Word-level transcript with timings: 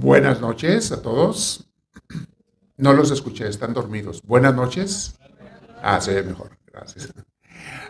Buenas 0.00 0.40
noches 0.40 0.92
a 0.92 1.02
todos. 1.02 1.70
No 2.78 2.94
los 2.94 3.10
escuché, 3.10 3.46
están 3.46 3.74
dormidos. 3.74 4.22
Buenas 4.22 4.54
noches. 4.54 5.20
Ah, 5.82 6.00
se 6.00 6.14
ve 6.14 6.22
mejor, 6.22 6.56
gracias. 6.64 7.12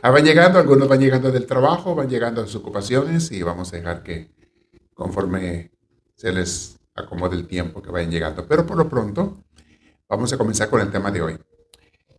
Ah, 0.03 0.11
van 0.11 0.25
llegando, 0.25 0.59
algunos 0.59 0.89
van 0.89 0.99
llegando 0.99 1.31
del 1.31 1.47
trabajo, 1.47 1.95
van 1.95 2.09
llegando 2.09 2.43
de 2.43 2.49
sus 2.49 2.62
ocupaciones 2.62 3.31
y 3.31 3.45
vamos 3.45 3.73
a 3.73 3.77
dejar 3.77 4.03
que 4.03 4.35
conforme 4.93 5.71
se 6.17 6.33
les 6.33 6.81
acomode 6.97 7.37
el 7.37 7.47
tiempo 7.47 7.81
que 7.81 7.93
vayan 7.93 8.11
llegando. 8.11 8.45
Pero 8.45 8.67
por 8.67 8.77
lo 8.77 8.89
pronto, 8.89 9.45
vamos 10.09 10.33
a 10.33 10.37
comenzar 10.37 10.69
con 10.69 10.81
el 10.81 10.91
tema 10.91 11.13
de 11.13 11.23
hoy. 11.23 11.39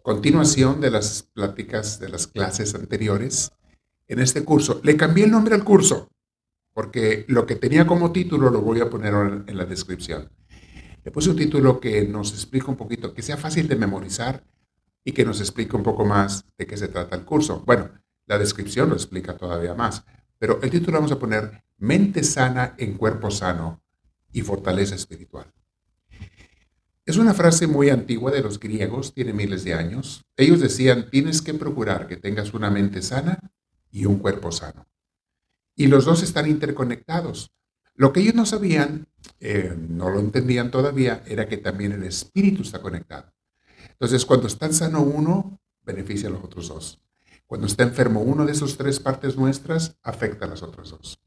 Continuación 0.02 0.80
de 0.80 0.92
las 0.92 1.23
pláticas 1.23 2.00
de 2.00 2.08
las 2.08 2.28
clases 2.28 2.76
anteriores 2.76 3.51
en 4.07 4.20
este 4.20 4.46
curso. 4.46 4.79
Le 4.86 4.96
cambié 4.96 5.26
el 5.26 5.32
nombre 5.32 5.54
al 5.54 5.65
curso 5.65 6.11
porque 6.74 7.25
lo 7.28 7.46
que 7.46 7.56
tenía 7.56 7.86
como 7.86 8.11
título 8.11 8.50
lo 8.50 8.61
voy 8.61 8.79
a 8.79 8.89
poner 8.89 9.14
en 9.48 9.57
la 9.57 9.66
descripción. 9.66 10.29
Le 11.04 11.12
puse 11.12 11.29
un 11.29 11.36
título 11.36 11.79
que 11.79 12.07
nos 12.07 12.32
explica 12.32 12.68
un 12.68 12.78
poquito, 12.78 13.14
que 13.14 13.21
sea 13.21 13.38
fácil 13.38 13.68
de 13.68 13.75
memorizar 13.75 14.43
y 15.04 15.12
que 15.12 15.26
nos 15.26 15.39
explique 15.39 15.76
un 15.76 15.84
poco 15.84 16.06
más 16.06 16.46
de 16.57 16.68
qué 16.68 16.78
se 16.78 16.88
trata 16.88 17.15
el 17.15 17.26
curso. 17.26 17.64
Bueno, 17.65 17.89
la 18.28 18.38
descripción 18.38 18.89
lo 18.89 18.96
explica 18.96 19.36
todavía 19.36 19.74
más, 19.74 20.04
pero 20.38 20.60
el 20.62 20.70
título 20.70 20.98
vamos 20.98 21.12
a 21.12 21.20
poner 21.20 21.64
Mente 21.78 22.24
sana 22.24 22.76
en 22.78 22.93
cuerpo 22.93 23.32
sano 23.32 23.82
y 24.32 24.42
fortaleza 24.42 24.96
espiritual. 24.96 25.51
Es 27.04 27.18
una 27.18 27.34
frase 27.34 27.65
muy 27.65 27.90
antigua 27.90 28.32
de 28.32 28.43
los 28.43 28.60
griegos, 28.60 29.14
tiene 29.14 29.34
miles 29.34 29.64
de 29.64 29.74
años. 29.74 30.24
Ellos 30.38 30.60
decían, 30.60 31.10
tienes 31.10 31.42
que 31.42 31.56
procurar 31.56 32.08
que 32.08 32.17
tengas 32.17 32.53
una 32.53 32.70
mente 32.70 33.02
sana 33.02 33.40
y 33.90 34.06
un 34.06 34.20
cuerpo 34.20 34.52
sano 34.52 34.91
y 35.82 35.88
los 35.88 36.06
dos 36.06 36.22
están 36.22 36.48
interconectados. 36.48 37.52
Lo 37.96 38.14
que 38.14 38.20
ellos 38.20 38.36
no 38.36 38.46
sabían, 38.46 39.08
eh, 39.40 39.76
no 39.76 40.12
lo 40.12 40.20
entendían 40.20 40.70
todavía, 40.70 41.23
era 41.26 41.48
que 41.48 41.58
también 41.58 41.92
el 41.92 42.04
espíritu 42.04 42.62
está 42.62 42.84
conectado. 42.84 43.34
Entonces, 43.90 44.23
cuando 44.28 44.46
está 44.46 44.72
sano 44.72 45.02
uno, 45.02 45.60
beneficia 45.82 46.30
a 46.30 46.34
los 46.34 46.44
otros 46.44 46.68
dos. 46.68 47.02
Cuando 47.48 47.66
está 47.66 47.82
enfermo 47.82 48.22
uno 48.22 48.46
de 48.46 48.52
esas 48.52 48.78
tres 48.78 49.00
partes 49.00 49.36
nuestras, 49.36 49.98
afecta 50.04 50.46
a 50.46 50.50
las 50.50 50.62
otras 50.62 50.92
dos. 50.92 51.20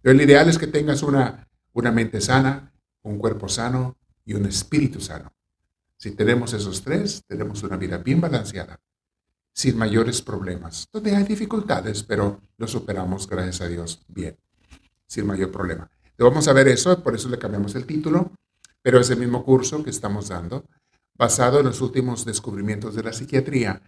Pero 0.00 0.14
el 0.14 0.20
ideal 0.20 0.48
es 0.48 0.58
que 0.58 0.68
tengas 0.68 1.02
una, 1.02 1.48
una 1.72 1.90
mente 1.90 2.20
sana, 2.20 2.72
un 3.02 3.18
cuerpo 3.18 3.48
sano 3.48 3.98
y 4.24 4.34
un 4.34 4.46
espíritu 4.46 5.00
sano. 5.00 5.32
Si 5.96 6.12
tenemos 6.12 6.52
esos 6.52 6.82
tres, 6.82 7.24
tenemos 7.26 7.64
una 7.64 7.76
vida 7.76 7.98
bien 7.98 8.20
balanceada 8.20 8.78
sin 9.52 9.76
mayores 9.76 10.22
problemas. 10.22 10.88
Donde 10.92 11.14
hay 11.14 11.24
dificultades, 11.24 12.02
pero 12.02 12.40
lo 12.56 12.66
superamos, 12.66 13.28
gracias 13.28 13.60
a 13.60 13.68
Dios, 13.68 14.00
bien, 14.08 14.36
sin 15.06 15.26
mayor 15.26 15.50
problema. 15.50 15.90
vamos 16.18 16.48
a 16.48 16.52
ver 16.52 16.68
eso, 16.68 17.02
por 17.02 17.14
eso 17.14 17.28
le 17.28 17.38
cambiamos 17.38 17.74
el 17.74 17.86
título, 17.86 18.32
pero 18.80 19.00
es 19.00 19.10
el 19.10 19.18
mismo 19.18 19.44
curso 19.44 19.82
que 19.82 19.90
estamos 19.90 20.28
dando, 20.28 20.64
basado 21.14 21.60
en 21.60 21.66
los 21.66 21.80
últimos 21.80 22.24
descubrimientos 22.24 22.94
de 22.94 23.02
la 23.02 23.12
psiquiatría, 23.12 23.82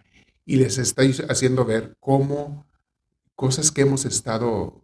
y 0.45 0.57
les 0.57 0.77
estoy 0.77 1.15
haciendo 1.27 1.65
ver 1.65 1.95
cómo 1.99 2.65
cosas 3.35 3.71
que 3.71 3.81
hemos 3.81 4.05
estado 4.05 4.81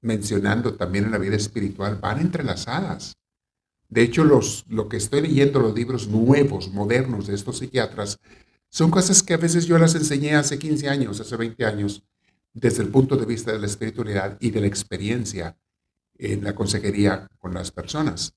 mencionando 0.00 0.74
también 0.74 1.04
en 1.04 1.10
la 1.10 1.18
vida 1.18 1.36
espiritual 1.36 1.96
van 1.96 2.20
entrelazadas. 2.20 3.16
De 3.88 4.02
hecho, 4.02 4.24
los, 4.24 4.64
lo 4.68 4.88
que 4.88 4.96
estoy 4.96 5.22
leyendo, 5.22 5.58
los 5.58 5.74
libros 5.74 6.08
nuevos, 6.08 6.72
modernos 6.72 7.26
de 7.26 7.34
estos 7.34 7.58
psiquiatras, 7.58 8.20
son 8.70 8.90
cosas 8.90 9.22
que 9.22 9.34
a 9.34 9.36
veces 9.36 9.66
yo 9.66 9.78
las 9.78 9.94
enseñé 9.96 10.36
hace 10.36 10.58
15 10.58 10.88
años, 10.88 11.20
hace 11.20 11.36
20 11.36 11.64
años, 11.66 12.04
desde 12.54 12.82
el 12.82 12.88
punto 12.88 13.16
de 13.16 13.26
vista 13.26 13.52
de 13.52 13.58
la 13.58 13.66
espiritualidad 13.66 14.36
y 14.40 14.50
de 14.50 14.60
la 14.60 14.68
experiencia 14.68 15.58
en 16.14 16.44
la 16.44 16.54
consejería 16.54 17.28
con 17.38 17.52
las 17.52 17.72
personas. 17.72 18.34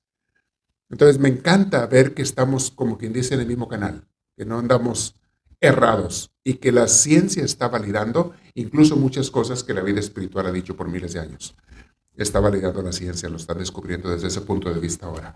Entonces 0.90 1.19
me 1.19 1.30
encanta 1.30 1.85
ver 1.85 2.13
que 2.13 2.22
estamos, 2.22 2.72
como 2.72 2.97
quien 2.97 3.13
dice, 3.13 3.35
en 3.35 3.41
el 3.41 3.47
mismo 3.47 3.68
canal, 3.68 4.08
que 4.35 4.46
no 4.46 4.59
andamos 4.59 5.16
errados 5.59 6.31
y 6.44 6.56
que 6.56 6.72
la 6.72 6.88
ciencia 6.88 7.44
está 7.44 7.68
validando 7.69 8.34
incluso 8.53 8.97
muchas 8.97 9.31
cosas 9.31 9.63
que 9.63 9.74
la 9.74 9.81
vida 9.81 10.00
espiritual 10.00 10.47
ha 10.47 10.52
dicho 10.52 10.75
por 10.75 10.90
miles 10.90 11.13
de 11.13 11.19
años. 11.19 11.56
Está 12.16 12.40
validando 12.40 12.81
la 12.81 12.91
ciencia, 12.91 13.29
lo 13.29 13.38
están 13.38 13.58
descubriendo 13.58 14.09
desde 14.09 14.28
ese 14.28 14.41
punto 14.41 14.72
de 14.74 14.79
vista 14.79 15.06
ahora. 15.06 15.34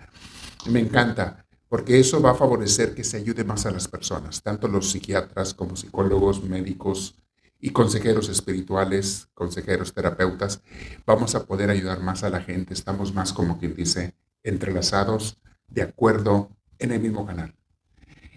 me 0.70 0.80
encanta 0.80 1.47
porque 1.70 2.00
eso 2.00 2.22
va 2.22 2.32
a 2.32 2.36
favorecer 2.36 2.96
que 2.96 3.04
se 3.04 3.18
ayude 3.18 3.44
más 3.44 3.66
a 3.66 3.72
las 3.72 3.88
personas, 3.88 4.42
tanto 4.42 4.68
los 4.68 4.92
psiquiatras 4.92 5.54
como 5.54 5.76
psicólogos, 5.76 6.44
médicos 6.44 7.16
y 7.60 7.72
consejeros 7.72 8.30
espirituales, 8.30 9.28
consejeros 9.34 9.94
terapeutas. 9.94 10.62
Vamos 11.06 11.36
a 11.36 11.46
poder 11.46 11.70
ayudar 11.70 12.02
más 12.02 12.24
a 12.24 12.30
la 12.30 12.42
gente, 12.42 12.74
estamos 12.74 13.14
más, 13.14 13.34
como 13.34 13.60
quien 13.60 13.76
dice, 13.76 14.16
entrelazados, 14.44 15.38
de 15.68 15.82
acuerdo, 15.82 16.50
en 16.80 16.92
el 16.92 17.00
mismo 17.00 17.26
canal, 17.26 17.56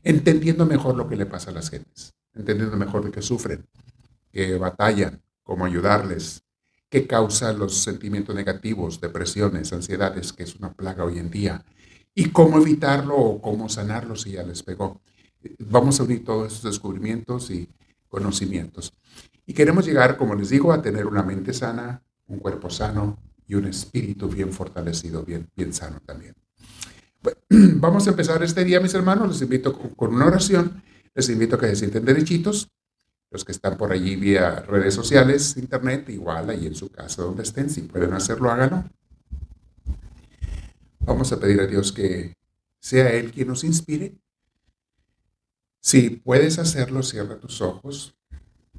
entendiendo 0.02 0.64
mejor 0.64 0.96
lo 0.96 1.08
que 1.08 1.16
le 1.16 1.26
pasa 1.26 1.50
a 1.50 1.54
las 1.54 1.70
gentes, 1.70 2.14
entendiendo 2.34 2.76
mejor 2.76 3.04
de 3.04 3.10
qué 3.10 3.20
sufren, 3.20 3.66
que 4.32 4.56
batallan, 4.56 5.22
cómo 5.42 5.66
ayudarles, 5.66 6.42
qué 6.88 7.06
causa 7.06 7.52
los 7.52 7.82
sentimientos 7.82 8.34
negativos, 8.34 9.00
depresiones, 9.00 9.72
ansiedades, 9.72 10.32
que 10.32 10.42
es 10.42 10.56
una 10.56 10.72
plaga 10.72 11.04
hoy 11.04 11.18
en 11.18 11.30
día, 11.30 11.64
y 12.14 12.30
cómo 12.30 12.58
evitarlo 12.58 13.16
o 13.16 13.40
cómo 13.40 13.68
sanarlo 13.68 14.16
si 14.16 14.32
ya 14.32 14.42
les 14.42 14.62
pegó. 14.62 15.00
Vamos 15.58 16.00
a 16.00 16.04
unir 16.04 16.24
todos 16.24 16.52
esos 16.52 16.64
descubrimientos 16.64 17.50
y 17.50 17.68
conocimientos. 18.08 18.92
Y 19.46 19.54
queremos 19.54 19.86
llegar, 19.86 20.16
como 20.16 20.34
les 20.34 20.50
digo, 20.50 20.72
a 20.72 20.82
tener 20.82 21.06
una 21.06 21.22
mente 21.22 21.52
sana, 21.52 22.02
un 22.26 22.38
cuerpo 22.38 22.70
sano 22.70 23.18
y 23.46 23.54
un 23.54 23.66
espíritu 23.66 24.28
bien 24.28 24.52
fortalecido, 24.52 25.24
bien, 25.24 25.48
bien 25.56 25.72
sano 25.72 26.00
también. 26.04 26.34
vamos 27.48 28.06
a 28.06 28.10
empezar 28.10 28.42
este 28.42 28.64
día, 28.64 28.80
mis 28.80 28.94
hermanos. 28.94 29.28
Les 29.28 29.42
invito 29.42 29.72
con 29.72 30.14
una 30.14 30.26
oración. 30.26 30.82
Les 31.14 31.28
invito 31.28 31.56
a 31.56 31.60
que 31.60 31.66
se 31.68 31.76
sienten 31.76 32.04
derechitos. 32.04 32.70
Los 33.30 33.44
que 33.44 33.52
están 33.52 33.76
por 33.76 33.92
allí 33.92 34.16
vía 34.16 34.60
redes 34.60 34.94
sociales, 34.94 35.56
internet, 35.56 36.08
igual 36.08 36.50
ahí 36.50 36.66
en 36.66 36.74
su 36.74 36.90
casa 36.90 37.22
donde 37.22 37.44
estén, 37.44 37.70
si 37.70 37.82
pueden 37.82 38.12
hacerlo, 38.12 38.50
háganlo. 38.50 38.84
Vamos 41.00 41.32
a 41.32 41.40
pedir 41.40 41.60
a 41.60 41.66
Dios 41.66 41.92
que 41.92 42.34
sea 42.78 43.10
Él 43.10 43.32
quien 43.32 43.48
nos 43.48 43.64
inspire. 43.64 44.16
Si 45.80 46.10
puedes 46.10 46.58
hacerlo, 46.58 47.02
cierra 47.02 47.38
tus 47.38 47.60
ojos. 47.60 48.14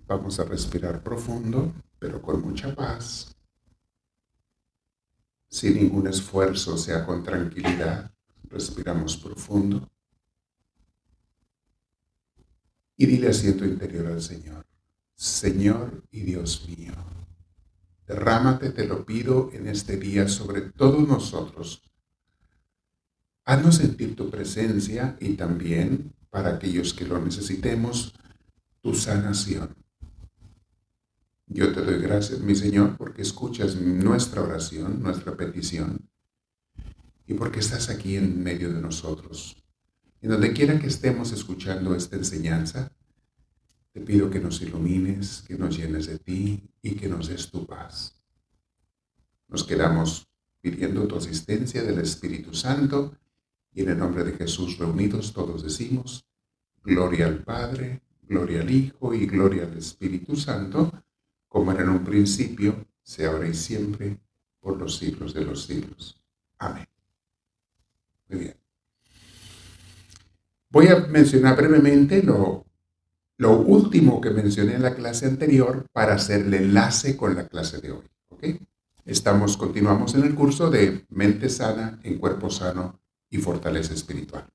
Vamos 0.07 0.39
a 0.39 0.43
respirar 0.43 1.03
profundo, 1.03 1.73
pero 1.99 2.21
con 2.21 2.41
mucha 2.41 2.75
paz. 2.75 3.35
Sin 5.49 5.75
ningún 5.75 6.07
esfuerzo, 6.07 6.77
sea 6.77 7.05
con 7.05 7.23
tranquilidad. 7.23 8.11
Respiramos 8.43 9.17
profundo. 9.17 9.89
Y 12.97 13.05
dile 13.07 13.29
así 13.29 13.47
en 13.47 13.57
tu 13.57 13.65
interior 13.65 14.07
al 14.07 14.21
Señor. 14.21 14.65
Señor 15.15 16.03
y 16.11 16.21
Dios 16.21 16.67
mío, 16.67 16.93
derrámate, 18.07 18.71
te 18.71 18.87
lo 18.87 19.05
pido, 19.05 19.51
en 19.53 19.67
este 19.67 19.97
día 19.97 20.27
sobre 20.27 20.61
todos 20.61 21.07
nosotros 21.07 21.90
Haznos 23.45 23.75
sentir 23.75 24.15
tu 24.15 24.29
presencia 24.29 25.17
y 25.19 25.33
también, 25.33 26.13
para 26.29 26.55
aquellos 26.55 26.93
que 26.93 27.05
lo 27.05 27.19
necesitemos, 27.19 28.13
tu 28.81 28.93
sanación. 28.93 29.75
Yo 31.47 31.73
te 31.73 31.81
doy 31.81 31.99
gracias, 31.99 32.39
mi 32.39 32.55
Señor, 32.55 32.97
porque 32.97 33.23
escuchas 33.23 33.75
nuestra 33.75 34.41
oración, 34.41 35.01
nuestra 35.01 35.35
petición, 35.35 36.07
y 37.27 37.33
porque 37.33 37.59
estás 37.59 37.89
aquí 37.89 38.15
en 38.15 38.41
medio 38.41 38.71
de 38.71 38.81
nosotros. 38.81 39.57
En 40.21 40.29
donde 40.29 40.53
quiera 40.53 40.79
que 40.79 40.87
estemos 40.87 41.31
escuchando 41.31 41.95
esta 41.95 42.15
enseñanza, 42.15 42.91
te 43.91 44.01
pido 44.01 44.29
que 44.29 44.39
nos 44.39 44.61
ilumines, 44.61 45.43
que 45.47 45.57
nos 45.57 45.75
llenes 45.77 46.07
de 46.07 46.19
ti 46.19 46.69
y 46.81 46.95
que 46.95 47.09
nos 47.09 47.27
des 47.27 47.49
tu 47.49 47.65
paz. 47.65 48.21
Nos 49.47 49.63
quedamos 49.63 50.27
pidiendo 50.61 51.07
tu 51.07 51.17
asistencia 51.17 51.83
del 51.83 51.99
Espíritu 51.99 52.53
Santo 52.53 53.17
y 53.73 53.81
en 53.81 53.89
el 53.89 53.97
nombre 53.97 54.23
de 54.23 54.33
Jesús 54.33 54.77
reunidos 54.77 55.33
todos 55.33 55.63
decimos, 55.63 56.25
Gloria 56.83 57.27
al 57.27 57.43
Padre, 57.43 58.01
Gloria 58.23 58.61
al 58.61 58.71
Hijo 58.71 59.13
y 59.13 59.25
Gloria 59.25 59.63
al 59.63 59.77
Espíritu 59.77 60.35
Santo, 60.35 60.91
como 61.47 61.71
era 61.71 61.83
en 61.83 61.89
un 61.89 62.03
principio, 62.03 62.85
sea 63.03 63.29
ahora 63.29 63.47
y 63.47 63.53
siempre, 63.53 64.17
por 64.59 64.77
los 64.77 64.97
siglos 64.97 65.33
de 65.33 65.45
los 65.45 65.65
siglos. 65.65 66.21
Amén. 66.57 66.87
Muy 68.29 68.39
bien. 68.39 68.55
Voy 70.69 70.87
a 70.87 70.99
mencionar 71.07 71.57
brevemente 71.57 72.23
lo, 72.23 72.65
lo 73.37 73.59
último 73.59 74.21
que 74.21 74.29
mencioné 74.29 74.75
en 74.75 74.83
la 74.83 74.95
clase 74.95 75.25
anterior 75.25 75.85
para 75.91 76.13
hacer 76.13 76.41
el 76.41 76.53
enlace 76.53 77.17
con 77.17 77.35
la 77.35 77.47
clase 77.47 77.81
de 77.81 77.91
hoy. 77.91 78.05
¿ok? 78.29 78.45
Estamos, 79.03 79.57
continuamos 79.57 80.15
en 80.15 80.23
el 80.23 80.35
curso 80.35 80.69
de 80.69 81.05
mente 81.09 81.49
sana 81.49 81.99
en 82.03 82.17
cuerpo 82.17 82.49
sano 82.49 83.01
y 83.31 83.39
fortaleza 83.39 83.95
espiritual. 83.95 84.45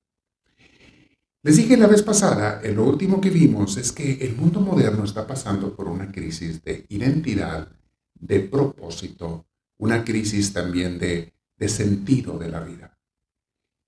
Les 1.42 1.56
dije 1.56 1.76
la 1.76 1.86
vez 1.86 2.02
pasada, 2.02 2.60
lo 2.74 2.84
último 2.84 3.20
que 3.20 3.30
vimos 3.30 3.76
es 3.76 3.92
que 3.92 4.24
el 4.24 4.36
mundo 4.36 4.60
moderno 4.60 5.04
está 5.04 5.26
pasando 5.26 5.74
por 5.74 5.88
una 5.88 6.12
crisis 6.12 6.62
de 6.62 6.86
identidad, 6.88 7.68
de 8.14 8.40
propósito, 8.40 9.46
una 9.78 10.04
crisis 10.04 10.52
también 10.52 10.98
de, 10.98 11.32
de 11.56 11.68
sentido 11.68 12.38
de 12.38 12.48
la 12.48 12.60
vida. 12.60 12.98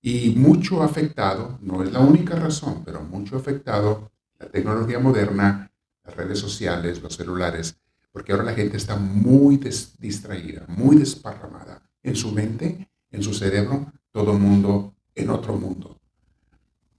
Y 0.01 0.31
mucho 0.37 0.81
afectado, 0.81 1.59
no 1.61 1.83
es 1.83 1.91
la 1.91 1.99
única 1.99 2.35
razón, 2.35 2.83
pero 2.85 3.01
mucho 3.03 3.35
afectado 3.35 4.11
la 4.39 4.49
tecnología 4.49 4.99
moderna, 4.99 5.71
las 6.05 6.15
redes 6.15 6.39
sociales, 6.39 7.01
los 7.01 7.15
celulares, 7.15 7.75
porque 8.11 8.31
ahora 8.31 8.45
la 8.45 8.53
gente 8.53 8.77
está 8.77 8.95
muy 8.95 9.59
distraída, 9.99 10.65
muy 10.67 10.95
desparramada 10.95 11.81
en 12.01 12.15
su 12.15 12.31
mente, 12.31 12.89
en 13.11 13.21
su 13.21 13.33
cerebro, 13.33 13.91
todo 14.11 14.33
mundo 14.33 14.95
en 15.15 15.29
otro 15.29 15.55
mundo. 15.55 15.99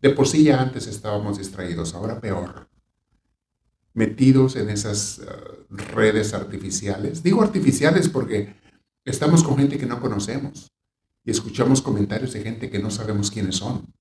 De 0.01 0.11
por 0.11 0.27
sí 0.27 0.45
ya 0.45 0.61
antes 0.61 0.87
estábamos 0.87 1.39
distraídos, 1.39 1.95
ahora 1.95 2.21
peor. 2.21 2.69
Metidos 3.93 4.57
en 4.57 4.71
esas 4.71 5.19
eh, 5.19 5.25
redes 5.69 6.33
artificiales. 6.33 7.23
Digo 7.23 7.43
artificiales 7.43 8.09
porque 8.09 8.55
estamos 9.05 9.43
con 9.43 9.59
gente 9.59 9.79
que 9.79 9.87
no 9.87 10.01
conocemos 10.01 10.73
y 11.25 11.31
escuchamos 11.31 11.83
comentarios 11.83 12.33
de 12.33 12.43
gente 12.43 12.71
que 12.71 12.79
no 12.79 12.91
sabemos 12.91 13.31
quiénes 13.31 13.57
son. 13.57 13.93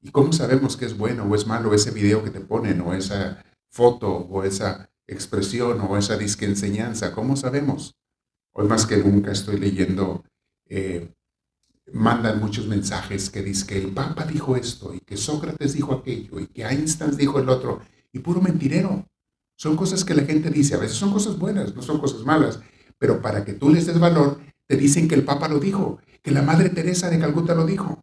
¿Y 0.00 0.10
cómo 0.10 0.32
sabemos 0.32 0.76
que 0.76 0.84
es 0.84 0.98
bueno 0.98 1.24
o 1.24 1.34
es 1.34 1.46
malo 1.46 1.72
ese 1.72 1.92
video 1.92 2.24
que 2.24 2.30
te 2.30 2.40
ponen 2.40 2.80
o 2.80 2.92
esa 2.92 3.44
foto 3.70 4.10
o 4.10 4.42
esa 4.42 4.90
expresión 5.06 5.80
o 5.80 5.96
esa 5.96 6.16
disque 6.16 6.44
enseñanza? 6.44 7.12
¿Cómo 7.12 7.36
sabemos? 7.36 7.94
Hoy 8.52 8.66
más 8.66 8.84
que 8.84 8.96
nunca 8.98 9.30
estoy 9.30 9.58
leyendo, 9.58 10.24
eh, 10.66 11.14
mandan 11.92 12.40
muchos 12.40 12.66
mensajes 12.66 13.30
que 13.30 13.42
dicen 13.42 13.66
que 13.66 13.78
el 13.78 13.88
Papa 13.92 14.24
dijo 14.24 14.56
esto 14.56 14.94
y 14.94 15.00
que 15.00 15.16
Sócrates 15.16 15.74
dijo 15.74 15.92
aquello 15.92 16.38
y 16.40 16.46
que 16.46 16.62
Einstein 16.62 17.16
dijo 17.16 17.38
el 17.38 17.48
otro 17.48 17.80
y 18.12 18.20
puro 18.20 18.40
mentirero. 18.40 19.06
Son 19.56 19.76
cosas 19.76 20.04
que 20.04 20.14
la 20.14 20.24
gente 20.24 20.50
dice, 20.50 20.74
a 20.74 20.78
veces 20.78 20.96
son 20.96 21.12
cosas 21.12 21.38
buenas, 21.38 21.74
no 21.74 21.82
son 21.82 22.00
cosas 22.00 22.24
malas, 22.24 22.60
pero 22.98 23.20
para 23.20 23.44
que 23.44 23.52
tú 23.52 23.70
les 23.70 23.86
des 23.86 23.98
valor, 23.98 24.40
te 24.66 24.76
dicen 24.76 25.08
que 25.08 25.14
el 25.14 25.24
Papa 25.24 25.48
lo 25.48 25.60
dijo, 25.60 26.00
que 26.22 26.30
la 26.30 26.42
Madre 26.42 26.70
Teresa 26.70 27.10
de 27.10 27.18
Calcuta 27.18 27.54
lo 27.54 27.66
dijo, 27.66 28.00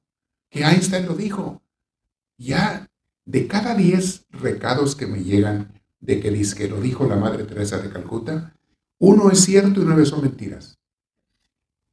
que 0.49 0.63
Einstein 0.63 1.05
lo 1.05 1.15
dijo. 1.15 1.61
Ya 2.37 2.89
de 3.25 3.47
cada 3.47 3.75
10 3.75 4.27
recados 4.29 4.95
que 4.95 5.07
me 5.07 5.23
llegan 5.23 5.81
de 5.99 6.19
que 6.19 6.31
dice 6.31 6.55
que 6.55 6.67
lo 6.67 6.79
dijo 6.79 7.05
la 7.07 7.15
Madre 7.15 7.43
Teresa 7.43 7.77
de 7.79 7.89
Calcuta, 7.89 8.55
uno 8.99 9.29
es 9.31 9.41
cierto 9.41 9.81
y 9.81 9.85
nueve 9.85 10.05
son 10.05 10.21
mentiras. 10.21 10.78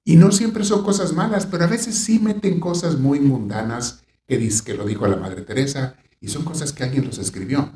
Y 0.08 0.14
no 0.14 0.30
siempre 0.30 0.62
son 0.62 0.84
cosas 0.84 1.14
malas, 1.14 1.46
pero 1.46 1.64
a 1.64 1.66
veces 1.66 1.96
sí 1.96 2.20
meten 2.20 2.60
cosas 2.60 2.96
muy 2.96 3.18
mundanas 3.18 4.04
que 4.24 4.38
dice 4.38 4.62
que 4.62 4.74
lo 4.74 4.86
dijo 4.86 5.08
la 5.08 5.16
Madre 5.16 5.42
Teresa 5.42 5.96
y 6.20 6.28
son 6.28 6.44
cosas 6.44 6.72
que 6.72 6.84
alguien 6.84 7.06
los 7.06 7.18
escribió. 7.18 7.72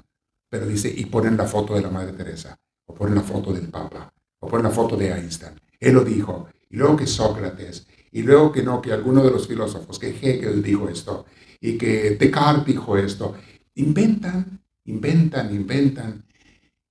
Pero 0.49 0.65
dice, 0.69 0.95
y 0.97 1.07
ponen 1.07 1.37
la 1.37 1.47
foto 1.47 1.75
de 1.75 1.83
la 1.83 1.91
Madre 1.91 2.13
Teresa, 2.13 2.57
o 2.87 2.95
ponen 2.95 3.17
la 3.17 3.23
foto 3.23 3.53
del 3.53 3.67
Papa, 3.67 4.15
o 4.39 4.47
ponen 4.47 4.63
la 4.63 4.71
foto 4.71 4.97
de 4.97 5.11
Einstein. 5.11 5.61
Él 5.81 5.95
lo 5.95 6.05
dijo, 6.05 6.49
y 6.69 6.77
luego 6.77 6.99
que 6.99 7.09
Sócrates, 7.09 7.89
y 8.13 8.23
luego 8.23 8.53
que 8.53 8.63
no, 8.63 8.81
que 8.81 8.93
alguno 8.93 9.25
de 9.25 9.33
los 9.33 9.49
filósofos, 9.49 9.99
que 9.99 10.11
Hegel 10.11 10.63
dijo 10.63 10.89
esto, 10.89 11.27
y 11.61 11.77
que 11.77 12.11
Descartes 12.11 12.65
dijo 12.65 12.97
esto. 12.97 13.35
Inventan, 13.75 14.61
inventan, 14.85 15.53
inventan. 15.53 16.25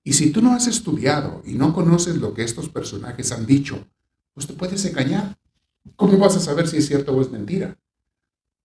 Y 0.04 0.12
si 0.12 0.32
tú 0.32 0.42
no 0.42 0.52
has 0.52 0.66
estudiado 0.66 1.40
y 1.46 1.54
no 1.54 1.72
conoces 1.72 2.16
lo 2.16 2.34
que 2.34 2.44
estos 2.44 2.68
personajes 2.68 3.32
han 3.32 3.46
dicho, 3.46 3.86
pues 4.40 4.46
te 4.46 4.54
puedes 4.54 4.82
engañar. 4.86 5.36
¿Cómo 5.96 6.16
vas 6.16 6.34
a 6.34 6.40
saber 6.40 6.66
si 6.66 6.78
es 6.78 6.86
cierto 6.86 7.14
o 7.14 7.20
es 7.20 7.30
mentira? 7.30 7.76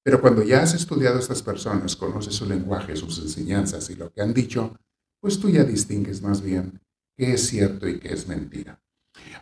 Pero 0.03 0.21
cuando 0.21 0.41
ya 0.41 0.61
has 0.63 0.73
estudiado 0.73 1.17
a 1.17 1.19
estas 1.19 1.41
personas, 1.41 1.97
conoces 1.97 2.33
su 2.33 2.45
lenguaje, 2.45 2.95
sus 2.95 3.19
enseñanzas 3.19 3.89
y 3.89 3.95
lo 3.95 4.09
que 4.13 4.21
han 4.21 4.33
dicho, 4.33 4.77
pues 5.19 5.37
tú 5.37 5.49
ya 5.49 5.65
distingues 5.65 6.21
más 6.21 6.41
bien 6.41 6.79
qué 7.17 7.33
es 7.33 7.47
cierto 7.47 7.89
y 7.89 7.99
qué 7.99 8.13
es 8.13 8.25
mentira. 8.25 8.81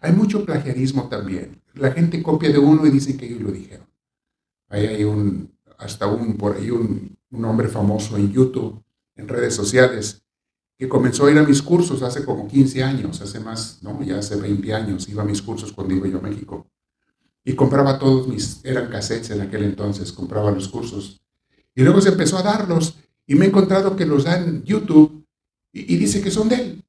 Hay 0.02 0.12
mucho 0.14 0.44
plagiarismo 0.44 1.08
también. 1.08 1.62
La 1.76 1.92
gente 1.92 2.24
copia 2.24 2.50
de 2.50 2.58
uno 2.58 2.88
y 2.88 2.90
dice 2.90 3.16
que 3.16 3.28
ellos 3.28 3.42
lo 3.42 3.52
dijeron. 3.52 3.88
Hay 4.70 5.06
hasta 5.78 6.08
un, 6.08 6.36
por 6.36 6.56
ahí 6.56 6.72
un 6.72 7.46
hombre 7.46 7.68
famoso 7.68 8.18
en 8.18 8.32
YouTube, 8.32 8.84
en 9.16 9.28
redes 9.28 9.54
sociales, 9.54 10.23
que 10.78 10.90
comenzó 10.90 11.26
a 11.26 11.32
ir 11.32 11.38
a 11.38 11.44
mis 11.44 11.62
cursos 11.62 12.02
hace 12.02 12.26
como 12.26 12.48
15 12.48 12.84
años, 12.84 13.22
hace 13.22 13.40
más, 13.40 13.80
no, 13.82 14.02
ya 14.04 14.20
hace 14.20 14.36
20 14.36 14.74
años, 14.74 15.08
iba 15.08 15.24
a 15.24 15.26
mis 15.26 15.42
cursos 15.42 15.72
cuando 15.72 15.96
iba 15.96 16.08
yo 16.08 16.18
a 16.18 16.22
México. 16.22 16.68
Y 17.46 17.54
compraba 17.54 18.00
todos 18.00 18.28
mis, 18.28 18.64
eran 18.64 18.90
cassettes 18.90 19.30
en 19.32 19.42
aquel 19.42 19.64
entonces, 19.64 20.12
compraba 20.12 20.52
los 20.52 20.68
cursos. 20.68 21.22
Y 21.76 21.84
luego 21.84 22.02
se 22.02 22.10
empezó 22.10 22.38
a 22.38 22.44
darlos 22.44 22.98
y 23.28 23.36
me 23.36 23.46
he 23.46 23.48
encontrado 23.50 23.96
que 23.96 24.06
los 24.06 24.24
dan 24.24 24.48
en 24.48 24.64
YouTube 24.64 25.26
y, 25.72 25.94
y 25.94 25.98
dice 25.98 26.22
que 26.22 26.32
son 26.32 26.50
de 26.50 26.56
él. 26.56 26.84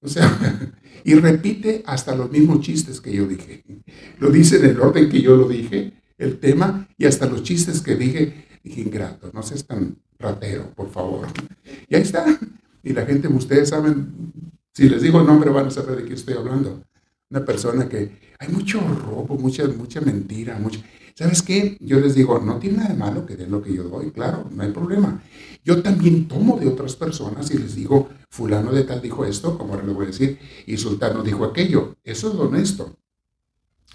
O 0.00 0.08
sea, 0.08 0.72
y 1.04 1.14
repite 1.14 1.82
hasta 1.86 2.14
los 2.14 2.30
mismos 2.30 2.60
chistes 2.60 3.00
que 3.00 3.12
yo 3.12 3.26
dije. 3.26 3.64
Lo 4.18 4.30
dice 4.30 4.56
en 4.56 4.66
el 4.66 4.80
orden 4.80 5.08
que 5.08 5.20
yo 5.20 5.36
lo 5.36 5.48
dije, 5.48 5.92
el 6.18 6.38
tema, 6.38 6.88
y 6.98 7.06
hasta 7.06 7.26
los 7.26 7.42
chistes 7.42 7.80
que 7.80 7.96
dije, 7.96 8.46
dije 8.62 8.82
ingrato, 8.82 9.30
no 9.32 9.42
seas 9.42 9.64
tan 9.64 9.96
ratero, 10.18 10.70
por 10.74 10.90
favor. 10.90 11.26
Y 11.88 11.94
ahí 11.94 12.02
está. 12.02 12.26
Y 12.82 12.92
la 12.92 13.04
gente, 13.06 13.28
ustedes 13.28 13.68
saben, 13.68 14.32
si 14.72 14.88
les 14.88 15.02
digo 15.02 15.20
el 15.20 15.26
nombre 15.26 15.50
van 15.50 15.66
a 15.66 15.70
saber 15.70 15.96
de 15.96 16.04
qué 16.04 16.14
estoy 16.14 16.34
hablando. 16.34 16.82
Una 17.30 17.44
persona 17.44 17.88
que 17.88 18.18
hay 18.38 18.48
mucho 18.48 18.80
robo, 18.80 19.36
mucha, 19.38 19.66
mucha 19.68 20.00
mentira, 20.00 20.58
mucho... 20.58 20.80
¿Sabes 21.14 21.42
qué? 21.42 21.76
Yo 21.80 22.00
les 22.00 22.14
digo, 22.14 22.38
no 22.38 22.58
tiene 22.58 22.78
nada 22.78 22.90
de 22.90 22.96
malo 22.96 23.26
que 23.26 23.36
den 23.36 23.50
lo 23.50 23.62
que 23.62 23.74
yo 23.74 23.84
doy, 23.84 24.10
claro, 24.10 24.48
no 24.50 24.62
hay 24.62 24.72
problema. 24.72 25.22
Yo 25.62 25.82
también 25.82 26.26
tomo 26.26 26.58
de 26.58 26.66
otras 26.66 26.96
personas 26.96 27.50
y 27.50 27.58
les 27.58 27.74
digo, 27.74 28.08
fulano 28.30 28.72
de 28.72 28.84
tal 28.84 29.02
dijo 29.02 29.26
esto, 29.26 29.58
como 29.58 29.74
ahora 29.74 29.86
le 29.86 29.92
voy 29.92 30.04
a 30.04 30.08
decir, 30.08 30.38
y 30.66 30.78
sultano 30.78 31.22
dijo 31.22 31.44
aquello. 31.44 31.96
Eso 32.04 32.32
es 32.32 32.34
honesto. 32.36 32.96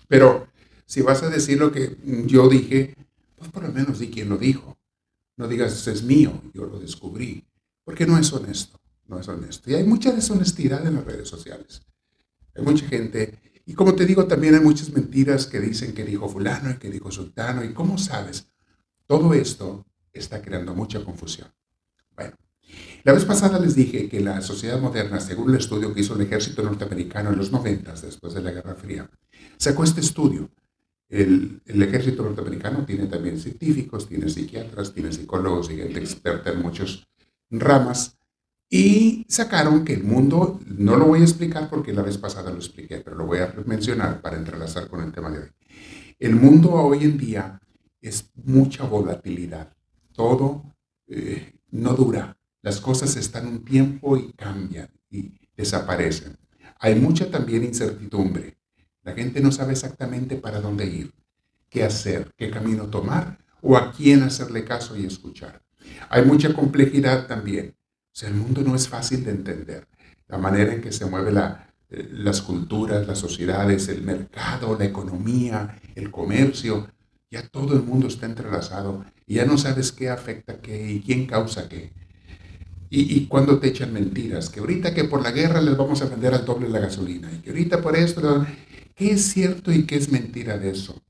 Pero 0.07 0.47
si 0.85 1.01
vas 1.01 1.23
a 1.23 1.29
decir 1.29 1.57
lo 1.57 1.71
que 1.71 1.97
yo 2.27 2.47
dije, 2.47 2.95
pues 3.35 3.49
por 3.49 3.63
lo 3.63 3.71
menos 3.71 3.99
di 3.99 4.09
quién 4.09 4.29
lo 4.29 4.37
dijo. 4.37 4.77
No 5.37 5.47
digas, 5.47 5.87
es 5.87 6.03
mío, 6.03 6.31
yo 6.53 6.65
lo 6.67 6.79
descubrí, 6.79 7.43
porque 7.85 8.05
no 8.05 8.17
es 8.17 8.33
honesto, 8.33 8.81
no 9.07 9.17
es 9.19 9.27
honesto. 9.29 9.71
Y 9.71 9.75
hay 9.75 9.85
mucha 9.85 10.11
deshonestidad 10.11 10.85
en 10.85 10.95
las 10.95 11.05
redes 11.05 11.29
sociales. 11.29 11.81
Hay 12.53 12.63
mucha 12.63 12.85
gente, 12.87 13.39
y 13.65 13.73
como 13.73 13.95
te 13.95 14.05
digo, 14.05 14.25
también 14.25 14.55
hay 14.55 14.59
muchas 14.59 14.89
mentiras 14.91 15.45
que 15.45 15.61
dicen 15.61 15.93
que 15.93 16.03
dijo 16.03 16.27
fulano 16.27 16.71
y 16.71 16.75
que 16.75 16.89
dijo 16.89 17.09
sultano, 17.11 17.63
y 17.63 17.73
cómo 17.73 17.97
sabes, 17.97 18.47
todo 19.05 19.33
esto 19.33 19.85
está 20.11 20.41
creando 20.41 20.75
mucha 20.75 21.01
confusión. 21.05 21.47
Bueno, 22.13 22.35
la 23.03 23.13
vez 23.13 23.23
pasada 23.23 23.57
les 23.59 23.75
dije 23.75 24.09
que 24.09 24.19
la 24.19 24.41
sociedad 24.41 24.81
moderna, 24.81 25.21
según 25.21 25.51
el 25.51 25.57
estudio 25.57 25.93
que 25.93 26.01
hizo 26.01 26.15
el 26.15 26.21
ejército 26.21 26.61
norteamericano 26.63 27.29
en 27.29 27.37
los 27.37 27.51
90, 27.51 27.93
después 27.93 28.33
de 28.33 28.41
la 28.41 28.51
Guerra 28.51 28.75
Fría, 28.75 29.09
sacó 29.57 29.83
este 29.85 30.01
estudio 30.01 30.49
el, 31.09 31.61
ejército 31.67 32.23
norteamericano 32.23 32.85
tiene 32.85 33.05
también 33.07 33.39
científicos, 33.39 34.07
tiene 34.07 34.29
psiquiatras, 34.29 34.93
tiene 34.93 35.11
psicólogos 35.11 35.69
y 35.69 35.77
gente 35.77 35.99
experta 35.99 36.51
en 36.51 36.61
muchas 36.61 37.07
ramas. 37.49 38.17
Y 38.69 39.25
sacaron 39.29 39.85
que 39.85 39.93
el 39.93 40.03
mundo, 40.03 40.59
no 40.65 40.97
lo 40.97 41.05
voy 41.05 41.21
a 41.21 41.23
explicar 41.23 41.69
porque 41.69 41.93
la 41.93 42.01
vez 42.01 42.17
pasada 42.17 42.51
lo 42.51 42.57
expliqué, 42.57 42.97
pero 42.97 43.15
lo 43.15 43.25
voy 43.25 43.39
a 43.39 43.53
mencionar 43.65 44.21
para 44.21 44.37
entrelazar 44.37 44.87
con 44.87 45.01
el 45.01 45.11
tema 45.11 45.29
de 45.29 45.39
hoy. 45.39 45.49
El 46.19 46.35
mundo 46.35 46.71
hoy 46.71 47.03
en 47.03 47.17
día 47.17 47.61
es 48.01 48.31
mucha 48.35 48.83
volatilidad. 48.85 49.73
Todo 50.13 50.75
eh, 51.07 51.53
no 51.71 51.93
dura. 51.93 52.37
Las 52.61 52.79
cosas 52.79 53.15
están 53.15 53.47
un 53.47 53.63
tiempo 53.63 54.17
y 54.17 54.31
cambian 54.33 54.89
y 55.09 55.39
desaparecen. 55.55 56.37
Hay 56.79 56.95
mucha 56.95 57.29
también 57.29 57.63
incertidumbre. 57.63 58.57
La 59.03 59.13
gente 59.13 59.39
no 59.39 59.51
sabe 59.51 59.73
exactamente 59.73 60.35
para 60.35 60.59
dónde 60.59 60.87
ir, 60.87 61.13
qué 61.69 61.83
hacer, 61.83 62.33
qué 62.35 62.49
camino 62.49 62.87
tomar 62.87 63.37
o 63.61 63.77
a 63.77 63.91
quién 63.91 64.23
hacerle 64.23 64.65
caso 64.65 64.97
y 64.97 65.05
escuchar. 65.05 65.61
Hay 66.09 66.25
mucha 66.25 66.53
complejidad 66.53 67.27
también. 67.27 67.75
O 67.77 68.17
sea, 68.17 68.29
el 68.29 68.35
mundo 68.35 68.61
no 68.61 68.75
es 68.75 68.87
fácil 68.87 69.23
de 69.23 69.31
entender. 69.31 69.87
La 70.27 70.37
manera 70.37 70.73
en 70.73 70.81
que 70.81 70.91
se 70.91 71.05
mueven 71.05 71.37
eh, 71.37 72.09
las 72.11 72.41
culturas, 72.41 73.05
las 73.07 73.19
sociedades, 73.19 73.87
el 73.89 74.01
mercado, 74.03 74.77
la 74.77 74.85
economía, 74.85 75.79
el 75.95 76.11
comercio, 76.11 76.87
ya 77.29 77.47
todo 77.47 77.73
el 77.73 77.83
mundo 77.83 78.07
está 78.07 78.25
entrelazado 78.25 79.05
y 79.27 79.35
ya 79.35 79.45
no 79.45 79.57
sabes 79.57 79.91
qué 79.91 80.09
afecta 80.09 80.61
qué 80.61 80.91
y 80.91 81.01
quién 81.01 81.25
causa 81.27 81.67
qué. 81.67 81.91
Y, 82.89 83.17
y, 83.17 83.27
cuando 83.27 83.59
te 83.59 83.67
echan 83.67 83.91
mentiras, 83.91 84.49
que 84.49 84.59
ahorita 84.59 84.93
que 84.93 85.03
por 85.03 85.21
la 85.21 85.31
guerra 85.31 85.59
les 85.59 85.75
vamos 85.75 86.01
a 86.01 86.05
vender 86.05 86.33
al 86.33 86.45
doble 86.45 86.69
la 86.69 86.79
gasolina, 86.79 87.29
y 87.33 87.39
que 87.39 87.49
ahorita 87.49 87.81
por 87.81 87.97
esto, 87.97 88.45
¿Qué 88.95 89.11
es 89.11 89.25
cierto 89.25 89.73
y 89.73 89.85
qué 89.85 89.97
es 89.97 90.09
mentira 90.09 90.57
de 90.57 90.69
eso? 90.69 91.03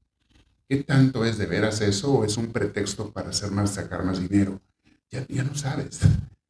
¿Qué 0.67 0.77
tanto 0.83 1.23
es 1.23 1.37
de 1.37 1.45
veras 1.45 1.81
eso 1.81 2.11
o 2.11 2.25
es 2.25 2.35
un 2.35 2.47
pretexto 2.47 3.13
para 3.13 3.29
hacer 3.29 3.51
más, 3.51 3.75
sacar 3.75 4.03
más 4.03 4.19
dinero? 4.19 4.59
Ya, 5.29 5.43
no 5.43 5.55
sabes. 5.55 6.01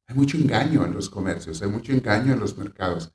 Hay 0.08 0.16
mucho 0.16 0.38
engaño 0.38 0.86
en 0.86 0.94
los 0.94 1.10
comercios, 1.10 1.62
hay 1.62 1.70
mucho 1.70 1.92
engaño 1.92 2.34
en 2.34 2.40
los 2.40 2.58
mercados, 2.58 3.12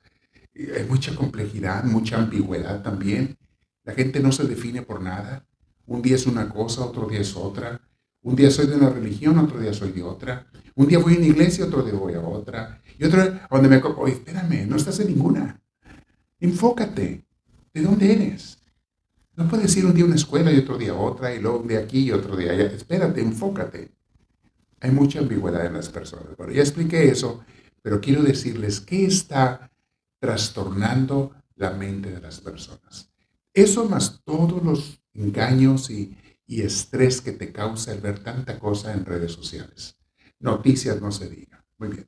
hay 0.55 0.85
mucha 0.87 1.15
complejidad, 1.15 1.83
mucha 1.85 2.17
ambigüedad 2.17 2.81
también. 2.83 3.37
La 3.83 3.93
gente 3.93 4.19
no 4.19 4.31
se 4.31 4.43
define 4.43 4.81
por 4.81 5.01
nada. 5.01 5.45
Un 5.85 6.01
día 6.01 6.15
es 6.15 6.27
una 6.27 6.49
cosa, 6.49 6.85
otro 6.85 7.07
día 7.07 7.21
es 7.21 7.35
otra. 7.35 7.81
Un 8.21 8.35
día 8.35 8.51
soy 8.51 8.67
de 8.67 8.75
una 8.75 8.89
religión, 8.89 9.37
otro 9.39 9.59
día 9.59 9.73
soy 9.73 9.91
de 9.91 10.03
otra. 10.03 10.47
Un 10.75 10.87
día 10.87 10.99
voy 10.99 11.15
a 11.15 11.17
una 11.17 11.25
iglesia, 11.25 11.65
otro 11.65 11.81
día 11.81 11.93
voy 11.93 12.13
a 12.13 12.21
otra. 12.21 12.81
Y 12.99 13.03
otro, 13.03 13.23
donde 13.49 13.67
me... 13.67 13.77
Oye, 13.77 14.13
espérame, 14.13 14.67
no 14.67 14.75
estás 14.75 14.99
en 14.99 15.07
ninguna. 15.07 15.59
Enfócate. 16.39 17.25
¿De 17.73 17.81
dónde 17.81 18.13
eres? 18.13 18.59
No 19.35 19.47
puedes 19.47 19.75
ir 19.75 19.85
un 19.85 19.93
día 19.93 20.03
a 20.03 20.07
una 20.07 20.15
escuela 20.15 20.51
y 20.51 20.59
otro 20.59 20.77
día 20.77 20.91
a 20.91 20.95
otra, 20.95 21.33
y 21.33 21.39
luego 21.39 21.59
un 21.59 21.67
día 21.67 21.79
aquí 21.79 22.03
y 22.03 22.11
otro 22.11 22.35
día 22.35 22.51
allá. 22.51 22.65
Espérate, 22.65 23.21
enfócate. 23.21 23.91
Hay 24.81 24.91
mucha 24.91 25.19
ambigüedad 25.19 25.65
en 25.65 25.73
las 25.73 25.89
personas. 25.89 26.35
Bueno, 26.37 26.51
ya 26.51 26.61
expliqué 26.61 27.07
eso, 27.07 27.45
pero 27.81 28.01
quiero 28.01 28.23
decirles 28.23 28.81
qué 28.81 29.05
está 29.05 29.71
trastornando 30.19 31.33
la 31.55 31.71
mente 31.71 32.11
de 32.11 32.19
las 32.19 32.41
personas. 32.41 33.11
Eso 33.53 33.87
más 33.87 34.21
todos 34.23 34.63
los 34.63 35.01
engaños 35.13 35.89
y, 35.89 36.17
y 36.45 36.61
estrés 36.61 37.21
que 37.21 37.31
te 37.31 37.51
causa 37.51 37.93
el 37.93 38.01
ver 38.01 38.23
tanta 38.23 38.59
cosa 38.59 38.93
en 38.93 39.05
redes 39.05 39.31
sociales. 39.31 39.97
Noticias 40.39 40.99
no 40.99 41.11
se 41.11 41.29
diga. 41.29 41.63
Muy 41.77 41.89
bien. 41.89 42.07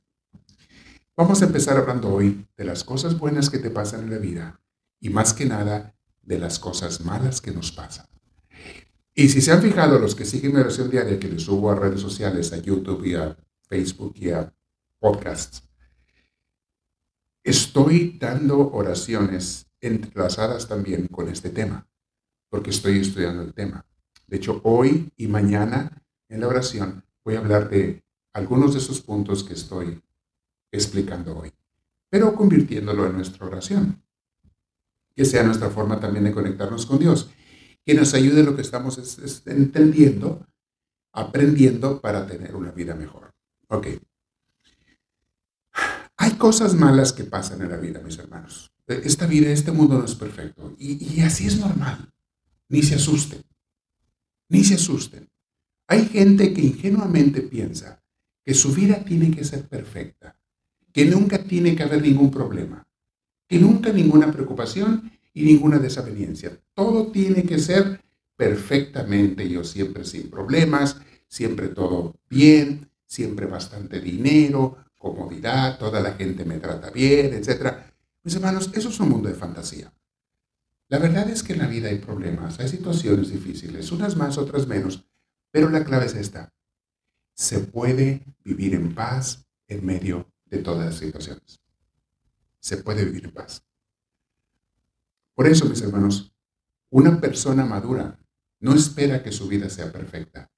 Vamos 1.16 1.42
a 1.42 1.44
empezar 1.44 1.76
hablando 1.76 2.12
hoy 2.12 2.46
de 2.56 2.64
las 2.64 2.82
cosas 2.82 3.16
buenas 3.16 3.48
que 3.48 3.58
te 3.58 3.70
pasan 3.70 4.04
en 4.04 4.10
la 4.10 4.18
vida 4.18 4.60
y 5.00 5.10
más 5.10 5.32
que 5.32 5.46
nada 5.46 5.94
de 6.22 6.38
las 6.38 6.58
cosas 6.58 7.00
malas 7.02 7.40
que 7.40 7.52
nos 7.52 7.70
pasan. 7.70 8.06
Y 9.14 9.28
si 9.28 9.40
se 9.40 9.52
han 9.52 9.62
fijado 9.62 9.98
los 10.00 10.16
que 10.16 10.24
siguen 10.24 10.54
mi 10.54 10.60
oración 10.60 10.90
diaria 10.90 11.20
que 11.20 11.28
les 11.28 11.42
subo 11.42 11.70
a 11.70 11.76
redes 11.76 12.00
sociales, 12.00 12.52
a 12.52 12.58
YouTube 12.58 13.04
y 13.04 13.14
a 13.14 13.36
Facebook 13.68 14.14
y 14.16 14.30
a 14.30 14.52
podcasts, 14.98 15.62
estoy 17.44 18.18
dando 18.18 18.72
oraciones 18.72 19.66
entrelazadas 19.80 20.66
también 20.66 21.06
con 21.06 21.28
este 21.28 21.50
tema, 21.50 21.86
porque 22.48 22.70
estoy 22.70 22.98
estudiando 22.98 23.42
el 23.42 23.54
tema. 23.54 23.86
De 24.26 24.38
hecho, 24.38 24.60
hoy 24.64 25.12
y 25.16 25.28
mañana 25.28 26.02
en 26.28 26.40
la 26.40 26.48
oración 26.48 27.04
voy 27.24 27.36
a 27.36 27.38
hablar 27.38 27.70
de 27.70 28.02
algunos 28.32 28.72
de 28.72 28.80
esos 28.80 29.00
puntos 29.00 29.44
que 29.44 29.54
estoy 29.54 30.02
explicando 30.72 31.38
hoy, 31.38 31.52
pero 32.10 32.34
convirtiéndolo 32.34 33.06
en 33.06 33.12
nuestra 33.12 33.46
oración, 33.46 34.02
que 35.14 35.24
sea 35.24 35.44
nuestra 35.44 35.70
forma 35.70 36.00
también 36.00 36.24
de 36.24 36.32
conectarnos 36.32 36.84
con 36.84 36.98
Dios, 36.98 37.30
que 37.84 37.94
nos 37.94 38.14
ayude 38.14 38.42
lo 38.42 38.56
que 38.56 38.62
estamos 38.62 38.98
entendiendo, 39.46 40.46
aprendiendo 41.12 42.00
para 42.00 42.26
tener 42.26 42.56
una 42.56 42.70
vida 42.70 42.94
mejor. 42.94 43.32
Ok. 43.68 43.88
Hay 46.16 46.32
cosas 46.32 46.74
malas 46.74 47.12
que 47.12 47.24
pasan 47.24 47.62
en 47.62 47.70
la 47.70 47.76
vida, 47.76 48.00
mis 48.00 48.18
hermanos. 48.18 48.72
Esta 48.86 49.26
vida, 49.26 49.50
este 49.50 49.72
mundo 49.72 49.98
no 49.98 50.04
es 50.04 50.14
perfecto. 50.14 50.74
Y 50.78 51.20
así 51.20 51.46
es 51.46 51.58
normal. 51.58 52.10
Ni 52.68 52.82
se 52.82 52.94
asusten. 52.94 53.42
Ni 54.48 54.64
se 54.64 54.74
asusten. 54.74 55.28
Hay 55.88 56.06
gente 56.06 56.54
que 56.54 56.62
ingenuamente 56.62 57.42
piensa 57.42 58.02
que 58.44 58.54
su 58.54 58.72
vida 58.72 59.04
tiene 59.04 59.30
que 59.30 59.44
ser 59.44 59.68
perfecta 59.68 60.38
que 60.94 61.04
nunca 61.04 61.42
tiene 61.42 61.74
que 61.74 61.82
haber 61.82 62.00
ningún 62.00 62.30
problema, 62.30 62.86
que 63.48 63.58
nunca 63.58 63.92
ninguna 63.92 64.30
preocupación 64.30 65.10
y 65.34 65.44
ninguna 65.44 65.78
desaveniencia. 65.78 66.58
Todo 66.72 67.08
tiene 67.08 67.42
que 67.42 67.58
ser 67.58 68.00
perfectamente, 68.36 69.48
yo 69.48 69.64
siempre 69.64 70.04
sin 70.04 70.30
problemas, 70.30 71.00
siempre 71.28 71.68
todo 71.68 72.14
bien, 72.30 72.88
siempre 73.04 73.46
bastante 73.46 74.00
dinero, 74.00 74.78
comodidad, 74.96 75.78
toda 75.78 76.00
la 76.00 76.12
gente 76.12 76.44
me 76.44 76.58
trata 76.58 76.90
bien, 76.90 77.34
etc. 77.34 77.74
Mis 78.22 78.34
hermanos, 78.34 78.70
eso 78.72 78.88
es 78.88 79.00
un 79.00 79.10
mundo 79.10 79.28
de 79.28 79.34
fantasía. 79.34 79.92
La 80.88 80.98
verdad 80.98 81.28
es 81.28 81.42
que 81.42 81.54
en 81.54 81.58
la 81.58 81.66
vida 81.66 81.88
hay 81.88 81.98
problemas, 81.98 82.60
hay 82.60 82.68
situaciones 82.68 83.30
difíciles, 83.30 83.90
unas 83.90 84.16
más, 84.16 84.38
otras 84.38 84.66
menos, 84.66 85.04
pero 85.50 85.68
la 85.68 85.84
clave 85.84 86.06
es 86.06 86.14
esta. 86.14 86.52
Se 87.34 87.58
puede 87.58 88.22
vivir 88.44 88.74
en 88.74 88.94
paz 88.94 89.44
en 89.66 89.84
medio 89.84 90.30
de 90.46 90.58
todas 90.58 90.86
las 90.86 90.94
situaciones. 90.96 91.60
Se 92.60 92.76
puede 92.78 93.04
vivir 93.04 93.24
en 93.24 93.32
paz. 93.32 93.64
Por 95.34 95.46
eso, 95.48 95.66
mis 95.66 95.82
hermanos, 95.82 96.32
una 96.90 97.20
persona 97.20 97.64
madura 97.64 98.18
no 98.60 98.74
espera 98.74 99.22
que 99.22 99.32
su 99.32 99.48
vida 99.48 99.68
sea 99.68 99.90
perfecta, 99.90 100.50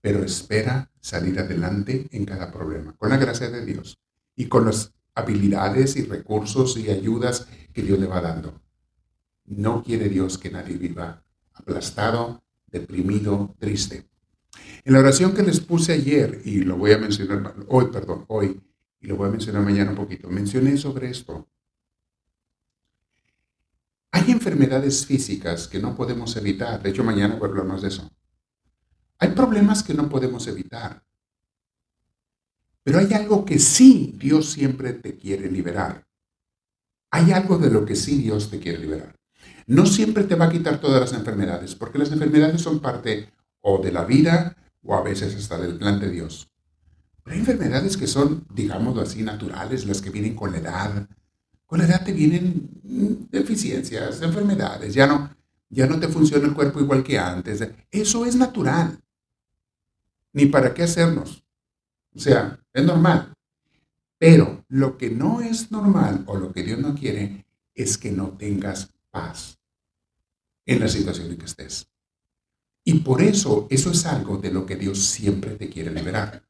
pero 0.00 0.22
espera 0.22 0.92
salir 1.00 1.40
adelante 1.40 2.06
en 2.10 2.24
cada 2.24 2.52
problema, 2.52 2.94
con 2.96 3.08
la 3.08 3.16
gracia 3.16 3.50
de 3.50 3.64
Dios 3.64 3.98
y 4.36 4.46
con 4.46 4.66
las 4.66 4.92
habilidades 5.14 5.96
y 5.96 6.02
recursos 6.02 6.76
y 6.76 6.90
ayudas 6.90 7.48
que 7.72 7.82
Dios 7.82 7.98
le 7.98 8.06
va 8.06 8.20
dando. 8.20 8.62
No 9.46 9.82
quiere 9.82 10.08
Dios 10.08 10.38
que 10.38 10.50
nadie 10.50 10.76
viva 10.76 11.24
aplastado, 11.54 12.44
deprimido, 12.66 13.56
triste. 13.58 14.08
En 14.84 14.92
la 14.92 15.00
oración 15.00 15.32
que 15.32 15.42
les 15.42 15.60
puse 15.60 15.92
ayer, 15.94 16.42
y 16.44 16.60
lo 16.60 16.76
voy 16.76 16.92
a 16.92 16.98
mencionar 16.98 17.54
hoy, 17.68 17.86
perdón, 17.90 18.26
hoy, 18.28 18.60
y 19.00 19.06
lo 19.06 19.16
voy 19.16 19.28
a 19.28 19.32
mencionar 19.32 19.62
mañana 19.62 19.90
un 19.90 19.96
poquito, 19.96 20.28
mencioné 20.28 20.76
sobre 20.76 21.10
esto. 21.10 21.48
Hay 24.12 24.30
enfermedades 24.30 25.06
físicas 25.06 25.68
que 25.68 25.78
no 25.78 25.94
podemos 25.94 26.36
evitar, 26.36 26.82
de 26.82 26.90
hecho 26.90 27.04
mañana 27.04 27.36
voy 27.36 27.48
a 27.48 27.50
hablar 27.50 27.66
más 27.66 27.82
de 27.82 27.88
eso. 27.88 28.10
Hay 29.18 29.30
problemas 29.30 29.82
que 29.82 29.94
no 29.94 30.08
podemos 30.08 30.46
evitar, 30.46 31.02
pero 32.82 32.98
hay 32.98 33.12
algo 33.14 33.44
que 33.44 33.58
sí 33.58 34.14
Dios 34.18 34.50
siempre 34.50 34.92
te 34.92 35.16
quiere 35.16 35.50
liberar. 35.50 36.06
Hay 37.10 37.32
algo 37.32 37.58
de 37.58 37.70
lo 37.70 37.84
que 37.84 37.96
sí 37.96 38.16
Dios 38.16 38.50
te 38.50 38.58
quiere 38.58 38.78
liberar. 38.78 39.16
No 39.66 39.86
siempre 39.86 40.24
te 40.24 40.34
va 40.34 40.46
a 40.46 40.50
quitar 40.50 40.80
todas 40.80 41.00
las 41.00 41.12
enfermedades, 41.12 41.74
porque 41.74 41.98
las 41.98 42.12
enfermedades 42.12 42.60
son 42.60 42.80
parte 42.80 43.32
o 43.60 43.82
de 43.82 43.92
la 43.92 44.04
vida 44.04 44.56
o 44.82 44.94
a 44.94 45.02
veces 45.02 45.34
hasta 45.34 45.58
del 45.58 45.78
plan 45.78 45.98
de 45.98 46.10
Dios 46.10 46.48
hay 47.26 47.40
enfermedades 47.40 47.96
que 47.96 48.06
son, 48.06 48.46
digámoslo 48.54 49.02
así, 49.02 49.22
naturales, 49.22 49.84
las 49.84 50.00
que 50.00 50.10
vienen 50.10 50.36
con 50.36 50.52
la 50.52 50.58
edad. 50.58 51.08
Con 51.66 51.80
la 51.80 51.86
edad 51.86 52.04
te 52.04 52.12
vienen 52.12 52.70
deficiencias, 53.30 54.22
enfermedades, 54.22 54.94
ya 54.94 55.06
no, 55.06 55.36
ya 55.68 55.86
no 55.86 55.98
te 55.98 56.08
funciona 56.08 56.46
el 56.46 56.54
cuerpo 56.54 56.80
igual 56.80 57.02
que 57.02 57.18
antes. 57.18 57.68
Eso 57.90 58.24
es 58.24 58.36
natural. 58.36 58.98
Ni 60.32 60.46
para 60.46 60.72
qué 60.72 60.84
hacernos. 60.84 61.44
O 62.14 62.20
sea, 62.20 62.58
es 62.72 62.84
normal. 62.84 63.34
Pero 64.18 64.64
lo 64.68 64.96
que 64.96 65.10
no 65.10 65.40
es 65.40 65.70
normal 65.70 66.24
o 66.26 66.36
lo 66.36 66.52
que 66.52 66.62
Dios 66.62 66.78
no 66.78 66.94
quiere 66.94 67.44
es 67.74 67.98
que 67.98 68.12
no 68.12 68.30
tengas 68.30 68.94
paz 69.10 69.58
en 70.64 70.80
la 70.80 70.88
situación 70.88 71.30
en 71.30 71.36
que 71.36 71.46
estés. 71.46 71.88
Y 72.84 73.00
por 73.00 73.20
eso 73.20 73.66
eso 73.70 73.90
es 73.90 74.06
algo 74.06 74.38
de 74.38 74.52
lo 74.52 74.64
que 74.64 74.76
Dios 74.76 75.04
siempre 75.04 75.56
te 75.56 75.68
quiere 75.68 75.90
liberar. 75.90 76.42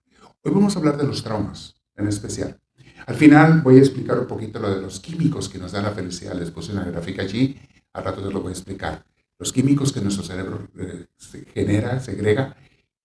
Hoy 0.43 0.53
vamos 0.53 0.77
a 0.77 0.79
hablar 0.79 0.97
de 0.97 1.05
los 1.05 1.23
traumas 1.23 1.75
en 1.97 2.07
especial. 2.07 2.61
Al 3.07 3.15
final 3.15 3.63
voy 3.63 3.77
a 3.77 3.81
explicar 3.81 4.19
un 4.19 4.27
poquito 4.27 4.59
lo 4.59 4.75
de 4.75 4.83
los 4.83 5.01
químicos 5.01 5.49
que 5.49 5.59
nos 5.59 5.73
dan 5.73 5.85
la 5.85 5.93
felicidad. 5.93 6.35
Les 6.35 6.51
puse 6.51 6.73
una 6.73 6.85
gráfica 6.85 7.23
allí, 7.23 7.59
al 7.93 8.05
rato 8.05 8.23
te 8.23 8.33
lo 8.33 8.41
voy 8.41 8.51
a 8.51 8.53
explicar. 8.53 9.05
Los 9.39 9.53
químicos 9.53 9.93
que 9.93 10.01
nuestro 10.01 10.25
cerebro 10.25 10.69
eh, 10.79 11.07
genera, 11.55 12.01
segrega, 12.01 12.57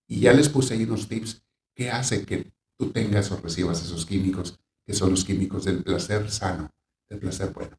y 0.07 0.19
ya 0.19 0.33
les 0.33 0.49
puse 0.49 0.73
ahí 0.73 0.83
unos 0.83 1.07
tips 1.07 1.43
que 1.75 1.91
hace 1.91 2.25
que 2.25 2.51
tú 2.77 2.91
tengas 2.91 3.31
o 3.31 3.37
recibas 3.37 3.83
esos 3.83 4.05
químicos, 4.05 4.59
que 4.85 4.93
son 4.93 5.11
los 5.11 5.23
químicos 5.23 5.65
del 5.65 5.83
placer 5.83 6.29
sano, 6.31 6.69
del 7.09 7.19
placer 7.19 7.51
bueno. 7.53 7.77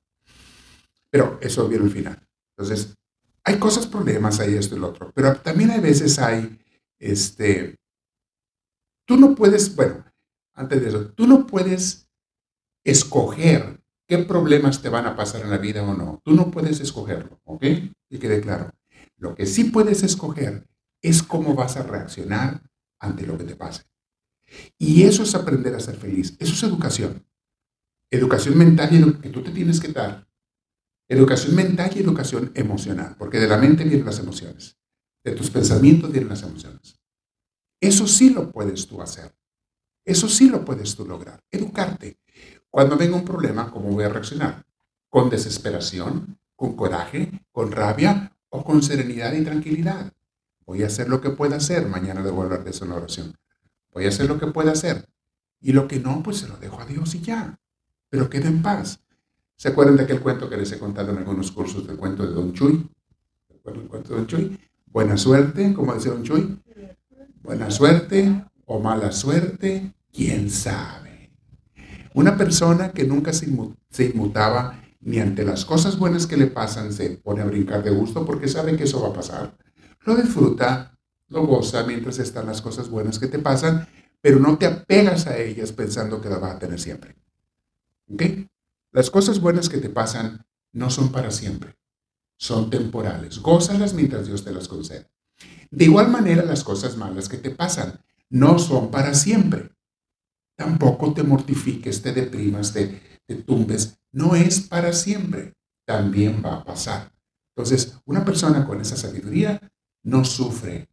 Pero 1.10 1.38
eso 1.42 1.68
viene 1.68 1.84
al 1.84 1.90
final. 1.90 2.28
Entonces, 2.56 2.94
hay 3.44 3.58
cosas, 3.58 3.86
problemas, 3.86 4.38
hay 4.38 4.54
esto 4.54 4.76
y 4.76 4.78
lo 4.78 4.88
otro, 4.88 5.10
pero 5.14 5.34
también 5.36 5.70
hay 5.70 5.80
veces 5.80 6.18
hay 6.18 6.58
este, 6.98 7.76
Tú 9.04 9.16
no 9.16 9.34
puedes, 9.34 9.74
bueno, 9.74 10.04
antes 10.54 10.80
de 10.80 10.88
eso, 10.88 11.06
tú 11.10 11.26
no 11.26 11.46
puedes 11.46 12.08
escoger 12.84 13.82
qué 14.06 14.18
problemas 14.18 14.82
te 14.82 14.88
van 14.88 15.06
a 15.06 15.16
pasar 15.16 15.42
en 15.42 15.50
la 15.50 15.58
vida 15.58 15.82
o 15.82 15.94
no. 15.94 16.20
Tú 16.24 16.34
no 16.34 16.50
puedes 16.50 16.80
escogerlo, 16.80 17.40
¿ok? 17.44 17.64
Y 18.10 18.18
quede 18.18 18.40
claro. 18.40 18.70
Lo 19.16 19.34
que 19.34 19.46
sí 19.46 19.64
puedes 19.64 20.02
escoger 20.02 20.66
es 21.00 21.22
cómo 21.22 21.54
vas 21.54 21.76
a 21.76 21.82
reaccionar 21.82 22.62
ante 22.98 23.26
lo 23.26 23.38
que 23.38 23.44
te 23.44 23.56
pase. 23.56 23.84
Y 24.78 25.04
eso 25.04 25.22
es 25.22 25.34
aprender 25.34 25.74
a 25.74 25.80
ser 25.80 25.96
feliz. 25.96 26.36
Eso 26.38 26.52
es 26.52 26.62
educación. 26.62 27.24
Educación 28.10 28.58
mental 28.58 28.90
y 28.92 29.20
que 29.20 29.30
tú 29.30 29.42
te 29.42 29.50
tienes 29.50 29.80
que 29.80 29.88
dar. 29.88 30.28
Educación 31.08 31.54
mental 31.54 31.90
y 31.94 32.00
educación 32.00 32.52
emocional, 32.54 33.16
porque 33.18 33.38
de 33.38 33.48
la 33.48 33.58
mente 33.58 33.84
vienen 33.84 34.06
las 34.06 34.18
emociones. 34.18 34.78
De 35.24 35.32
tus 35.32 35.50
pensamientos 35.50 36.10
vienen 36.10 36.30
las 36.30 36.42
emociones. 36.42 36.98
Eso 37.80 38.06
sí 38.06 38.30
lo 38.30 38.50
puedes 38.50 38.86
tú 38.86 39.00
hacer. 39.02 39.34
Eso 40.04 40.28
sí 40.28 40.48
lo 40.48 40.64
puedes 40.64 40.94
tú 40.94 41.06
lograr. 41.06 41.42
Educarte. 41.50 42.18
Cuando 42.72 42.96
venga 42.96 43.16
un 43.16 43.24
problema, 43.26 43.70
¿cómo 43.70 43.90
voy 43.90 44.04
a 44.04 44.08
reaccionar? 44.08 44.64
¿Con 45.10 45.28
desesperación? 45.28 46.38
¿Con 46.56 46.74
coraje? 46.74 47.30
¿Con 47.52 47.70
rabia? 47.70 48.32
¿O 48.48 48.64
con 48.64 48.82
serenidad 48.82 49.34
y 49.34 49.44
tranquilidad? 49.44 50.10
Voy 50.64 50.82
a 50.82 50.86
hacer 50.86 51.06
lo 51.10 51.20
que 51.20 51.28
pueda 51.28 51.56
hacer. 51.56 51.86
Mañana 51.86 52.22
debo 52.22 52.42
hablar 52.42 52.64
de 52.64 52.70
eso 52.70 52.84
en 52.84 52.92
la 52.92 52.96
oración. 52.96 53.36
Voy 53.92 54.06
a 54.06 54.08
hacer 54.08 54.26
lo 54.26 54.38
que 54.38 54.46
pueda 54.46 54.72
hacer. 54.72 55.06
Y 55.60 55.74
lo 55.74 55.86
que 55.86 56.00
no, 56.00 56.22
pues 56.22 56.38
se 56.38 56.48
lo 56.48 56.56
dejo 56.56 56.80
a 56.80 56.86
Dios 56.86 57.14
y 57.14 57.20
ya. 57.20 57.60
Pero 58.08 58.30
queda 58.30 58.48
en 58.48 58.62
paz. 58.62 59.00
¿Se 59.54 59.68
acuerdan 59.68 59.98
de 59.98 60.04
aquel 60.04 60.22
cuento 60.22 60.48
que 60.48 60.56
les 60.56 60.72
he 60.72 60.78
contado 60.78 61.12
en 61.12 61.18
algunos 61.18 61.52
cursos 61.52 61.86
del 61.86 61.98
cuento 61.98 62.26
de 62.26 62.32
Don 62.32 62.54
Chuy? 62.54 62.88
¿Se 63.48 63.54
acuerdan 63.54 63.82
del 63.82 63.90
cuento 63.90 64.08
de 64.08 64.16
Don 64.16 64.26
Chuy? 64.26 64.58
Buena 64.86 65.18
suerte, 65.18 65.74
como 65.74 65.92
decía 65.92 66.12
Don 66.12 66.22
Chuy. 66.22 66.58
Buena 67.42 67.70
suerte 67.70 68.46
o 68.64 68.80
mala 68.80 69.12
suerte, 69.12 69.92
quién 70.10 70.48
sabe. 70.48 71.01
Una 72.14 72.36
persona 72.36 72.92
que 72.92 73.04
nunca 73.04 73.32
se 73.32 73.46
inmutaba 73.46 74.82
ni 75.00 75.18
ante 75.18 75.44
las 75.44 75.64
cosas 75.64 75.98
buenas 75.98 76.26
que 76.26 76.36
le 76.36 76.46
pasan 76.46 76.92
se 76.92 77.10
pone 77.10 77.42
a 77.42 77.46
brincar 77.46 77.82
de 77.82 77.90
gusto 77.90 78.24
porque 78.24 78.48
sabe 78.48 78.76
que 78.76 78.84
eso 78.84 79.02
va 79.02 79.08
a 79.08 79.12
pasar. 79.12 79.56
Lo 80.04 80.14
disfruta, 80.14 80.98
lo 81.28 81.46
goza 81.46 81.84
mientras 81.84 82.18
están 82.18 82.46
las 82.46 82.62
cosas 82.62 82.88
buenas 82.88 83.18
que 83.18 83.26
te 83.26 83.38
pasan, 83.38 83.88
pero 84.20 84.38
no 84.38 84.58
te 84.58 84.66
apegas 84.66 85.26
a 85.26 85.38
ellas 85.38 85.72
pensando 85.72 86.20
que 86.20 86.28
las 86.28 86.40
vas 86.40 86.56
a 86.56 86.58
tener 86.58 86.80
siempre. 86.80 87.16
¿Ok? 88.12 88.22
Las 88.92 89.10
cosas 89.10 89.40
buenas 89.40 89.68
que 89.68 89.78
te 89.78 89.88
pasan 89.88 90.44
no 90.72 90.90
son 90.90 91.10
para 91.10 91.30
siempre, 91.30 91.76
son 92.36 92.70
temporales. 92.70 93.38
Gózalas 93.40 93.94
mientras 93.94 94.26
Dios 94.26 94.44
te 94.44 94.52
las 94.52 94.68
concede. 94.68 95.08
De 95.70 95.86
igual 95.86 96.10
manera, 96.10 96.44
las 96.44 96.62
cosas 96.62 96.96
malas 96.96 97.28
que 97.28 97.38
te 97.38 97.50
pasan 97.50 98.00
no 98.28 98.58
son 98.58 98.90
para 98.90 99.14
siempre. 99.14 99.70
Tampoco 100.56 101.12
te 101.12 101.22
mortifiques, 101.22 102.02
te 102.02 102.12
deprimas, 102.12 102.72
te, 102.72 103.00
tumbes. 103.46 103.98
No 104.12 104.34
es 104.34 104.60
para 104.60 104.92
siempre. 104.92 105.54
También 105.84 106.42
va 106.44 106.56
a 106.56 106.64
pasar. 106.64 107.12
Entonces, 107.56 107.98
una 108.04 108.24
persona 108.24 108.66
con 108.66 108.80
esa 108.80 108.96
sabiduría 108.96 109.60
no 110.04 110.24
sufre 110.24 110.88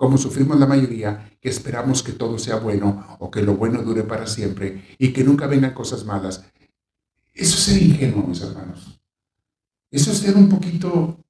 como 0.00 0.16
sufrimos 0.16 0.58
la 0.58 0.66
mayoría, 0.66 1.30
que 1.42 1.50
esperamos 1.50 2.02
que 2.02 2.12
todo 2.12 2.38
sea 2.38 2.56
bueno 2.56 3.18
o 3.18 3.30
que 3.30 3.42
lo 3.42 3.56
bueno 3.56 3.82
dure 3.82 4.02
para 4.02 4.26
siempre 4.26 4.96
y 4.96 5.12
que 5.12 5.22
nunca 5.22 5.46
vengan 5.46 5.74
cosas 5.74 6.06
malas. 6.06 6.42
Eso 7.34 7.56
es 7.56 7.64
ser 7.64 7.82
ingenuo, 7.82 8.26
mis 8.26 8.40
hermanos. 8.40 8.98
Eso 9.90 10.10
es 10.10 10.16
ser 10.16 10.36
un 10.36 10.48
poquito, 10.48 11.22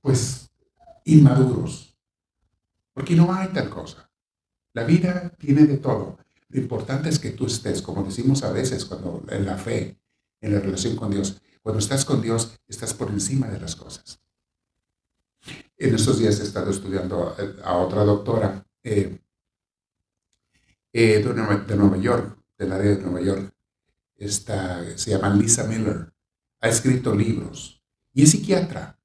pues, 0.00 0.48
inmaduros. 1.06 1.98
Porque 2.92 3.16
no 3.16 3.34
hay 3.34 3.48
tal 3.48 3.68
cosa. 3.68 4.08
La 4.74 4.84
vida 4.84 5.30
tiene 5.36 5.66
de 5.66 5.78
todo. 5.78 6.18
Lo 6.50 6.60
importante 6.60 7.08
es 7.08 7.18
que 7.18 7.30
tú 7.30 7.46
estés, 7.46 7.82
como 7.82 8.02
decimos 8.02 8.42
a 8.42 8.52
veces, 8.52 8.84
cuando 8.84 9.22
en 9.28 9.44
la 9.44 9.56
fe, 9.56 9.98
en 10.40 10.54
la 10.54 10.60
relación 10.60 10.96
con 10.96 11.10
Dios. 11.10 11.40
Cuando 11.62 11.78
estás 11.78 12.04
con 12.04 12.22
Dios, 12.22 12.58
estás 12.66 12.94
por 12.94 13.10
encima 13.10 13.48
de 13.48 13.60
las 13.60 13.76
cosas. 13.76 14.20
En 15.76 15.94
estos 15.94 16.18
días 16.18 16.40
he 16.40 16.44
estado 16.44 16.70
estudiando 16.70 17.36
a, 17.62 17.76
otra 17.76 18.02
doctora 18.04 18.66
eh, 18.82 19.18
eh, 20.92 21.22
de, 21.22 21.76
Nueva, 21.76 21.96
York, 21.98 22.38
del 22.56 22.72
área 22.72 22.96
de 22.96 23.02
Nueva 23.02 23.20
York. 23.20 23.52
Esta, 24.16 24.84
se 24.96 25.10
llama 25.10 25.34
Lisa 25.34 25.64
Miller. 25.64 26.12
Ha 26.60 26.68
escrito 26.68 27.14
libros 27.14 27.82
y 28.12 28.22
es 28.22 28.30
psiquiatra. 28.30 28.97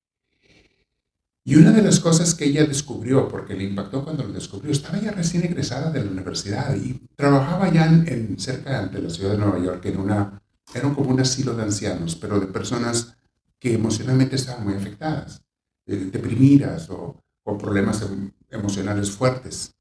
Y 1.46 1.56
una 1.56 1.72
de 1.72 1.82
las 1.82 2.00
cosas 2.00 2.36
que 2.36 2.46
ella 2.46 2.66
descubrió, 2.66 3.28
porque 3.28 3.54
le 3.54 3.66
impactó 3.66 4.04
cuando 4.04 4.24
lo 4.24 4.32
descubrió, 4.32 4.72
estaba 4.72 5.00
ya 5.00 5.12
recién 5.12 5.44
egresada 5.44 5.92
de 5.92 6.04
la 6.04 6.12
universidad 6.12 6.74
y 6.76 7.02
trabajaba 7.16 7.72
ya 7.72 7.86
en, 7.86 8.40
cerca 8.40 8.88
de 8.88 9.02
la 9.02 9.10
ciudad 9.10 9.32
de 9.32 9.40
Nueva 9.40 9.60
York, 9.60 9.86
en 9.86 10.00
una, 10.00 10.42
era 10.74 10.94
como 10.94 11.12
un 11.12 11.20
asilo 11.20 11.54
de 11.54 11.64
ancianos, 11.64 12.16
pero 12.16 12.40
de 12.40 12.48
personas 12.48 13.18
que 13.60 13.74
emocionalmente 13.74 14.38
estaban 14.38 14.64
muy 14.64 14.76
afectadas. 14.76 15.44
Eh, 15.86 16.10
deprimidas 16.12 16.90
o 16.90 17.22
con 17.44 17.58
problemas 17.58 18.02
em, 18.04 18.32
emocionales 18.50 19.12
fuertes. 19.12 19.76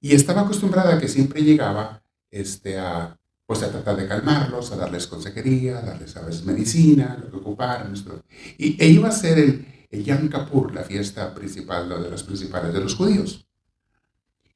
Y 0.00 0.14
estaba 0.14 0.40
acostumbrada 0.40 0.94
a 0.94 0.98
que 0.98 1.06
siempre 1.06 1.42
llegaba 1.42 2.02
este, 2.30 2.78
a, 2.78 3.18
pues 3.44 3.62
a 3.62 3.70
tratar 3.70 3.96
de 3.96 4.08
calmarlos, 4.08 4.72
a 4.72 4.76
darles 4.76 5.06
consejería, 5.06 5.78
a 5.78 5.82
darles 5.82 6.16
a 6.16 6.22
veces 6.22 6.46
medicina, 6.46 7.18
lo 7.30 7.30
que. 7.30 8.22
Y 8.56 8.82
e 8.82 8.88
iba 8.88 9.08
a 9.08 9.12
ser 9.12 9.38
el, 9.38 9.66
el 9.92 10.04
Yom 10.04 10.28
Kippur, 10.28 10.74
la 10.74 10.82
fiesta 10.82 11.32
principal, 11.32 11.88
de 11.88 12.10
las 12.10 12.24
principales 12.24 12.74
de 12.74 12.80
los 12.80 12.96
judíos. 12.96 13.46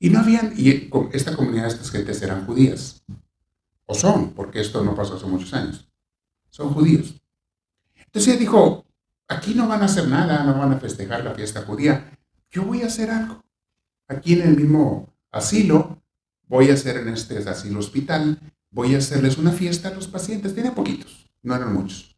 Y 0.01 0.11
no 0.11 0.19
habían, 0.19 0.53
y 0.57 0.91
esta 1.13 1.37
comunidad, 1.37 1.69
estas 1.69 1.91
gentes 1.91 2.21
eran 2.21 2.45
judías. 2.45 3.05
O 3.85 3.95
son, 3.95 4.33
porque 4.33 4.61
esto 4.61 4.83
no 4.83 4.97
pasó 4.97 5.15
hace 5.15 5.27
muchos 5.27 5.55
años. 5.55 5.89
Son 6.51 6.75
judíos. 6.75 7.15
Entonces 7.95 8.33
ella 8.33 8.41
dijo, 8.41 8.87
Aquí 9.29 9.55
no 9.55 9.67
van 9.67 9.83
a 9.83 9.87
hacer 9.87 10.09
nada, 10.09 10.45
no 10.45 10.57
van 10.57 10.73
a 10.73 10.79
festejar 10.79 11.25
la 11.25 11.35
fiesta 11.35 11.63
judía. 11.63 12.17
Yo 12.51 12.63
voy 12.65 12.83
a 12.83 12.87
hacer 12.87 13.11
algo. 13.11 13.43
Aquí 14.09 14.35
en 14.35 14.43
el 14.43 14.57
mismo 14.57 15.13
asilo, 15.33 16.01
voy 16.47 16.71
a 16.71 16.75
hacer 16.75 16.99
en 16.99 17.09
este 17.09 17.39
asilo 17.39 17.81
hospital, 17.81 18.39
voy 18.71 18.95
a 18.95 18.99
hacerles 18.99 19.37
una 19.37 19.51
fiesta 19.51 19.89
a 19.89 19.95
los 19.95 20.07
pacientes. 20.07 20.55
Tiene 20.55 20.71
poquitos, 20.71 21.29
no 21.43 21.57
eran 21.57 21.75
muchos. 21.75 22.17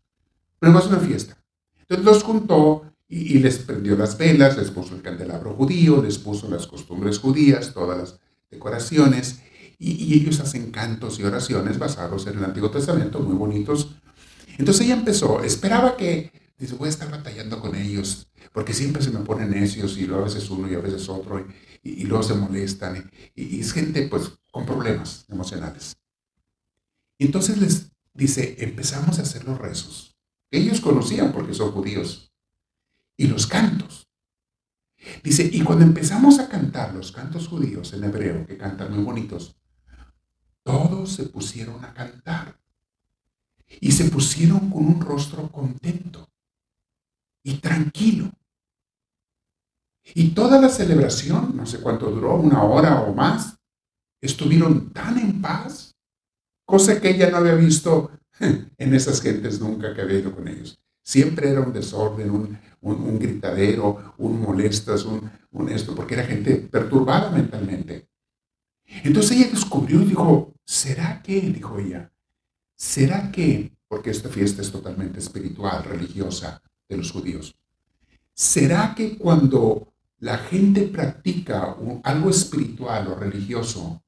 Pero 0.59 0.78
es 0.78 0.87
una 0.87 0.98
fiesta. 0.98 1.38
Entonces 1.78 2.04
los 2.04 2.22
juntó 2.22 2.88
y, 3.08 3.38
les 3.38 3.58
prendió 3.58 3.96
las 3.96 4.18
velas, 4.18 4.56
les 4.56 4.70
puso 4.70 4.94
el 4.94 5.02
candelabro 5.02 5.54
judío, 5.54 6.02
les 6.02 6.18
puso 6.18 6.48
las 6.48 6.66
costumbres 6.66 7.18
judías, 7.18 7.72
todas 7.72 7.98
las 7.98 8.20
decoraciones. 8.50 9.40
Y, 9.78 9.92
y 9.92 10.14
ellos 10.14 10.40
hacen 10.40 10.70
cantos 10.70 11.18
y 11.18 11.24
oraciones 11.24 11.78
basados 11.78 12.26
en 12.26 12.38
el 12.38 12.44
Antiguo 12.44 12.70
Testamento, 12.70 13.20
muy 13.20 13.36
bonitos. 13.36 13.94
Entonces 14.58 14.86
ella 14.86 14.94
empezó, 14.94 15.42
esperaba 15.42 15.96
que 15.96 16.32
Dice, 16.58 16.74
voy 16.74 16.88
a 16.88 16.90
estar 16.90 17.08
batallando 17.08 17.60
con 17.60 17.76
ellos, 17.76 18.28
porque 18.52 18.74
siempre 18.74 19.00
se 19.00 19.12
me 19.12 19.20
ponen 19.20 19.50
necios 19.50 19.96
y 19.96 20.06
luego 20.06 20.22
a 20.22 20.24
veces 20.24 20.50
uno 20.50 20.68
y 20.68 20.74
a 20.74 20.80
veces 20.80 21.08
otro, 21.08 21.46
y, 21.84 22.04
luego 22.04 22.24
se 22.24 22.34
molestan. 22.34 23.10
Y, 23.36 23.60
es 23.60 23.72
gente 23.72 24.08
pues 24.08 24.32
con 24.50 24.66
problemas 24.66 25.24
emocionales. 25.28 25.96
Y 27.16 27.26
entonces 27.26 27.58
les 27.58 27.92
dice, 28.12 28.56
empezamos 28.58 29.18
a 29.18 29.22
hacer 29.22 29.44
los 29.44 29.58
rezos. 29.58 30.16
Ellos 30.50 30.80
conocían 30.80 31.32
porque 31.32 31.54
son 31.54 31.70
judíos. 31.70 32.32
Y 33.18 33.26
los 33.26 33.46
cantos. 33.46 34.09
Dice, 35.22 35.48
y 35.52 35.61
cuando 35.62 35.85
empezamos 35.85 36.38
a 36.38 36.48
cantar 36.48 36.94
los 36.94 37.12
cantos 37.12 37.48
judíos 37.48 37.92
en 37.92 38.04
hebreo, 38.04 38.46
que 38.46 38.57
cantan 38.57 38.94
muy 38.94 39.04
bonitos, 39.04 39.57
todos 40.62 41.12
se 41.12 41.24
pusieron 41.24 41.85
a 41.85 41.92
cantar. 41.92 42.59
Y 43.81 43.92
se 43.92 44.04
pusieron 44.04 44.70
con 44.70 44.87
un 44.87 45.00
rostro 45.00 45.50
contento 45.50 46.31
y 47.42 47.54
tranquilo. 47.59 48.31
Y 50.14 50.31
toda 50.31 50.61
la 50.61 50.68
celebración, 50.68 51.57
no 51.57 51.66
sé 51.66 51.81
cuánto 51.81 52.11
duró, 52.11 52.37
una 52.37 52.62
hora 52.62 53.00
o 53.00 53.14
más, 53.14 53.59
estuvieron 54.20 54.92
tan 54.92 55.18
en 55.18 55.42
paz, 55.42 55.94
cosa 56.64 57.00
que 57.00 57.11
ella 57.11 57.31
no 57.31 57.38
había 57.38 57.54
visto 57.54 58.11
en 58.40 58.94
esas 58.94 59.20
gentes 59.20 59.61
nunca 59.61 59.94
que 59.94 60.02
había 60.02 60.20
ido 60.20 60.35
con 60.35 60.48
ellos. 60.48 60.81
Siempre 61.08 61.48
era 61.48 61.62
un 61.62 61.72
desorden, 61.72 62.30
un, 62.30 62.58
un, 62.82 63.18
gritadero, 63.18 64.12
un 64.18 64.42
molestas, 64.42 65.06
un, 65.06 65.30
un 65.52 65.70
esto, 65.70 65.94
porque 65.94 66.12
era 66.12 66.24
gente 66.24 66.56
perturbada 66.56 67.30
mentalmente. 67.30 68.10
Entonces 68.84 69.38
ella 69.38 69.48
descubrió 69.50 70.02
y 70.02 70.04
dijo, 70.04 70.52
¿será 70.66 71.22
que? 71.22 71.40
Dijo 71.40 71.78
ella, 71.78 72.12
¿será 72.76 73.32
que? 73.32 73.72
Porque 73.88 74.10
esta 74.10 74.28
fiesta 74.28 74.60
es 74.60 74.70
totalmente 74.70 75.18
espiritual, 75.18 75.82
religiosa, 75.82 76.60
de 76.86 76.98
los 76.98 77.10
judíos. 77.10 77.56
¿Será 78.34 78.94
que 78.94 79.16
cuando 79.16 79.94
la 80.18 80.36
gente 80.36 80.82
practica 80.88 81.74
algo 82.02 82.28
espiritual 82.28 83.08
o 83.08 83.14
religioso, 83.14 84.02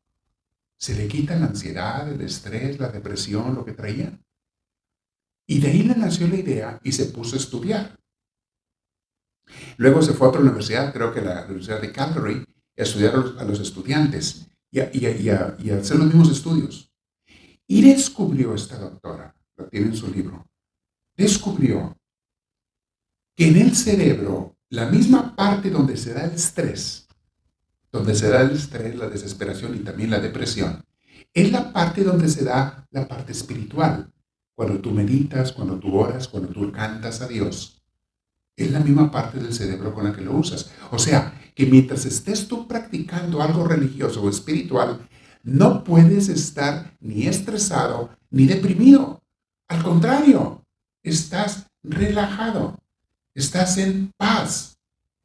se 0.77 0.95
le 0.95 1.09
quita 1.09 1.35
la 1.37 1.47
ansiedad, 1.47 2.13
el 2.13 2.21
estrés, 2.21 2.79
la 2.79 2.89
depresión, 2.89 3.55
lo 3.55 3.65
que 3.65 3.73
traían? 3.73 4.23
Y 5.51 5.59
de 5.59 5.67
ahí 5.67 5.83
le 5.83 5.97
nació 5.97 6.29
la 6.29 6.37
idea 6.37 6.81
y 6.85 6.93
se 6.93 7.07
puso 7.07 7.35
a 7.35 7.41
estudiar. 7.41 7.99
Luego 9.79 10.01
se 10.01 10.13
fue 10.13 10.29
a 10.29 10.31
otra 10.31 10.43
universidad, 10.43 10.93
creo 10.93 11.13
que 11.13 11.21
la 11.21 11.45
Universidad 11.47 11.81
de 11.81 11.91
Calgary, 11.91 12.47
a 12.79 12.83
estudiar 12.83 13.17
a 13.17 13.45
los, 13.45 13.59
estudiantes 13.59 14.47
y 14.71 14.79
a, 14.79 14.95
y 14.95 15.29
a 15.29 15.77
hacer 15.77 15.97
los 15.97 16.07
mismos 16.07 16.31
estudios. 16.31 16.95
Y 17.67 17.83
descubrió 17.83 18.55
esta 18.55 18.79
doctora, 18.79 19.35
lo 19.57 19.67
tiene 19.67 19.87
en 19.87 19.97
su 19.97 20.07
libro, 20.07 20.49
descubrió 21.17 21.99
que 23.35 23.49
en 23.49 23.57
el 23.57 23.75
cerebro, 23.75 24.57
la 24.69 24.87
misma 24.87 25.35
parte 25.35 25.69
donde 25.69 25.97
se 25.97 26.15
da 26.15 26.27
el 26.27 26.35
estrés, 26.37 27.09
donde 27.91 28.15
se 28.15 28.29
da 28.29 28.43
el 28.43 28.53
estrés, 28.53 28.95
la 28.95 29.09
desesperación 29.09 29.75
y 29.75 29.81
también 29.81 30.11
la 30.11 30.21
depresión, 30.21 30.85
es 31.35 31.51
la 31.51 31.73
parte 31.73 32.05
donde 32.05 32.29
se 32.29 32.45
da 32.45 32.87
la 32.93 33.09
parte 33.09 33.33
espiritual. 33.33 34.13
Cuando 34.61 34.79
tú 34.79 34.91
meditas, 34.91 35.53
cuando 35.53 35.79
tú 35.79 35.97
oras, 35.97 36.29
cuando 36.29 36.51
tú 36.51 36.71
cantas 36.71 37.23
a 37.23 37.29
Dios, 37.29 37.83
es 38.55 38.71
la 38.71 38.81
misma 38.81 39.11
parte 39.11 39.39
del 39.39 39.55
cerebro 39.55 39.95
con 39.95 40.05
la 40.05 40.13
que 40.13 40.21
lo 40.21 40.37
usas. 40.37 40.71
O 40.91 40.99
sea, 40.99 41.33
que 41.55 41.65
mientras 41.65 42.05
estés 42.05 42.47
tú 42.47 42.69
practicando 42.69 43.41
algo 43.41 43.67
religioso 43.67 44.21
o 44.23 44.29
espiritual, 44.29 45.09
no 45.43 45.83
puedes 45.83 46.29
estar 46.29 46.95
ni 47.01 47.27
estresado 47.27 48.11
ni 48.29 48.45
deprimido. 48.45 49.23
Al 49.67 49.83
contrario, 49.83 50.63
estás 51.03 51.65
relajado 51.83 52.77
estás 53.33 53.79
en 53.79 54.13
paz, 54.19 54.77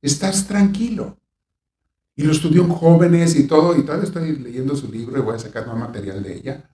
estás 0.02 0.48
tranquilo. 0.48 1.17
Y 2.15 2.24
lo 2.24 2.32
estudió 2.32 2.63
en 2.63 2.69
jóvenes 2.69 3.36
y 3.36 3.45
todo, 3.45 3.78
y 3.78 3.84
todavía 3.84 4.06
estoy 4.06 4.38
leyendo 4.38 4.78
su 4.78 4.89
libro 4.89 5.17
y 5.17 5.21
voy 5.21 5.36
a 5.36 5.39
sacar 5.39 5.67
más 5.67 5.78
material 5.78 6.24
de 6.24 6.38
ella, 6.38 6.69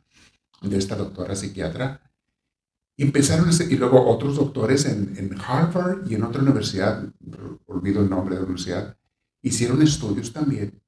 de 0.62 0.78
esta 0.78 0.96
doctora 0.96 1.36
psiquiatra. 1.36 2.11
Empezaron, 3.02 3.50
y 3.68 3.76
luego 3.78 4.08
otros 4.08 4.36
doctores 4.36 4.86
en, 4.86 5.18
en 5.18 5.36
Harvard 5.42 6.08
y 6.08 6.14
en 6.14 6.24
otra 6.24 6.44
universidad, 6.44 7.04
olvido 7.66 8.04
el 8.04 8.10
nombre 8.10 8.36
de 8.36 8.42
la 8.42 8.46
universidad, 8.46 8.96
hicieron 9.42 9.82
estudios 9.82 10.32
también 10.32 10.80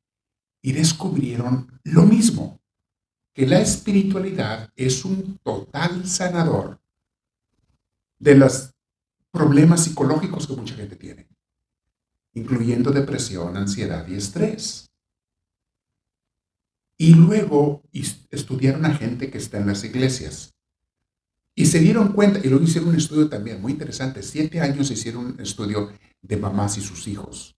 y 0.61 0.73
descubrieron 0.73 1.79
lo 1.83 2.03
mismo, 2.03 2.61
que 3.33 3.47
la 3.47 3.59
espiritualidad 3.59 4.69
es 4.75 5.03
un 5.03 5.39
total 5.39 6.05
sanador 6.07 6.79
de 8.19 8.35
los 8.35 8.75
problemas 9.31 9.83
psicológicos 9.83 10.45
que 10.45 10.55
mucha 10.55 10.75
gente 10.75 10.95
tiene, 10.95 11.27
incluyendo 12.33 12.91
depresión, 12.91 13.57
ansiedad 13.57 14.07
y 14.07 14.15
estrés. 14.15 14.91
Y 16.95 17.15
luego 17.15 17.81
estudiaron 18.29 18.85
a 18.85 18.93
gente 18.93 19.31
que 19.31 19.39
está 19.39 19.57
en 19.57 19.65
las 19.65 19.83
iglesias. 19.83 20.52
Y 21.55 21.67
se 21.67 21.79
dieron 21.79 22.13
cuenta, 22.13 22.39
y 22.43 22.49
luego 22.49 22.63
hicieron 22.63 22.89
un 22.89 22.95
estudio 22.95 23.29
también 23.29 23.61
muy 23.61 23.73
interesante, 23.73 24.23
siete 24.23 24.59
años 24.59 24.89
hicieron 24.89 25.25
un 25.27 25.39
estudio 25.39 25.91
de 26.21 26.37
mamás 26.37 26.77
y 26.77 26.81
sus 26.81 27.07
hijos. 27.07 27.55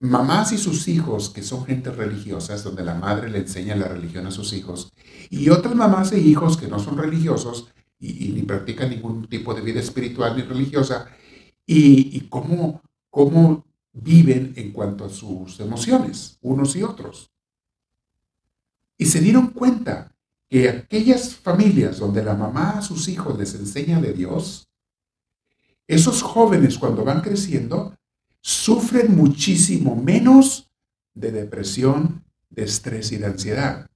Mamás 0.00 0.52
y 0.52 0.58
sus 0.58 0.88
hijos, 0.88 1.30
que 1.30 1.42
son 1.42 1.64
gente 1.64 1.90
religiosas, 1.90 2.64
donde 2.64 2.84
la 2.84 2.94
madre 2.94 3.30
le 3.30 3.38
enseña 3.38 3.76
la 3.76 3.88
religión 3.88 4.26
a 4.26 4.32
sus 4.32 4.52
hijos, 4.52 4.92
y 5.30 5.48
otras 5.50 5.74
mamás 5.74 6.12
e 6.12 6.20
hijos 6.20 6.56
que 6.56 6.66
no 6.66 6.78
son 6.78 6.98
religiosos 6.98 7.68
y, 8.00 8.30
ni 8.30 8.42
practican 8.42 8.90
ningún 8.90 9.28
tipo 9.28 9.54
de 9.54 9.62
vida 9.62 9.80
espiritual 9.80 10.36
ni 10.36 10.42
religiosa, 10.42 11.06
y, 11.64 12.16
y 12.16 12.28
cómo, 12.28 12.82
cómo 13.08 13.64
viven 13.92 14.52
en 14.56 14.72
cuanto 14.72 15.04
a 15.04 15.10
sus 15.10 15.60
emociones, 15.60 16.38
unos 16.42 16.74
y 16.74 16.82
otros. 16.82 17.30
Y 18.98 19.06
se 19.06 19.20
dieron 19.20 19.48
cuenta 19.48 20.13
que 20.48 20.68
aquellas 20.68 21.34
familias 21.34 21.98
donde 21.98 22.22
la 22.22 22.34
mamá 22.34 22.78
a 22.78 22.82
sus 22.82 23.08
hijos 23.08 23.38
les 23.38 23.54
enseña 23.54 24.00
de 24.00 24.12
Dios, 24.12 24.68
esos 25.86 26.22
jóvenes 26.22 26.78
cuando 26.78 27.04
van 27.04 27.20
creciendo 27.20 27.94
sufren 28.40 29.16
muchísimo 29.16 29.96
menos 29.96 30.70
de 31.14 31.32
depresión, 31.32 32.24
de 32.50 32.64
estrés 32.64 33.12
y 33.12 33.16
de 33.16 33.26
ansiedad. 33.26 33.86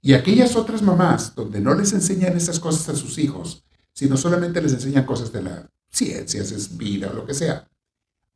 Y 0.00 0.14
aquellas 0.14 0.56
otras 0.56 0.82
mamás 0.82 1.34
donde 1.34 1.60
no 1.60 1.74
les 1.74 1.92
enseñan 1.92 2.36
esas 2.36 2.58
cosas 2.58 2.88
a 2.88 2.96
sus 2.96 3.18
hijos, 3.18 3.64
sino 3.92 4.16
solamente 4.16 4.62
les 4.62 4.72
enseñan 4.72 5.04
cosas 5.04 5.32
de 5.32 5.42
la 5.42 5.68
ciencia, 5.90 6.40
es 6.40 6.76
vida 6.76 7.10
o 7.10 7.14
lo 7.14 7.26
que 7.26 7.34
sea, 7.34 7.68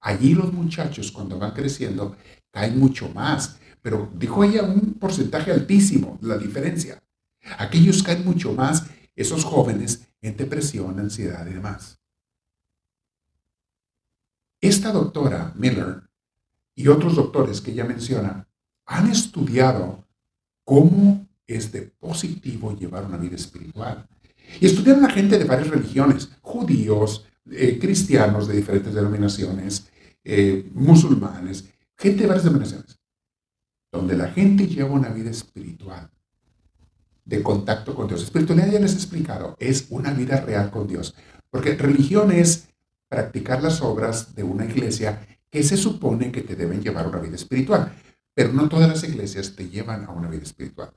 allí 0.00 0.35
los 0.35 0.53
muchachos 0.53 1.11
cuando 1.11 1.38
van 1.38 1.53
creciendo 1.53 2.16
caen 2.50 2.79
mucho 2.79 3.09
más. 3.09 3.57
Pero 3.85 4.11
dijo 4.14 4.42
ella 4.42 4.62
un 4.62 4.94
porcentaje 4.94 5.53
altísimo, 5.53 6.18
la 6.23 6.38
diferencia. 6.38 7.03
Aquellos 7.59 8.03
caen 8.03 8.25
mucho 8.25 8.55
más, 8.55 8.87
esos 9.14 9.44
jóvenes, 9.44 10.09
en 10.23 10.38
depresión, 10.38 10.99
ansiedad 10.99 11.47
y 11.47 11.53
demás. 11.53 12.01
Esta 14.59 14.90
doctora 14.90 15.53
Miller 15.57 16.01
y 16.75 16.88
otros 16.88 17.14
doctores 17.14 17.61
que 17.61 17.73
ella 17.73 17.85
menciona 17.85 18.49
han 18.87 19.11
estudiado 19.11 20.09
cómo 20.64 21.29
es 21.47 21.70
de 21.70 21.83
positivo 21.83 22.75
llevar 22.75 23.05
una 23.05 23.18
vida 23.18 23.37
espiritual. 23.37 24.09
Y 24.62 24.64
estudiaron 24.64 25.05
a 25.05 25.11
gente 25.11 25.37
de 25.37 25.44
varias 25.44 25.68
religiones, 25.68 26.31
judíos, 26.40 27.27
eh, 27.51 27.79
cristianos 27.79 28.49
de 28.49 28.57
diferentes 28.57 28.94
denominaciones, 28.94 29.90
eh, 30.25 30.70
musulmanes, 30.73 31.68
gente 31.99 32.23
de 32.23 32.29
varias 32.29 32.44
denominaciones, 32.44 32.93
donde 33.94 34.16
la 34.16 34.26
gente 34.26 34.66
lleva 34.66 34.90
una 34.90 35.11
vida 35.11 35.30
espiritual 35.30 36.11
de 37.24 37.42
contacto 37.44 37.94
con 37.94 38.09
Dios. 38.09 38.24
Espiritualidad 38.24 38.72
ya 38.72 38.80
les 38.80 38.92
he 38.92 38.96
explicado, 38.96 39.57
es 39.61 39.87
una 39.88 40.12
vida 40.12 40.40
real 40.40 40.72
con 40.72 40.88
Dios. 40.88 41.14
Porque 41.48 41.76
religión 41.76 42.33
es 42.33 42.70
practicar 43.09 43.62
las 43.62 43.80
obras 43.83 44.35
de 44.35 44.42
una 44.42 44.64
iglesia 44.64 45.24
que 45.48 45.62
se 45.62 45.76
supone 45.76 46.33
que 46.33 46.42
te 46.42 46.57
deben 46.57 46.83
llevar 46.83 47.04
a 47.04 47.09
una 47.09 47.20
vida 47.20 47.37
espiritual. 47.37 47.94
Pero 48.35 48.52
no 48.52 48.68
todas 48.68 48.88
las 48.88 49.04
iglesias 49.04 49.54
te 49.54 49.68
llevan 49.68 50.04
a 50.04 50.11
una 50.11 50.28
vida 50.28 50.42
espiritual. 50.42 50.92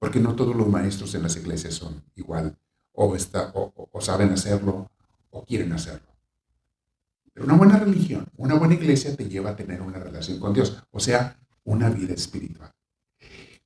Porque 0.00 0.18
no 0.18 0.34
todos 0.34 0.56
los 0.56 0.66
maestros 0.66 1.14
en 1.14 1.22
las 1.22 1.36
iglesias 1.36 1.74
son 1.74 2.02
igual. 2.16 2.58
O, 2.90 3.16
o, 3.92 4.00
saben 4.00 4.32
hacerlo 4.32 4.90
o 5.30 5.44
quieren 5.44 5.72
hacerlo. 5.72 6.08
Pero 7.32 7.46
una 7.46 7.54
buena 7.54 7.78
religión, 7.78 8.26
una 8.36 8.54
buena 8.54 8.74
iglesia 8.74 9.16
te 9.16 9.28
lleva 9.28 9.50
a 9.50 9.56
tener 9.56 9.80
una 9.80 10.00
relación 10.00 10.40
con 10.40 10.52
Dios. 10.52 10.82
O 10.90 10.98
sea, 10.98 11.38
una 11.64 11.90
vida 11.90 12.14
espiritual. 12.14 12.70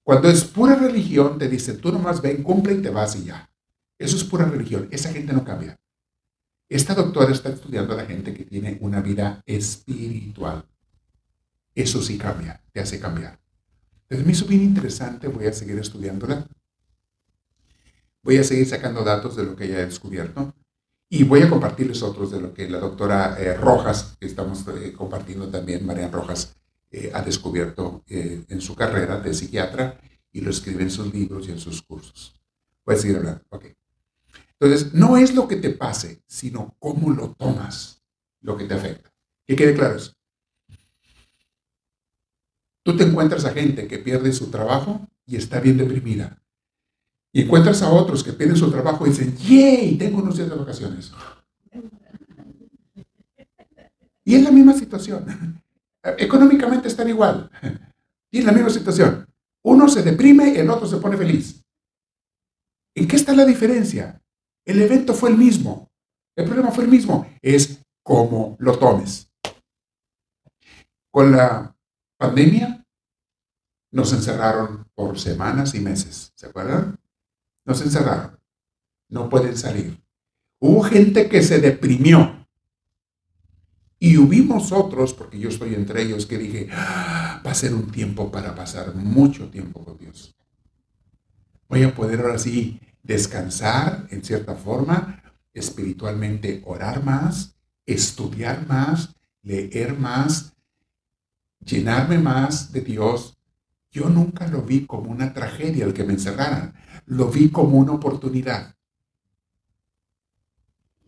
Cuando 0.03 0.29
es 0.29 0.45
pura 0.45 0.77
religión, 0.77 1.39
te 1.39 1.49
dicen, 1.49 1.81
tú 1.81 1.93
nomás 1.93 2.23
ven, 2.23 2.43
cumple 2.43 2.75
y 2.75 2.83
te 2.83 2.91
vas 2.91 3.17
y 3.17 3.25
ya. 3.25 3.51
Eso 3.99 4.17
es 4.17 4.25
pura 4.25 4.45
religión. 4.45 4.89
Esa 4.91 5.13
gente 5.13 5.33
no 5.33 5.45
cambia. 5.45 5.77
Esta 6.69 6.95
doctora 6.95 7.33
está 7.33 7.49
estudiando 7.49 7.95
a 7.95 7.97
la 7.97 8.07
gente 8.07 8.35
que 8.35 8.45
tiene 8.45 8.79
una 8.81 9.01
vida 9.01 9.43
espiritual. 9.47 10.65
Eso 11.75 12.03
sí 12.03 12.19
cambia, 12.19 12.63
te 12.73 12.81
hace 12.81 13.01
cambiar. 13.01 13.39
Entonces 14.03 14.27
me 14.27 14.33
hizo 14.33 14.47
bien 14.47 14.63
interesante, 14.63 15.29
voy 15.29 15.47
a 15.47 15.53
seguir 15.53 15.79
estudiándola. 15.79 16.47
Voy 18.23 18.39
a 18.39 18.45
seguir 18.45 18.67
sacando 18.67 19.05
datos 19.05 19.37
de 19.37 19.45
lo 19.45 19.55
que 19.55 19.65
ella 19.65 19.79
ha 19.79 19.87
descubierto 19.87 20.55
y 21.09 21.25
voy 21.25 21.43
a 21.43 21.49
compartirles 21.49 22.03
otros 22.03 22.33
de 22.33 22.41
lo 22.41 22.53
que 22.53 22.69
la 22.69 22.79
doctora 22.79 23.37
eh, 23.39 23.55
Rojas, 23.55 24.17
que 24.19 24.27
estamos 24.27 24.65
eh, 24.69 24.93
compartiendo 24.93 25.49
también, 25.49 25.87
Marian 25.87 26.11
Rojas, 26.11 26.57
eh, 26.99 27.11
ha 27.13 27.21
descubierto 27.21 28.03
eh, 28.07 28.43
en 28.49 28.61
su 28.63 28.75
carrera 28.75 29.21
de 29.21 29.35
psiquiatra 29.35 30.01
y 30.33 30.41
lo 30.41 30.49
escribe 30.51 30.83
en 30.83 30.91
sus 30.91 31.13
libros 31.13 31.47
y 31.47 31.51
en 31.51 31.59
sus 31.59 31.83
cursos. 31.83 32.35
Voy 32.87 32.95
a 32.95 32.99
seguir 32.99 33.19
hablando. 33.19 33.43
Ok. 33.51 33.67
Entonces, 34.59 34.95
no 34.95 35.19
es 35.19 35.35
lo 35.35 35.47
que 35.47 35.57
te 35.57 35.69
pase, 35.69 36.23
sino 36.27 36.75
cómo 36.79 37.11
lo 37.11 37.35
tomas 37.35 38.03
lo 38.41 38.57
que 38.57 38.65
te 38.65 38.73
afecta. 38.73 39.13
Que 39.47 39.57
quede 39.57 39.75
claro 39.75 39.97
eso. 39.97 40.15
Tú 42.83 42.97
te 42.97 43.05
encuentras 43.05 43.45
a 43.45 43.53
gente 43.53 43.87
que 43.87 43.99
pierde 43.99 44.33
su 44.33 44.51
trabajo 44.51 45.07
y 45.27 45.37
está 45.37 45.61
bien 45.61 45.77
deprimida. 45.77 46.43
Y 47.31 47.43
encuentras 47.43 47.83
a 47.83 47.91
otros 47.91 48.25
que 48.25 48.33
pierden 48.33 48.57
su 48.57 48.71
trabajo 48.71 49.07
y 49.07 49.11
dicen, 49.11 49.37
¡yay! 49.37 49.99
Tengo 49.99 50.23
unos 50.23 50.39
días 50.39 50.49
de 50.49 50.57
vacaciones. 50.57 51.13
Y 54.25 54.35
es 54.35 54.43
la 54.43 54.51
misma 54.51 54.73
situación. 54.73 55.61
Económicamente 56.19 56.88
están 56.88 57.09
igual. 57.09 57.51
Y 58.33 58.42
la 58.42 58.53
misma 58.53 58.69
situación. 58.69 59.25
Uno 59.64 59.88
se 59.88 60.03
deprime, 60.03 60.59
el 60.59 60.69
otro 60.69 60.87
se 60.87 60.99
pone 60.99 61.16
feliz. 61.16 61.64
¿En 62.95 63.07
qué 63.07 63.16
está 63.16 63.35
la 63.35 63.45
diferencia? 63.45 64.21
El 64.66 64.83
evento 64.83 65.14
fue 65.14 65.31
el 65.31 65.38
mismo. 65.38 65.88
El 66.37 66.45
problema 66.45 66.71
fue 66.71 66.85
el 66.85 66.90
mismo. 66.90 67.27
Es 67.40 67.83
cómo 68.03 68.57
lo 68.59 68.77
tomes. 68.79 69.31
Con 71.11 71.33
la 71.33 71.75
pandemia 72.19 72.85
nos 73.92 74.12
encerraron 74.12 74.87
por 74.95 75.19
semanas 75.19 75.75
y 75.75 75.81
meses. 75.81 76.33
¿Se 76.35 76.47
acuerdan? 76.47 76.99
Nos 77.64 77.81
encerraron. 77.81 78.38
No 79.09 79.31
pueden 79.31 79.57
salir. 79.57 79.99
Hubo 80.61 80.83
gente 80.83 81.29
que 81.29 81.42
se 81.42 81.61
deprimió 81.61 82.36
y 83.99 84.19
hubimos 84.19 84.73
otros, 84.73 85.15
porque 85.15 85.39
yo 85.39 85.49
estoy 85.49 85.75
entre 85.75 86.03
ellos, 86.03 86.27
que 86.27 86.39
dije, 86.39 86.69
ah, 86.73 87.43
va 87.45 87.51
a 87.51 87.55
ser 87.55 87.75
un 87.75 87.91
tiempo 87.91 88.31
para 88.31 88.55
pasar 88.55 88.95
mucho 88.95 89.49
tiempo 89.49 89.85
con 89.85 89.97
Dios. 89.97 90.35
Voy 91.69 91.83
a 91.83 91.95
poder 91.95 92.21
ahora 92.21 92.39
sí 92.39 92.81
descansar 93.03 94.07
en 94.11 94.23
cierta 94.23 94.55
forma, 94.55 95.23
espiritualmente 95.55 96.63
orar 96.67 97.03
más, 97.03 97.57
estudiar 97.87 98.67
más, 98.67 99.15
leer 99.43 99.99
más, 99.99 100.55
llenarme 101.61 102.19
más 102.19 102.73
de 102.73 102.83
Dios. 102.83 103.39
Yo 103.91 104.11
nunca 104.11 104.47
lo 104.47 104.63
vi 104.63 104.85
como 104.85 105.11
una 105.11 105.33
tragedia 105.33 105.87
el 105.87 105.95
que 105.95 106.05
me 106.05 106.13
encerraran, 106.13 106.75
lo 107.07 107.31
vi 107.31 107.49
como 107.49 107.79
una 107.79 107.93
oportunidad. 107.93 108.75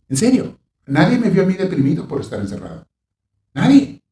En 0.07 0.17
serio, 0.17 0.59
Nadie 0.89 1.19
me 1.19 1.29
vio 1.29 1.43
a 1.43 1.45
mí 1.45 1.53
deprimido 1.53 2.07
por 2.07 2.19
estar 2.19 2.39
encerrado. 2.39 2.87
Nadie. 3.53 4.03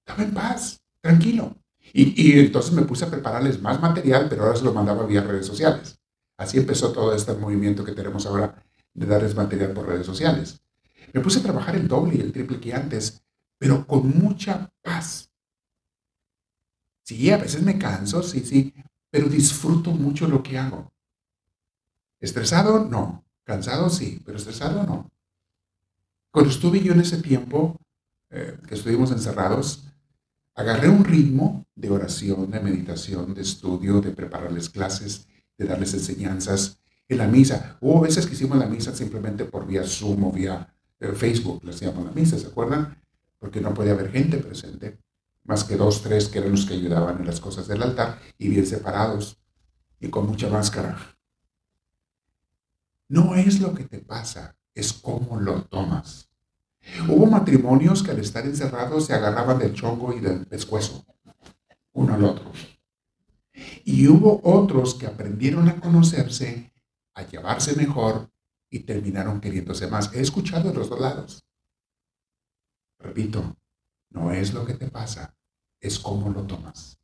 Estaba 0.00 0.22
en 0.22 0.34
paz, 0.34 0.80
tranquilo. 1.00 1.56
Y, 1.94 2.38
entonces 2.38 2.72
me 2.72 2.82
puse 2.82 3.06
a 3.06 3.10
prepararles 3.10 3.60
más 3.62 3.80
material, 3.80 4.26
pero 4.28 4.42
ahora 4.42 4.56
se 4.56 4.64
lo 4.64 4.74
mandaba 4.74 5.06
vía 5.06 5.22
redes 5.22 5.46
sociales. 5.46 5.98
Así 6.36 6.58
empezó 6.58 6.92
todo 6.92 7.14
este 7.14 7.32
movimiento 7.32 7.82
que 7.82 7.92
tenemos 7.92 8.26
ahora 8.26 8.62
de 8.92 9.06
darles 9.06 9.34
material 9.34 9.72
por 9.72 9.88
redes 9.88 10.04
sociales. 10.04 10.60
Me 11.14 11.22
puse 11.22 11.40
a 11.40 11.42
trabajar 11.42 11.76
el 11.76 11.88
doble 11.88 12.16
y 12.16 12.20
el 12.20 12.32
triple 12.32 12.60
que 12.60 12.74
antes, 12.74 13.22
pero 13.56 13.86
con 13.86 14.18
mucha 14.18 14.70
paz. 14.82 15.30
Sí, 17.04 17.30
a 17.30 17.38
veces 17.38 17.62
me 17.62 17.78
canso, 17.78 18.22
sí, 18.22 18.40
sí, 18.40 18.74
pero 19.10 19.28
disfruto 19.28 19.92
mucho 19.92 20.28
lo 20.28 20.42
que 20.42 20.58
hago. 20.58 20.92
¿Estresado? 22.20 22.84
No. 22.84 23.24
¿Cansado? 23.44 23.88
Sí, 23.88 24.20
pero 24.26 24.36
estresado 24.36 24.82
no. 24.84 25.10
Cuando 26.30 26.50
estuve 26.50 26.80
yo 26.80 26.92
en 26.92 27.00
ese 27.00 27.18
tiempo 27.18 27.80
eh, 28.30 28.58
que 28.66 28.74
estuvimos 28.74 29.10
encerrados, 29.10 29.84
agarré 30.54 30.88
un 30.88 31.04
ritmo 31.04 31.66
de 31.74 31.90
oración, 31.90 32.50
de 32.50 32.60
meditación, 32.60 33.34
de 33.34 33.42
estudio, 33.42 34.00
de 34.00 34.10
prepararles 34.10 34.68
clases, 34.68 35.26
de 35.56 35.66
darles 35.66 35.94
enseñanzas 35.94 36.80
en 37.08 37.18
la 37.18 37.26
misa. 37.26 37.78
Hubo 37.80 38.00
veces 38.00 38.26
que 38.26 38.34
hicimos 38.34 38.58
la 38.58 38.66
misa 38.66 38.94
simplemente 38.94 39.44
por 39.44 39.66
vía 39.66 39.84
Zoom 39.84 40.24
o 40.24 40.32
vía 40.32 40.74
eh, 41.00 41.12
Facebook, 41.12 41.64
le 41.64 41.70
hacíamos 41.70 42.04
la 42.04 42.12
misa, 42.12 42.38
¿se 42.38 42.48
acuerdan? 42.48 43.00
Porque 43.38 43.60
no 43.60 43.72
podía 43.72 43.92
haber 43.92 44.10
gente 44.10 44.38
presente, 44.38 44.98
más 45.44 45.64
que 45.64 45.76
dos, 45.76 46.02
tres 46.02 46.28
que 46.28 46.40
eran 46.40 46.50
los 46.50 46.66
que 46.66 46.74
ayudaban 46.74 47.18
en 47.20 47.26
las 47.26 47.40
cosas 47.40 47.66
del 47.68 47.82
altar 47.82 48.20
y 48.36 48.48
bien 48.48 48.66
separados 48.66 49.38
y 49.98 50.08
con 50.08 50.26
mucha 50.26 50.48
máscara. 50.50 51.16
No 53.08 53.34
es 53.34 53.60
lo 53.60 53.74
que 53.74 53.84
te 53.84 54.00
pasa, 54.00 54.57
es 54.78 54.92
cómo 54.92 55.40
lo 55.40 55.64
tomas. 55.64 56.30
Hubo 57.08 57.26
matrimonios 57.26 58.02
que 58.02 58.12
al 58.12 58.20
estar 58.20 58.46
encerrados 58.46 59.06
se 59.06 59.14
agarraban 59.14 59.58
del 59.58 59.74
chongo 59.74 60.14
y 60.16 60.20
del 60.20 60.46
pescuezo, 60.46 61.04
uno 61.92 62.14
al 62.14 62.24
otro. 62.24 62.52
Y 63.84 64.06
hubo 64.06 64.40
otros 64.44 64.94
que 64.94 65.06
aprendieron 65.06 65.68
a 65.68 65.80
conocerse, 65.80 66.72
a 67.14 67.26
llevarse 67.26 67.74
mejor 67.74 68.30
y 68.70 68.80
terminaron 68.80 69.40
queriéndose 69.40 69.88
más. 69.88 70.14
He 70.14 70.20
escuchado 70.20 70.70
de 70.70 70.76
los 70.76 70.88
dos 70.88 71.00
lados. 71.00 71.44
Repito, 73.00 73.56
no 74.10 74.30
es 74.32 74.54
lo 74.54 74.64
que 74.64 74.74
te 74.74 74.86
pasa, 74.86 75.36
es 75.80 75.98
cómo 75.98 76.30
lo 76.30 76.44
tomas. 76.44 77.00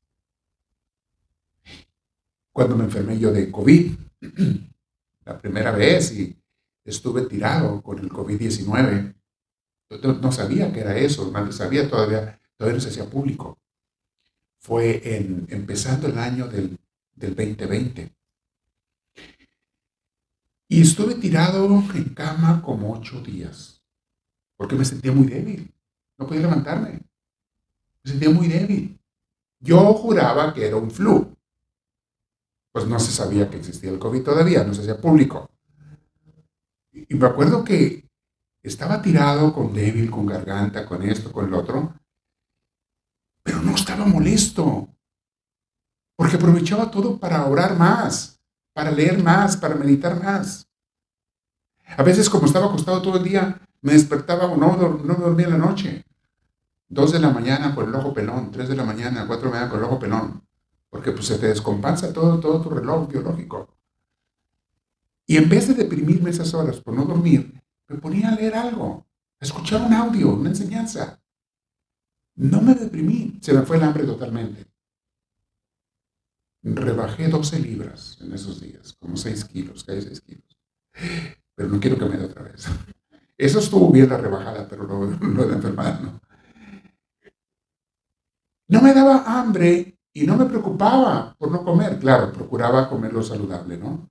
Cuando 2.52 2.76
me 2.76 2.84
enfermé 2.84 3.18
yo 3.18 3.32
de 3.32 3.50
COVID, 3.50 3.98
la 5.24 5.38
primera 5.40 5.72
vez 5.72 6.12
y 6.12 6.43
estuve 6.84 7.22
tirado 7.22 7.82
con 7.82 7.98
el 7.98 8.10
COVID-19, 8.10 9.14
no 10.20 10.32
sabía 10.32 10.72
que 10.72 10.80
era 10.80 10.96
eso, 10.96 11.30
no 11.30 11.52
sabía 11.52 11.88
todavía, 11.88 12.40
todavía 12.56 12.76
no 12.76 12.80
se 12.80 12.88
hacía 12.88 13.08
público. 13.08 13.58
Fue 14.58 15.16
en, 15.16 15.46
empezando 15.50 16.08
el 16.08 16.18
año 16.18 16.48
del, 16.48 16.78
del 17.14 17.34
2020. 17.34 18.14
Y 20.68 20.82
estuve 20.82 21.14
tirado 21.14 21.66
en 21.94 22.14
cama 22.14 22.62
como 22.62 22.92
ocho 22.92 23.20
días, 23.20 23.82
porque 24.56 24.74
me 24.74 24.84
sentía 24.84 25.12
muy 25.12 25.26
débil. 25.26 25.72
No 26.18 26.26
podía 26.26 26.42
levantarme. 26.42 27.00
Me 28.02 28.10
sentía 28.10 28.30
muy 28.30 28.48
débil. 28.48 28.98
Yo 29.60 29.92
juraba 29.94 30.52
que 30.52 30.66
era 30.66 30.76
un 30.76 30.90
flu. 30.90 31.36
Pues 32.72 32.86
no 32.86 32.98
se 32.98 33.12
sabía 33.12 33.48
que 33.48 33.58
existía 33.58 33.90
el 33.90 33.98
COVID 33.98 34.22
todavía, 34.22 34.64
no 34.64 34.74
se 34.74 34.80
hacía 34.80 35.00
público. 35.00 35.48
Y 36.94 37.14
me 37.14 37.26
acuerdo 37.26 37.64
que 37.64 38.09
estaba 38.62 39.02
tirado 39.02 39.52
con 39.52 39.74
débil, 39.74 40.11
con 40.11 40.26
garganta, 40.26 40.87
con 40.87 41.02
esto, 41.02 41.33
con 41.33 41.46
el 41.46 41.54
otro, 41.54 41.92
pero 43.42 43.61
no 43.61 43.74
estaba 43.74 44.07
molesto, 44.07 44.88
porque 46.16 46.37
aprovechaba 46.37 46.90
todo 46.90 47.18
para 47.18 47.44
orar 47.46 47.76
más, 47.76 48.40
para 48.72 48.90
leer 48.90 49.22
más, 49.22 49.57
para 49.57 49.74
meditar 49.74 50.22
más. 50.22 50.68
A 51.96 52.02
veces 52.02 52.30
como 52.30 52.46
estaba 52.46 52.66
acostado 52.66 53.02
todo 53.02 53.18
el 53.18 53.24
día, 53.24 53.61
me 53.83 53.92
despertaba 53.92 54.46
o 54.46 54.57
no, 54.57 54.76
no 54.76 55.14
dormía 55.14 55.46
en 55.46 55.52
la 55.52 55.59
noche. 55.59 56.04
Dos 56.88 57.12
de 57.12 57.18
la 57.18 57.30
mañana 57.30 57.74
con 57.74 57.88
el 57.88 57.94
ojo 57.94 58.14
pelón, 58.14 58.50
tres 58.50 58.68
de 58.68 58.76
la 58.76 58.85
mañana, 58.85 59.26
cuatro 59.26 59.48
de 59.48 59.54
la 59.54 59.61
mañana 59.61 59.70
con 59.70 59.80
el 59.80 59.85
ojo 59.87 59.98
pelón, 59.98 60.46
porque 60.88 61.11
pues 61.11 61.26
se 61.26 61.38
te 61.38 61.48
descompensa 61.48 62.12
todo, 62.12 62.38
todo 62.38 62.61
tu 62.62 62.70
reloj 62.70 63.09
biológico. 63.09 63.68
Y 65.26 65.37
en 65.37 65.48
vez 65.48 65.68
de 65.68 65.74
deprimirme 65.74 66.30
esas 66.30 66.52
horas 66.54 66.80
por 66.80 66.94
no 66.94 67.04
dormir, 67.04 67.60
me 67.88 67.96
ponía 67.98 68.28
a 68.28 68.34
leer 68.34 68.54
algo, 68.54 69.06
a 69.40 69.44
escuchar 69.44 69.82
un 69.82 69.92
audio, 69.92 70.34
una 70.34 70.50
enseñanza. 70.50 71.20
No 72.37 72.60
me 72.60 72.74
deprimí, 72.74 73.38
se 73.40 73.52
me 73.52 73.62
fue 73.62 73.76
el 73.76 73.84
hambre 73.84 74.04
totalmente. 74.04 74.66
Rebajé 76.62 77.28
12 77.28 77.58
libras 77.60 78.18
en 78.20 78.32
esos 78.32 78.60
días, 78.60 78.94
como 78.94 79.16
6 79.16 79.44
kilos, 79.46 79.84
hay 79.88 80.02
6 80.02 80.20
kilos. 80.22 80.58
Pero 81.54 81.68
no 81.68 81.80
quiero 81.80 81.98
que 81.98 82.06
me 82.06 82.16
dé 82.16 82.24
otra 82.24 82.42
vez. 82.42 82.66
Eso 83.37 83.58
estuvo 83.58 83.90
bien 83.90 84.08
la 84.08 84.16
rebajada, 84.16 84.66
pero 84.68 84.84
lo, 84.84 85.06
lo 85.06 85.46
de 85.46 85.54
enfermedad 85.54 86.00
no. 86.00 86.20
No 88.68 88.80
me 88.80 88.94
daba 88.94 89.24
hambre 89.26 89.98
y 90.12 90.26
no 90.26 90.37
me 90.37 90.46
preocupaba 90.46 91.34
por 91.38 91.50
no 91.50 91.64
comer. 91.64 91.98
Claro, 91.98 92.32
procuraba 92.32 92.88
comer 92.88 93.12
lo 93.12 93.22
saludable, 93.22 93.76
¿no? 93.76 94.10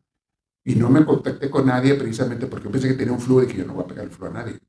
Y 0.66 0.76
no 0.76 0.90
me 0.90 1.06
contacté 1.06 1.50
con 1.50 1.66
nadie 1.66 1.96
precisamente 1.96 2.48
porque 2.48 2.70
pensé 2.70 2.88
que 2.88 2.94
tenía 2.94 3.14
un 3.14 3.20
flu 3.20 3.42
y 3.42 3.48
que 3.48 3.58
yo 3.58 3.66
no 3.66 3.74
voy 3.74 3.84
a 3.84 3.88
pegar 3.88 4.06
el 4.06 4.12
flu 4.12 4.28
a 4.28 4.30
nadie. 4.30 4.60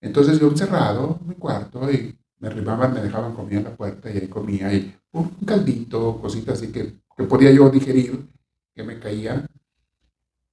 Entonces 0.00 0.40
yo 0.40 0.48
encerrado 0.48 1.18
en 1.20 1.28
mi 1.28 1.34
cuarto 1.36 1.90
y 1.90 2.18
me 2.40 2.48
arribaban, 2.48 2.92
me 2.92 3.00
dejaban 3.00 3.34
comer 3.34 3.58
en 3.58 3.64
la 3.64 3.76
puerta 3.76 4.10
y 4.10 4.18
ahí 4.18 4.28
comía 4.28 4.72
y 4.74 4.96
un 5.12 5.28
caldito, 5.46 6.20
cositas 6.20 6.58
así 6.58 6.72
que, 6.72 7.00
que 7.16 7.24
podía 7.24 7.52
yo 7.52 7.70
digerir, 7.70 8.28
que 8.74 8.82
me 8.82 8.98
caían. 8.98 9.46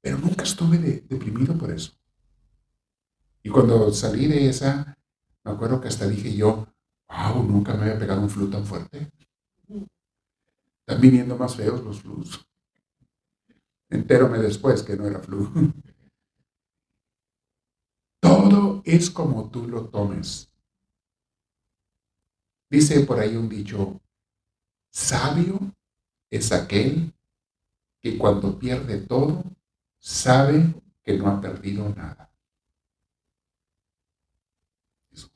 Pero 0.02 0.20
nunca 0.20 0.44
estuve 0.44 0.78
deprimido 0.78 1.58
por 1.58 1.72
eso. 1.72 1.92
Y 3.42 3.50
cuando 3.50 3.92
salí 3.92 4.28
de 4.28 4.48
esa, 4.48 4.96
me 5.44 5.52
acuerdo 5.52 5.82
que 5.82 5.88
hasta 5.88 6.08
dije 6.08 6.36
yo, 6.36 6.68
wow, 7.08 7.44
nunca 7.44 7.74
me 7.74 7.84
había 7.84 7.98
pegado 8.00 8.22
un 8.22 8.30
flu 8.30 8.50
tan 8.50 8.66
fuerte. 8.66 9.12
Están 10.82 11.02
viniendo 11.02 11.38
más 11.38 11.56
feos 11.56 11.84
los 11.84 12.02
flus. 12.02 12.49
Entéróme 13.90 14.38
después 14.40 14.84
que 14.84 14.96
no 14.96 15.08
era 15.08 15.20
flu. 15.20 15.50
Todo 18.22 18.82
es 18.86 19.10
como 19.10 19.50
tú 19.50 19.68
lo 19.68 19.90
tomes. 19.90 20.52
Dice 22.70 23.00
por 23.02 23.20
ahí 23.20 23.36
un 23.36 23.50
dicho, 23.50 24.00
sabio 24.92 25.60
es 26.30 26.52
aquel 26.52 27.14
que 28.02 28.18
cuando 28.18 28.60
pierde 28.60 29.00
todo, 29.00 29.44
sabe 29.98 30.74
que 31.04 31.18
no 31.18 31.28
ha 31.28 31.42
perdido 31.42 31.90
nada. 31.90 32.32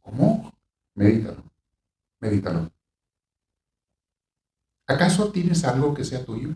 ¿Cómo? 0.01 0.53
Medítalo, 0.93 1.43
medítalo. 2.19 2.71
¿Acaso 4.85 5.31
tienes 5.31 5.63
algo 5.63 5.93
que 5.93 6.03
sea 6.03 6.23
tuyo? 6.23 6.53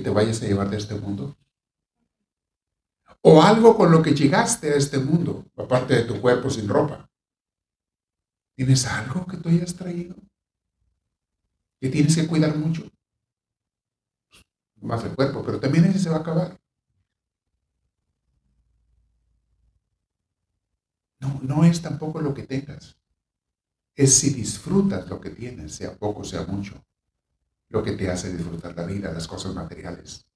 Te 0.00 0.10
vayas 0.10 0.42
a 0.42 0.46
llevar 0.46 0.70
de 0.70 0.76
este 0.76 0.94
mundo? 0.94 1.36
¿O 3.22 3.42
algo 3.42 3.76
con 3.76 3.90
lo 3.90 4.02
que 4.02 4.14
llegaste 4.14 4.72
a 4.72 4.76
este 4.76 4.98
mundo, 4.98 5.44
aparte 5.56 5.94
de 5.94 6.04
tu 6.04 6.20
cuerpo 6.20 6.48
sin 6.50 6.68
ropa? 6.68 7.10
¿Tienes 8.54 8.86
algo 8.86 9.26
que 9.26 9.36
tú 9.36 9.48
hayas 9.48 9.74
traído? 9.74 10.14
Que 11.80 11.88
tienes 11.88 12.14
que 12.14 12.26
cuidar 12.26 12.56
mucho. 12.56 12.88
Más 14.80 15.04
el 15.04 15.14
cuerpo, 15.14 15.42
pero 15.44 15.58
también 15.58 15.84
ese 15.86 15.98
se 15.98 16.10
va 16.10 16.16
a 16.16 16.20
acabar. 16.20 16.58
No, 21.18 21.40
no 21.42 21.64
es 21.64 21.82
tampoco 21.82 22.20
lo 22.20 22.32
que 22.32 22.44
tengas. 22.44 22.96
Es 23.94 24.14
si 24.14 24.30
disfrutas 24.30 25.08
lo 25.08 25.20
que 25.20 25.30
tienes, 25.30 25.74
sea 25.74 25.96
poco, 25.96 26.22
sea 26.22 26.44
mucho 26.44 26.82
lo 27.68 27.82
que 27.82 27.92
te 27.92 28.10
hace 28.10 28.34
disfrutar 28.34 28.76
la 28.76 28.86
vida, 28.86 29.12
las 29.12 29.26
cosas 29.26 29.54
materiales. 29.54 30.26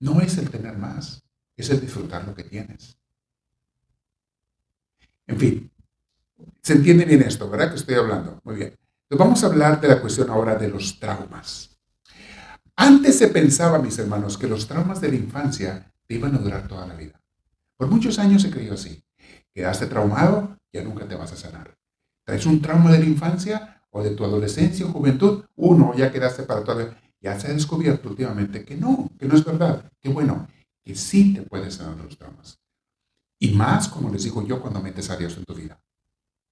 No 0.00 0.20
es 0.20 0.36
el 0.38 0.50
tener 0.50 0.76
más, 0.76 1.24
es 1.56 1.70
el 1.70 1.80
disfrutar 1.80 2.26
lo 2.26 2.34
que 2.34 2.44
tienes. 2.44 2.98
En 5.26 5.38
fin, 5.38 5.70
se 6.62 6.74
entiende 6.74 7.04
bien 7.04 7.22
esto, 7.22 7.48
¿verdad? 7.48 7.70
Que 7.70 7.76
estoy 7.76 7.94
hablando. 7.94 8.40
Muy 8.44 8.56
bien. 8.56 8.76
Entonces 9.04 9.18
vamos 9.18 9.44
a 9.44 9.46
hablar 9.46 9.80
de 9.80 9.88
la 9.88 10.00
cuestión 10.00 10.30
ahora 10.30 10.56
de 10.56 10.68
los 10.68 10.98
traumas. 10.98 11.70
Antes 12.76 13.18
se 13.18 13.28
pensaba, 13.28 13.78
mis 13.78 13.98
hermanos, 13.98 14.36
que 14.36 14.48
los 14.48 14.66
traumas 14.66 15.00
de 15.00 15.08
la 15.08 15.14
infancia 15.14 15.92
te 16.06 16.14
iban 16.14 16.34
a 16.34 16.38
durar 16.38 16.66
toda 16.66 16.86
la 16.86 16.94
vida. 16.94 17.20
Por 17.76 17.88
muchos 17.88 18.18
años 18.18 18.42
se 18.42 18.50
creyó 18.50 18.74
así. 18.74 19.04
Quedaste 19.52 19.86
traumado, 19.86 20.58
ya 20.72 20.82
nunca 20.82 21.06
te 21.06 21.14
vas 21.14 21.32
a 21.32 21.36
sanar. 21.36 21.76
Traes 22.24 22.46
un 22.46 22.60
trauma 22.60 22.90
de 22.90 22.98
la 22.98 23.04
infancia, 23.04 23.83
o 23.96 24.02
de 24.02 24.10
tu 24.10 24.24
adolescencia 24.24 24.84
o 24.86 24.90
juventud, 24.90 25.44
uno, 25.54 25.94
ya 25.94 26.10
quedaste 26.10 26.42
para 26.42 26.64
toda 26.64 26.98
Ya 27.20 27.38
se 27.38 27.46
ha 27.46 27.54
descubierto 27.54 28.08
últimamente 28.08 28.64
que 28.64 28.76
no, 28.76 29.08
que 29.16 29.26
no 29.26 29.36
es 29.36 29.44
verdad. 29.44 29.88
Que 30.00 30.08
bueno, 30.08 30.48
que 30.82 30.96
sí 30.96 31.32
te 31.32 31.42
puedes 31.42 31.74
sanar 31.74 31.96
los 31.98 32.18
traumas. 32.18 32.58
Y 33.38 33.52
más, 33.52 33.88
como 33.88 34.10
les 34.10 34.24
digo 34.24 34.44
yo, 34.44 34.60
cuando 34.60 34.82
metes 34.82 35.10
a 35.10 35.16
Dios 35.16 35.36
en 35.36 35.44
tu 35.44 35.54
vida. 35.54 35.80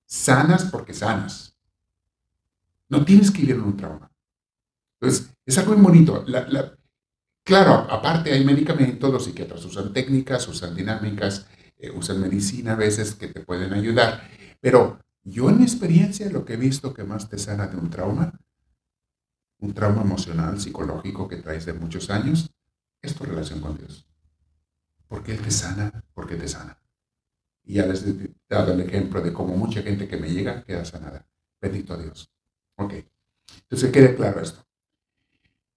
Sanas 0.07 0.67
porque 0.71 0.95
sanas. 0.95 1.57
No 2.89 3.05
tienes 3.05 3.33
que 3.33 3.41
vivir 3.41 3.57
en 3.57 3.63
un 3.63 3.77
trauma. 3.77 4.13
Entonces, 5.01 5.35
es 5.45 5.59
algo 5.59 5.73
muy 5.73 5.83
bonito. 5.83 6.25
claro, 7.43 7.73
aparte 7.91 8.33
hay 8.33 8.45
medicamentos, 8.45 9.13
los 9.13 9.25
psiquiatras 9.25 9.65
usan 9.65 9.93
técnicas, 9.93 10.47
usan 10.47 10.77
dinámicas, 10.77 11.49
eh, 11.77 11.91
usan 11.91 12.21
medicina 12.21 12.75
a 12.75 12.77
veces 12.77 13.17
que 13.17 13.27
te 13.27 13.41
pueden 13.41 13.73
ayudar, 13.73 14.23
pero 14.61 15.01
yo 15.25 15.49
en 15.51 15.59
mi 15.59 15.65
experiencia 15.65 16.29
lo 16.31 16.45
que 16.45 16.55
he 16.55 16.57
visto 16.57 16.93
que 16.93 17.05
más 17.05 17.29
te 17.29 17.39
sana 17.39 17.67
de 17.67 17.77
un 17.77 17.91
trauma, 17.91 18.39
un 19.59 19.73
trauma 19.73 20.03
emocional, 20.03 20.61
psicológico 20.61 21.29
que 21.29 21.37
traes 21.37 21.65
de 21.67 21.73
muchos 21.73 22.11
años, 22.11 22.51
es 23.01 23.15
tu 23.15 23.25
relación 23.25 23.61
con 23.61 23.77
Dios. 23.77 24.07
Porque 25.07 25.33
Él 25.33 25.41
te 25.41 25.51
sana, 25.51 26.05
porque 26.15 26.37
te 26.37 26.49
sana. 26.49 26.79
Y 27.65 27.75
ya 27.75 27.87
les 27.87 28.05
he 28.05 28.35
dado 28.49 28.73
el 28.73 28.81
ejemplo 28.81 29.21
de 29.21 29.33
cómo 29.33 29.57
mucha 29.57 29.83
gente 29.83 30.09
que 30.09 30.17
me 30.17 30.31
llega 30.31 30.65
queda 30.65 30.85
sanada. 30.85 31.27
Bendito 31.61 31.97
Dios. 31.97 32.29
Ok. 32.77 32.95
Entonces 33.63 33.93
quede 33.93 34.17
claro 34.17 34.41
esto. 34.41 34.67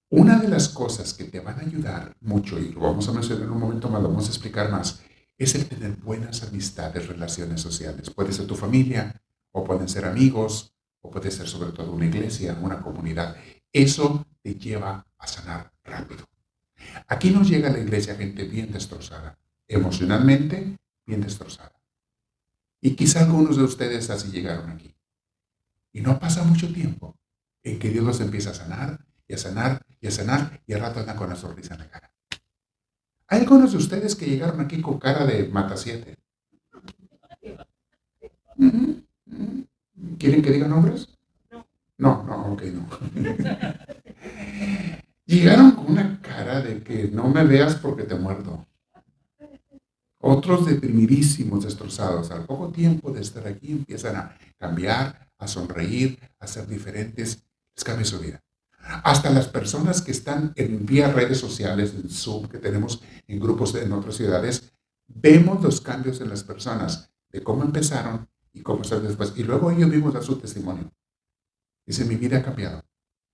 Una 0.10 0.40
de 0.40 0.48
las 0.48 0.70
cosas 0.70 1.14
que 1.14 1.26
te 1.26 1.40
van 1.40 1.60
a 1.60 1.64
ayudar 1.64 2.16
mucho, 2.22 2.58
y 2.60 2.70
lo 2.70 2.82
vamos 2.82 3.08
a 3.08 3.12
mencionar 3.12 3.44
en 3.44 3.52
un 3.52 3.60
momento 3.60 3.90
más, 3.90 4.02
lo 4.02 4.10
vamos 4.10 4.28
a 4.28 4.30
explicar 4.30 4.72
más, 4.72 5.02
es 5.38 5.56
el 5.56 5.68
tener 5.68 5.92
buenas 5.98 6.44
amistades, 6.44 7.08
relaciones 7.08 7.62
sociales. 7.62 8.10
Puede 8.10 8.32
ser 8.32 8.48
tu 8.48 8.56
familia, 8.56 9.22
o 9.56 9.63
pueden 9.63 9.88
ser 9.88 10.04
amigos, 10.04 10.76
o 11.00 11.10
puede 11.10 11.32
ser 11.32 11.48
sobre 11.48 11.72
todo 11.72 11.94
una 11.94 12.06
iglesia, 12.06 12.58
una 12.62 12.82
comunidad. 12.82 13.38
Eso 13.72 14.28
te 14.41 14.56
lleva 14.56 15.08
a 15.18 15.28
sanar 15.28 15.72
rápido. 15.82 16.26
Aquí 17.08 17.30
nos 17.32 17.48
llega 17.48 17.70
a 17.70 17.72
la 17.72 17.80
iglesia 17.80 18.15
gente 18.15 18.44
bien 18.44 18.74
destrozada, 18.74 19.39
emocionalmente 19.65 20.78
bien 21.06 21.22
destrozada. 21.22 21.72
Y 22.82 22.96
quizá 22.96 23.22
algunos 23.22 23.56
de 23.56 23.63
ustedes 23.63 24.10
así 24.10 24.30
llegaron 24.30 24.70
aquí. 24.72 24.94
Y 25.94 26.02
no 26.02 26.20
pasa 26.20 26.44
mucho 26.44 26.72
tiempo 26.74 27.18
en 27.63 27.80
que 27.80 27.89
Dios 27.89 28.04
los 28.04 28.20
empieza 28.20 28.50
a 28.50 28.56
sanar 28.56 29.06
y 29.26 29.36
a 29.36 29.38
sanar 29.38 29.86
y 30.02 30.08
a 30.08 30.12
sanar 30.12 30.62
y 30.68 30.74
al 30.74 30.82
rato 30.82 31.00
andan 31.00 31.15
con 31.15 31.30
la 31.30 31.38
sonrisa 31.38 31.76
en 31.76 31.80
la 31.80 31.89
cara. 31.89 32.12
Hay 33.28 33.39
algunos 33.39 33.72
de 33.72 33.78
ustedes 33.78 34.15
que 34.15 34.26
llegaron 34.26 34.60
aquí 34.60 34.82
con 34.82 35.00
cara 35.00 35.26
de 35.26 35.48
mata 35.48 35.78
siete. 35.78 36.18
¿Quieren 40.19 40.41
que 40.41 40.52
diga 40.52 40.67
nombres? 40.67 41.10
No, 41.98 42.24
no, 42.24 42.54
ok, 42.54 42.63
no. 42.63 42.88
Llegaron 45.26 45.71
con 45.71 45.91
una 45.91 46.21
cara 46.21 46.62
de 46.62 46.84
que 46.84 47.10
no 47.12 47.28
me 47.30 47.43
veas 47.43 47.76
porque 47.76 48.04
te 48.04 48.15
muerdo. 48.15 48.65
Otros 50.19 50.65
deprimidísimos, 50.65 51.63
destrozados, 51.63 52.32
al 52.32 52.45
poco 52.45 52.69
tiempo 52.69 53.12
de 53.12 53.21
estar 53.21 53.48
aquí 53.48 53.71
empiezan 53.71 54.15
a 54.15 54.38
cambiar, 54.58 55.30
a 55.38 55.48
sonreír, 55.48 56.19
a 56.39 56.48
ser 56.48 56.67
diferentes, 56.67 57.43
les 57.76 57.84
cambia 57.84 58.06
su 58.06 58.19
vida. 58.19 58.43
Hasta 59.04 59.30
las 59.30 59.48
personas 59.48 60.02
que 60.02 60.12
están 60.12 60.54
en 60.56 60.86
vía 60.86 61.12
redes 61.12 61.39
sociales, 61.39 61.93
en 61.95 62.10
Zoom, 62.10 62.48
que 62.48 62.60
tenemos 62.60 63.02
en 63.28 63.39
grupos 63.39 63.74
en 63.76 63.91
otras 63.93 64.15
ciudades, 64.15 64.74
vemos 65.08 65.63
los 65.63 65.82
cambios 65.82 66.21
en 66.21 66.30
las 66.30 66.43
personas, 66.43 67.12
de 67.32 67.41
cómo 67.41 67.63
empezaron 67.63 68.28
y 68.56 68.62
cómo 68.62 68.82
están 68.82 69.04
después. 69.04 69.34
Y 69.36 69.44
luego 69.44 69.70
ellos 69.70 69.89
mismos 69.89 70.13
dan 70.13 70.24
su 70.24 70.38
testimonio. 70.38 70.91
Dice, 71.86 72.06
mi 72.06 72.15
vida 72.15 72.38
ha 72.38 72.44
cambiado. 72.44 72.84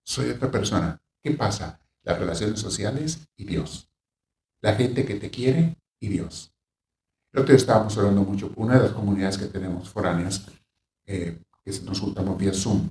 Soy 0.04 0.32
otra 0.32 0.52
persona. 0.52 1.02
¿Qué 1.22 1.32
pasa? 1.32 1.80
Las 2.04 2.20
relaciones 2.20 2.60
sociales 2.60 3.30
y 3.38 3.46
Dios. 3.46 3.90
La 4.60 4.76
gente 4.76 5.06
que 5.06 5.16
te 5.16 5.30
quiere 5.30 5.78
y 6.00 6.10
Dios. 6.10 6.54
El 7.32 7.42
otro 7.42 7.54
día 7.54 7.62
estábamos 7.62 7.98
hablando 7.98 8.24
mucho, 8.24 8.52
una 8.58 8.74
de 8.76 8.84
las 8.84 8.92
comunidades 8.92 9.38
que 9.38 9.46
tenemos 9.46 9.90
foráneas, 9.90 10.46
eh, 11.06 11.40
que 11.64 11.72
nos 11.82 12.00
juntamos 12.02 12.38
vía 12.38 12.54
Zoom, 12.54 12.90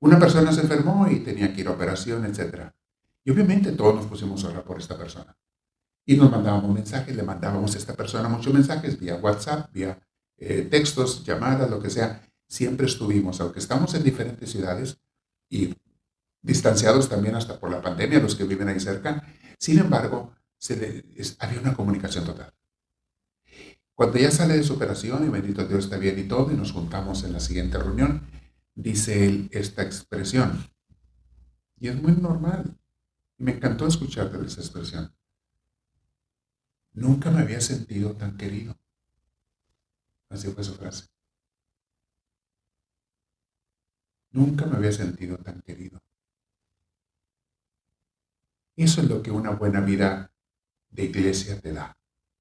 una 0.00 0.18
persona 0.18 0.52
se 0.52 0.60
enfermó 0.60 1.08
y 1.10 1.20
tenía 1.20 1.52
que 1.52 1.60
ir 1.60 1.68
a 1.68 1.72
operación, 1.72 2.24
etc. 2.24 2.70
Y 3.24 3.30
obviamente 3.32 3.72
todos 3.72 3.96
nos 3.96 4.06
pusimos 4.06 4.44
a 4.44 4.48
orar 4.48 4.64
por 4.64 4.78
esta 4.78 4.96
persona. 4.96 5.36
Y 6.06 6.16
nos 6.16 6.30
mandábamos 6.30 6.72
mensajes, 6.72 7.14
le 7.14 7.22
mandábamos 7.22 7.74
a 7.74 7.78
esta 7.78 7.94
persona 7.94 8.28
muchos 8.28 8.54
mensajes 8.54 8.98
vía 8.98 9.16
WhatsApp, 9.16 9.70
vía 9.72 10.00
eh, 10.38 10.62
textos, 10.70 11.24
llamadas, 11.24 11.70
lo 11.70 11.80
que 11.80 11.90
sea. 11.90 12.22
Siempre 12.46 12.86
estuvimos, 12.86 13.40
aunque 13.40 13.58
estamos 13.58 13.94
en 13.94 14.04
diferentes 14.04 14.50
ciudades 14.50 14.98
y 15.50 15.74
distanciados 16.40 17.08
también 17.08 17.34
hasta 17.34 17.58
por 17.58 17.70
la 17.70 17.82
pandemia, 17.82 18.20
los 18.20 18.34
que 18.34 18.44
viven 18.44 18.68
ahí 18.68 18.80
cerca, 18.80 19.26
sin 19.58 19.78
embargo, 19.78 20.32
se 20.56 21.04
había 21.38 21.60
una 21.60 21.74
comunicación 21.74 22.24
total. 22.24 22.52
Cuando 23.94 24.18
ya 24.18 24.30
sale 24.30 24.56
de 24.56 24.62
su 24.62 24.74
operación, 24.74 25.26
y 25.26 25.28
bendito 25.28 25.66
Dios 25.66 25.84
está 25.84 25.98
bien 25.98 26.18
y 26.18 26.28
todo, 26.28 26.52
y 26.52 26.56
nos 26.56 26.72
juntamos 26.72 27.24
en 27.24 27.32
la 27.32 27.40
siguiente 27.40 27.78
reunión, 27.78 28.22
dice 28.74 29.26
él 29.26 29.48
esta 29.52 29.82
expresión. 29.82 30.70
Y 31.80 31.88
es 31.88 32.00
muy 32.00 32.12
normal. 32.12 32.78
Me 33.38 33.52
encantó 33.52 33.86
escucharte 33.86 34.38
esa 34.46 34.60
expresión. 34.60 35.12
Nunca 36.92 37.30
me 37.30 37.40
había 37.40 37.60
sentido 37.60 38.12
tan 38.12 38.36
querido. 38.36 38.76
Así 40.30 40.48
fue 40.48 40.64
su 40.64 40.74
frase. 40.74 41.06
Nunca 44.30 44.66
me 44.66 44.76
había 44.76 44.92
sentido 44.92 45.38
tan 45.38 45.60
querido. 45.62 46.00
Eso 48.76 49.00
es 49.00 49.08
lo 49.08 49.22
que 49.22 49.30
una 49.30 49.50
buena 49.50 49.80
vida 49.80 50.32
de 50.90 51.04
iglesia 51.04 51.60
te 51.60 51.72
da. 51.72 51.96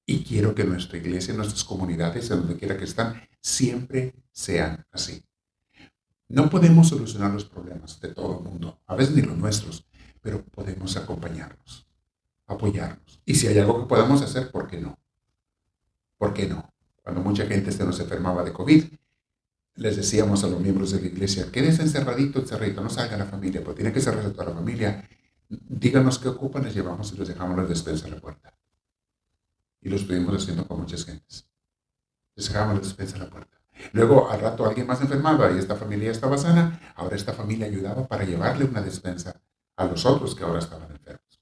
Y 0.05 0.23
quiero 0.23 0.53
que 0.53 0.63
nuestra 0.63 0.97
iglesia, 0.97 1.33
nuestras 1.33 1.63
comunidades, 1.63 2.29
en 2.29 2.39
donde 2.39 2.57
quiera 2.57 2.77
que 2.77 2.83
están, 2.83 3.27
siempre 3.41 4.13
sean 4.31 4.85
así. 4.91 5.23
No 6.29 6.49
podemos 6.49 6.89
solucionar 6.89 7.31
los 7.31 7.45
problemas 7.45 7.99
de 7.99 8.13
todo 8.13 8.37
el 8.37 8.43
mundo, 8.43 8.81
a 8.85 8.95
veces 8.95 9.15
ni 9.15 9.21
los 9.21 9.37
nuestros, 9.37 9.87
pero 10.21 10.43
podemos 10.45 10.95
acompañarnos, 10.97 11.87
apoyarnos. 12.45 13.21
Y 13.25 13.35
si 13.35 13.47
hay 13.47 13.57
algo 13.59 13.81
que 13.81 13.87
podamos 13.87 14.21
hacer, 14.21 14.51
¿por 14.51 14.67
qué 14.67 14.79
no? 14.79 14.99
¿Por 16.17 16.33
qué 16.33 16.47
no? 16.47 16.69
Cuando 17.07 17.21
mucha 17.21 17.45
gente 17.45 17.71
se 17.71 17.85
nos 17.85 17.97
enfermaba 18.01 18.43
de 18.43 18.51
COVID, 18.51 18.83
les 19.75 19.95
decíamos 19.95 20.43
a 20.43 20.47
los 20.47 20.59
miembros 20.59 20.91
de 20.91 20.99
la 20.99 21.07
iglesia, 21.07 21.49
quédense 21.49 21.81
encerradito, 21.81 22.39
encerradito, 22.39 22.81
no 22.81 22.89
salga 22.89 23.15
la 23.15 23.23
familia, 23.23 23.63
porque 23.63 23.77
tiene 23.77 23.93
que 23.93 24.01
cerrarse 24.01 24.31
toda 24.31 24.49
la 24.49 24.55
familia. 24.55 25.07
Díganos 25.47 26.19
qué 26.19 26.27
ocupan, 26.27 26.65
les 26.65 26.75
llevamos 26.75 27.13
y 27.13 27.17
les 27.17 27.29
dejamos 27.29 27.55
la 27.55 27.63
despensa 27.63 28.07
a 28.07 28.09
la 28.09 28.19
puerta. 28.19 28.53
Y 29.79 29.87
lo 29.87 29.95
estuvimos 29.95 30.35
haciendo 30.35 30.67
con 30.67 30.81
muchas 30.81 31.05
gentes. 31.05 31.47
Les 32.35 32.49
dejamos 32.49 32.73
la 32.75 32.81
despensa 32.81 33.15
a 33.15 33.19
la 33.19 33.29
puerta. 33.29 33.57
Luego, 33.93 34.29
al 34.29 34.41
rato, 34.41 34.65
alguien 34.65 34.85
más 34.85 34.99
enfermaba 34.99 35.49
y 35.53 35.59
esta 35.59 35.77
familia 35.77 36.11
estaba 36.11 36.37
sana. 36.37 36.93
Ahora 36.97 37.15
esta 37.15 37.31
familia 37.31 37.67
ayudaba 37.67 38.05
para 38.05 38.25
llevarle 38.25 38.65
una 38.65 38.81
despensa 38.81 39.41
a 39.77 39.85
los 39.85 40.05
otros 40.05 40.35
que 40.35 40.43
ahora 40.43 40.59
estaban 40.59 40.91
enfermos. 40.91 41.41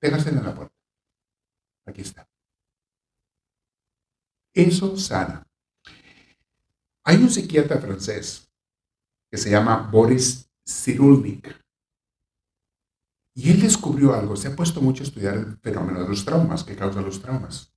Déjase 0.00 0.28
en 0.28 0.44
la 0.44 0.54
puerta. 0.54 0.74
Aquí 1.86 2.02
está. 2.02 2.28
Eso 4.54 4.96
sana. 4.96 5.44
Hay 7.02 7.16
un 7.16 7.28
psiquiatra 7.28 7.78
francés 7.78 8.48
que 9.28 9.36
se 9.36 9.50
llama 9.50 9.88
Boris 9.90 10.48
Cyrulnik. 10.64 11.60
Y 13.34 13.50
él 13.50 13.60
descubrió 13.60 14.14
algo, 14.14 14.36
se 14.36 14.46
ha 14.46 14.54
puesto 14.54 14.80
mucho 14.80 15.02
a 15.02 15.06
estudiar 15.06 15.34
el 15.34 15.56
fenómeno 15.58 16.02
de 16.02 16.08
los 16.08 16.24
traumas, 16.24 16.62
que 16.62 16.76
causan 16.76 17.04
los 17.04 17.20
traumas. 17.20 17.74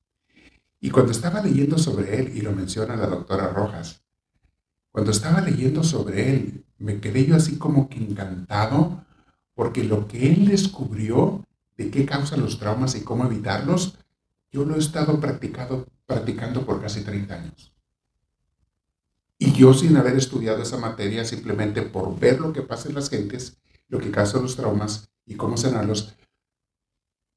Y 0.79 0.91
cuando 0.91 1.11
estaba 1.11 1.41
leyendo 1.41 1.79
sobre 1.79 2.19
él, 2.19 2.37
y 2.37 2.41
lo 2.41 2.51
menciona 2.51 2.95
la 2.95 3.07
doctora 3.07 3.47
Rojas, 3.47 4.03
cuando 4.91 5.09
estaba 5.09 5.41
leyendo 5.41 5.83
sobre 5.83 6.31
él, 6.31 6.65
me 6.77 6.99
quedé 6.99 7.25
yo 7.25 7.35
así 7.35 7.57
como 7.57 7.89
que 7.89 7.97
encantado, 7.97 9.03
porque 9.55 9.83
lo 9.83 10.07
que 10.07 10.31
él 10.31 10.47
descubrió 10.47 11.43
de 11.75 11.89
qué 11.89 12.05
causan 12.05 12.41
los 12.41 12.59
traumas 12.59 12.93
y 12.93 13.01
cómo 13.01 13.25
evitarlos, 13.25 13.97
yo 14.51 14.63
lo 14.63 14.75
he 14.75 14.79
estado 14.79 15.19
practicando, 15.19 15.87
practicando 16.07 16.65
por 16.65 16.81
casi 16.81 17.03
30 17.03 17.35
años. 17.35 17.73
Y 19.37 19.53
yo 19.53 19.75
sin 19.75 19.95
haber 19.97 20.15
estudiado 20.15 20.63
esa 20.63 20.77
materia, 20.77 21.23
simplemente 21.23 21.83
por 21.83 22.19
ver 22.19 22.39
lo 22.39 22.51
que 22.53 22.63
pasa 22.63 22.89
en 22.89 22.95
las 22.95 23.09
gentes, 23.09 23.57
lo 23.87 23.99
que 23.99 24.09
causa 24.09 24.39
los 24.39 24.55
traumas 24.55 25.11
y 25.27 25.35
cómo 25.35 25.57
sanarlos, 25.57 26.15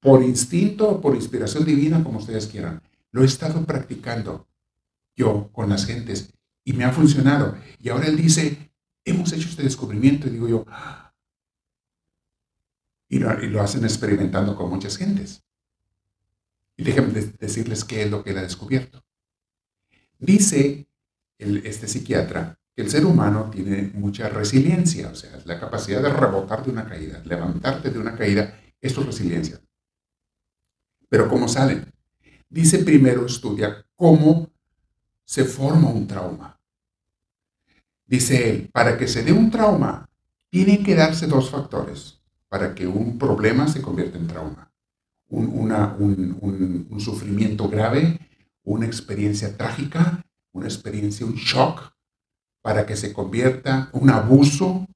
por 0.01 0.23
instinto 0.23 0.89
o 0.89 1.01
por 1.03 1.15
inspiración 1.15 1.67
divina, 1.67 2.03
como 2.03 2.19
ustedes 2.19 2.47
quieran, 2.47 2.81
lo 3.11 3.23
he 3.23 3.27
estado 3.27 3.63
practicando 3.67 4.49
yo 5.15 5.51
con 5.53 5.69
las 5.69 5.85
gentes 5.85 6.33
y 6.65 6.73
me 6.73 6.85
ha 6.85 6.93
funcionado. 6.93 7.57
Y 7.79 7.91
ahora 7.91 8.07
él 8.07 8.17
dice, 8.17 8.73
hemos 9.05 9.33
hecho 9.33 9.49
este 9.49 9.63
descubrimiento 9.63 10.27
y 10.27 10.31
digo 10.31 10.49
yo, 10.49 10.65
y 13.11 13.19
lo, 13.19 13.61
hacen 13.61 13.85
experimentando 13.85 14.57
con 14.57 14.71
muchas 14.71 14.97
gentes. 14.97 15.43
Y 16.81 16.83
déjenme 16.83 17.13
decirles 17.13 17.85
qué 17.85 18.05
es 18.05 18.11
lo 18.11 18.25
que 18.25 18.31
él 18.31 18.39
ha 18.39 18.43
descubierto. 18.43 19.05
Dice 20.19 20.89
este 21.37 21.87
psiquiatra 21.87 22.59
que 22.75 22.81
el 22.81 22.89
ser 22.89 23.05
humano 23.05 23.51
tiene 23.51 23.91
mucha 23.93 24.31
resiliencia, 24.31 25.11
o 25.11 25.15
sea, 25.15 25.39
la 25.45 25.61
capacidad 25.61 26.01
de 26.01 26.09
rebotar 26.09 26.65
de 26.65 26.71
una 26.71 26.87
caída, 26.87 27.21
levantarte 27.27 27.91
de 27.91 27.99
una 27.99 28.17
caída, 28.17 28.59
esto 28.81 29.03
es 29.03 29.09
resiliencia. 29.09 29.61
Pero 31.11 31.29
¿cómo 31.29 31.49
salen? 31.49 31.85
dice 32.49 32.79
primero 32.79 33.27
estudia 33.27 33.87
cómo 33.95 34.51
se 35.23 35.45
forma 35.45 35.91
un 35.91 36.07
trauma. 36.07 36.59
Dice 38.07 38.49
él, 38.49 38.71
para 38.73 38.97
que 38.97 39.07
se 39.07 39.23
dé 39.23 39.33
un 39.33 39.51
trauma, 39.51 40.09
tienen 40.49 40.83
que 40.83 40.95
darse 40.95 41.27
dos 41.27 41.51
factores 41.51 42.23
para 42.49 42.75
que 42.75 42.87
un 42.87 43.19
problema 43.19 43.69
se 43.69 43.83
convierta 43.83 44.17
en 44.17 44.27
trauma. 44.27 44.70
Un, 45.31 46.89
un 46.91 47.01
sufrimiento 47.01 47.69
grave, 47.69 48.19
una 48.65 48.87
experiencia 48.87 49.57
trágica, 49.57 50.25
una 50.53 50.67
experiencia, 50.67 51.25
un 51.25 51.35
shock, 51.35 51.93
para 52.63 52.85
que 52.85 52.97
se 52.97 53.13
convierta, 53.13 53.91
un 53.93 54.11
abuso, 54.11 54.87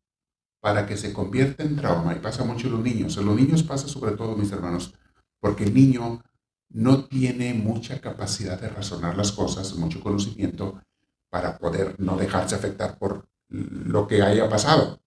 para 0.61 0.87
que 0.87 0.97
se 0.97 1.13
convierta 1.13 1.63
en 1.63 1.77
trauma. 1.77 2.15
Y 2.15 2.21
pasa 2.21 2.45
mucho 2.45 2.67
en 2.67 2.73
los 2.75 2.83
niños. 2.83 3.17
En 3.17 3.27
los 3.27 3.37
niños 3.37 3.63
pasa 3.63 3.89
sobre 3.89 4.13
todo, 4.13 4.37
mis 4.37 4.53
hermanos, 4.53 4.95
porque 5.41 5.65
el 5.65 5.75
niño 5.75 6.23
no 6.71 7.05
tiene 7.05 7.55
mucha 7.55 8.01
capacidad 8.01 8.61
de 8.61 8.69
razonar 8.69 9.17
las 9.17 9.33
cosas, 9.33 9.75
mucho 9.77 10.01
conocimiento 10.01 10.83
para 11.31 11.59
poder 11.59 11.99
no 11.99 12.17
dejarse 12.17 12.55
afectar 12.55 12.99
por 12.99 13.29
lo 13.49 14.07
que 14.07 14.23
haya 14.23 14.49
pasado. 14.49 15.01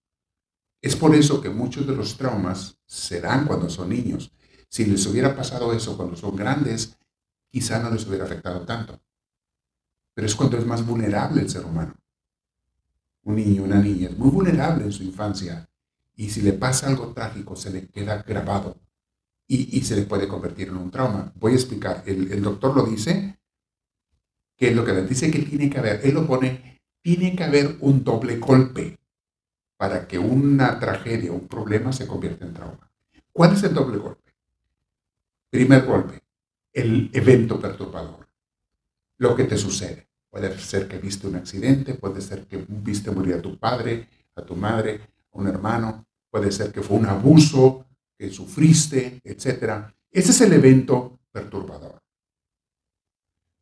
Es 0.80 0.94
por 0.94 1.14
eso 1.14 1.40
que 1.40 1.50
muchos 1.50 1.86
de 1.86 1.96
los 1.96 2.16
traumas 2.16 2.78
se 2.86 3.20
dan 3.20 3.46
cuando 3.46 3.68
son 3.68 3.90
niños. 3.90 4.32
Si 4.68 4.84
les 4.84 5.04
hubiera 5.06 5.34
pasado 5.34 5.72
eso 5.72 5.96
cuando 5.96 6.16
son 6.16 6.36
grandes, 6.36 6.96
quizá 7.50 7.78
no 7.80 7.90
les 7.90 8.06
hubiera 8.06 8.24
afectado 8.24 8.60
tanto. 8.66 9.00
Pero 10.14 10.26
es 10.26 10.34
cuando 10.34 10.58
es 10.58 10.66
más 10.66 10.84
vulnerable 10.84 11.40
el 11.40 11.48
ser 11.48 11.64
humano. 11.64 11.94
Un 13.22 13.36
niño, 13.36 13.64
una 13.64 13.80
niña 13.80 14.08
es 14.10 14.18
muy 14.18 14.30
vulnerable 14.30 14.84
en 14.84 14.92
su 14.92 15.02
infancia 15.02 15.68
Y 16.16 16.30
si 16.30 16.40
le 16.40 16.52
pasa 16.52 16.88
algo 16.88 17.12
trágico, 17.12 17.56
se 17.56 17.70
le 17.70 17.88
queda 17.88 18.22
grabado 18.22 18.80
y, 19.46 19.80
se 19.82 19.96
le 19.96 20.02
puede 20.02 20.28
convertir 20.28 20.68
en 20.68 20.76
un 20.76 20.90
trauma. 20.90 21.32
Voy 21.36 21.52
a 21.52 21.56
explicar. 21.56 22.02
El, 22.06 22.42
doctor 22.42 22.76
lo 22.76 22.84
dice, 22.84 23.38
que 24.56 24.68
es 24.68 24.76
lo 24.76 24.84
que 24.84 24.92
le 24.92 25.06
dice 25.06 25.30
que 25.30 25.38
tiene 25.38 25.70
que 25.70 25.78
haber, 25.78 26.00
él 26.04 26.14
lo 26.14 26.26
pone, 26.26 26.82
tiene 27.00 27.34
que 27.34 27.44
haber 27.44 27.76
un 27.80 28.04
doble 28.04 28.36
golpe 28.36 28.98
para 29.78 30.06
que 30.06 30.18
una 30.18 30.78
tragedia, 30.78 31.32
un 31.32 31.48
problema 31.48 31.92
se 31.92 32.06
convierta 32.06 32.44
en 32.44 32.52
trauma. 32.52 32.90
¿Cuál 33.32 33.54
es 33.54 33.62
el 33.62 33.72
doble 33.72 33.96
golpe? 33.96 34.27
Primer 35.50 35.86
golpe, 35.86 36.22
el 36.72 37.10
evento 37.12 37.58
perturbador, 37.58 38.28
lo 39.18 39.34
que 39.34 39.44
te 39.44 39.56
sucede. 39.56 40.08
Puede 40.30 40.58
ser 40.58 40.86
que 40.86 40.98
viste 40.98 41.26
un 41.26 41.36
accidente, 41.36 41.94
puede 41.94 42.20
ser 42.20 42.46
que 42.46 42.64
viste 42.68 43.10
morir 43.10 43.36
a 43.36 43.42
tu 43.42 43.58
padre, 43.58 44.08
a 44.34 44.42
tu 44.42 44.54
madre, 44.54 45.00
a 45.32 45.38
un 45.38 45.48
hermano, 45.48 46.06
puede 46.30 46.52
ser 46.52 46.70
que 46.70 46.82
fue 46.82 46.98
un 46.98 47.06
abuso 47.06 47.86
que 48.16 48.30
sufriste, 48.30 49.20
etc. 49.24 49.90
Ese 50.10 50.30
es 50.32 50.40
el 50.42 50.52
evento 50.52 51.18
perturbador. 51.32 52.02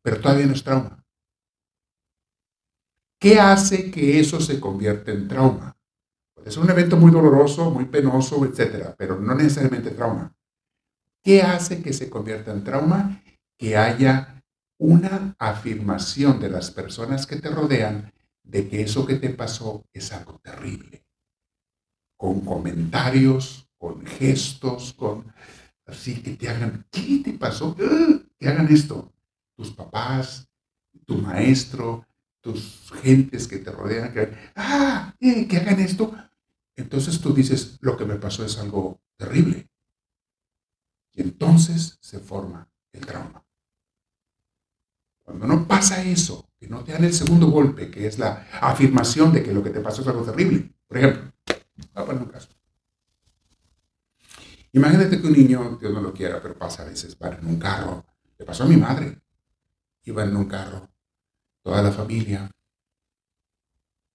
Pero 0.01 0.19
todavía 0.19 0.45
no 0.45 0.53
es 0.53 0.63
trauma. 0.63 1.03
¿Qué 3.19 3.39
hace 3.39 3.89
que 3.89 4.19
eso 4.19 4.39
se 4.41 4.59
convierta 4.59 5.11
en 5.11 5.27
trauma? 5.27 5.75
Puede 6.33 6.51
ser 6.51 6.63
un 6.63 6.69
evento 6.69 6.97
muy 6.97 7.11
doloroso, 7.11 7.71
muy 7.71 7.85
penoso, 7.85 8.43
etc., 8.45 8.93
pero 8.97 9.19
no 9.19 9.33
necesariamente 9.33 9.91
trauma. 9.91 10.33
¿Qué 11.27 11.41
hace 11.41 11.83
que 11.83 11.91
se 11.91 12.09
convierta 12.09 12.53
en 12.53 12.63
trauma? 12.63 13.21
Que 13.59 13.75
haya 13.75 14.41
una 14.79 15.35
afirmación 15.37 16.39
de 16.39 16.49
las 16.49 16.71
personas 16.71 17.27
que 17.27 17.35
te 17.35 17.49
rodean 17.49 18.13
de 18.43 18.69
que 18.69 18.81
eso 18.81 19.05
que 19.05 19.15
te 19.15 19.31
pasó 19.31 19.83
es 19.91 20.13
algo 20.13 20.39
terrible 20.39 21.05
con 22.15 22.45
comentarios, 22.45 23.67
con 23.77 24.05
gestos, 24.05 24.93
con 24.93 25.33
así 25.85 26.23
que 26.23 26.37
te 26.37 26.47
hagan, 26.47 26.87
¿qué 26.89 27.19
te 27.21 27.33
pasó? 27.33 27.75
Que 27.75 28.47
hagan 28.47 28.71
esto. 28.71 29.11
Tus 29.57 29.71
papás, 29.71 30.47
tu 31.05 31.17
maestro, 31.17 32.07
tus 32.39 32.89
gentes 33.01 33.49
que 33.49 33.57
te 33.57 33.69
rodean, 33.69 34.13
que, 34.13 34.31
ah, 34.55 35.13
eh, 35.19 35.45
que 35.45 35.57
hagan 35.57 35.81
esto. 35.81 36.15
Entonces 36.77 37.19
tú 37.19 37.33
dices, 37.33 37.77
lo 37.81 37.97
que 37.97 38.05
me 38.05 38.15
pasó 38.15 38.45
es 38.45 38.57
algo 38.57 39.01
terrible. 39.17 39.67
Entonces 41.17 41.97
se 41.99 42.19
forma 42.19 42.69
el 42.93 43.05
trauma. 43.05 43.43
Cuando 45.23 45.47
no 45.47 45.67
pasa 45.67 46.03
eso, 46.03 46.47
que 46.59 46.67
no 46.67 46.83
te 46.83 46.93
dan 46.93 47.03
el 47.03 47.13
segundo 47.13 47.47
golpe, 47.47 47.89
que 47.89 48.07
es 48.07 48.19
la 48.19 48.47
afirmación 48.61 49.33
de 49.33 49.43
que 49.43 49.51
lo 49.51 49.63
que 49.63 49.71
te 49.71 49.81
pasó 49.81 50.03
es 50.03 50.07
algo 50.07 50.23
terrible. 50.23 50.73
Por 50.87 50.97
ejemplo, 50.97 51.33
a 51.95 52.05
poner 52.05 52.21
un 52.21 52.29
caso. 52.29 52.49
Imagínate 54.71 55.19
que 55.19 55.27
un 55.27 55.33
niño, 55.33 55.77
Dios 55.81 55.91
no 55.91 56.01
lo 56.01 56.13
quiera, 56.13 56.39
pero 56.41 56.57
pasa 56.57 56.83
a 56.83 56.85
veces, 56.85 57.17
va 57.21 57.29
en 57.29 57.47
un 57.47 57.59
carro. 57.59 58.05
Le 58.37 58.45
pasó 58.45 58.63
a 58.63 58.67
mi 58.67 58.77
madre. 58.77 59.19
Iba 60.03 60.23
en 60.23 60.37
un 60.37 60.45
carro. 60.45 60.87
Toda 61.63 61.81
la 61.81 61.91
familia 61.91 62.49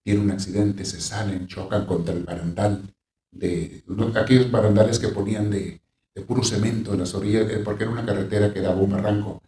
tiene 0.05 0.21
un 0.21 0.31
accidente, 0.31 0.85
se 0.85 1.01
salen, 1.01 1.49
chocan 1.49 1.85
contra 1.85 2.15
el 2.15 2.25
barandal 2.25 2.95
de 3.33 3.85
aquellos 4.15 4.51
barandales 4.51 4.99
que 4.99 5.09
ponían 5.09 5.51
de, 5.51 5.82
puro 6.21 6.45
cemento 6.45 6.93
en 6.93 7.01
las 7.01 7.15
orillas, 7.15 7.51
eh, 7.51 7.63
porque 7.65 7.85
era 7.85 7.93
una 7.93 8.05
carretera 8.05 8.53
que 8.53 8.61
daba 8.61 8.77
un 8.77 8.91
barranco 8.91 9.43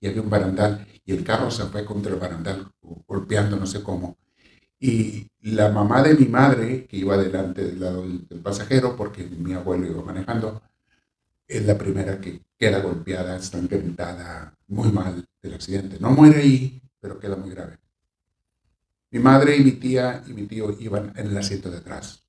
y 0.00 0.06
había 0.06 0.22
un 0.22 0.30
barandal 0.30 0.86
y 1.04 1.12
el 1.12 1.24
carro 1.24 1.50
se 1.50 1.64
fue 1.64 1.84
contra 1.84 2.12
el 2.12 2.20
barandal 2.20 2.70
golpeando 3.06 3.56
no 3.56 3.66
sé 3.66 3.82
cómo 3.82 4.18
y 4.80 5.30
la 5.42 5.68
mamá 5.70 6.02
de 6.02 6.14
mi 6.14 6.26
madre, 6.26 6.86
que 6.86 6.96
iba 6.96 7.16
delante 7.18 7.62
del 7.62 7.80
lado 7.80 8.02
del, 8.02 8.40
pasajero, 8.42 8.96
porque 8.96 9.24
mi 9.24 9.52
abuelo 9.52 9.86
iba 9.86 10.02
manejando, 10.02 10.62
es 11.46 11.66
la 11.66 11.76
primera 11.76 12.18
que 12.18 12.40
queda 12.56 12.80
golpeada, 12.80 13.36
ensangrentada, 13.36 14.56
muy 14.68 14.90
mal 14.90 15.26
del 15.42 15.54
accidente. 15.54 15.98
No 16.00 16.10
muere 16.10 16.40
ahí, 16.40 16.82
pero 16.98 17.18
queda 17.18 17.36
muy 17.36 17.50
grave. 17.50 17.78
Mi 19.10 19.18
madre 19.18 19.56
y 19.56 19.64
mi 19.64 19.72
tía 19.72 20.22
y 20.26 20.32
mi 20.32 20.46
tío 20.46 20.74
iban 20.80 21.12
en 21.14 21.26
el 21.26 21.36
asiento 21.36 21.70
de 21.70 21.78
atrás. 21.78 22.24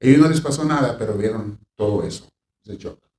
A 0.00 0.06
ellos 0.06 0.20
no 0.20 0.28
les 0.28 0.40
pasó 0.40 0.64
nada, 0.64 0.96
pero 0.96 1.18
vieron 1.18 1.58
todo 1.74 2.02
eso, 2.04 2.30
ese 2.62 2.76
shock 2.76 3.10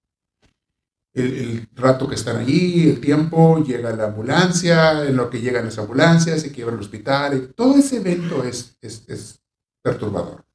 el, 1.13 1.67
rato 1.75 2.07
que 2.07 2.15
están 2.15 2.37
allí, 2.37 2.89
el 2.89 3.01
tiempo, 3.01 3.63
llega 3.63 3.91
la 3.91 4.05
ambulancia, 4.05 5.05
en 5.05 5.15
lo 5.15 5.29
que 5.29 5.41
llegan 5.41 5.65
las 5.65 5.77
ambulancias, 5.77 6.41
se 6.41 6.51
quiebra 6.51 6.75
el 6.75 6.81
hospital, 6.81 7.53
todo 7.55 7.77
ese 7.77 7.97
evento 7.97 8.43
es, 8.43 8.77
es, 8.81 9.41
perturbador. 9.81 10.45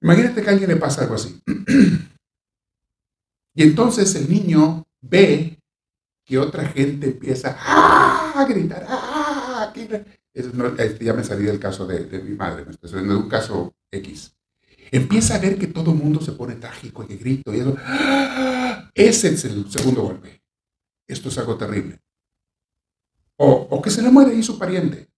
Imagínate 0.00 0.42
que 0.42 0.48
a 0.48 0.52
alguien 0.52 0.70
le 0.70 0.76
pasa 0.76 1.02
algo 1.02 1.16
así. 1.16 1.42
y 3.54 3.62
entonces 3.62 4.14
el 4.14 4.30
niño 4.30 4.86
ve 5.00 5.60
que 6.24 6.38
otra 6.38 6.66
gente 6.66 7.08
empieza 7.08 7.56
a 7.58 8.44
gritar, 8.48 8.86
¡ah! 8.88 9.72
Ya 11.00 11.14
me 11.14 11.24
salí 11.24 11.44
del 11.44 11.58
caso 11.58 11.86
de, 11.86 12.04
de 12.04 12.20
mi 12.20 12.36
madre, 12.36 12.64
me 12.64 12.70
estoy 12.70 13.06
de 13.06 13.14
un 13.14 13.28
caso 13.28 13.74
X. 13.90 14.37
Empieza 14.90 15.34
a 15.34 15.38
ver 15.38 15.58
que 15.58 15.66
todo 15.66 15.92
el 15.92 15.98
mundo 15.98 16.20
se 16.20 16.32
pone 16.32 16.54
trágico 16.56 17.04
y 17.08 17.16
grito 17.16 17.54
y 17.54 17.60
eso. 17.60 17.76
Ese 18.94 19.28
es 19.28 19.44
el 19.44 19.70
segundo 19.70 20.02
golpe. 20.02 20.42
Esto 21.06 21.28
es 21.28 21.38
algo 21.38 21.56
terrible. 21.56 22.00
O, 23.36 23.80
que 23.80 23.90
se 23.90 24.02
le 24.02 24.10
muere 24.10 24.32
ahí 24.32 24.42
su 24.42 24.58
pariente. 24.58 25.08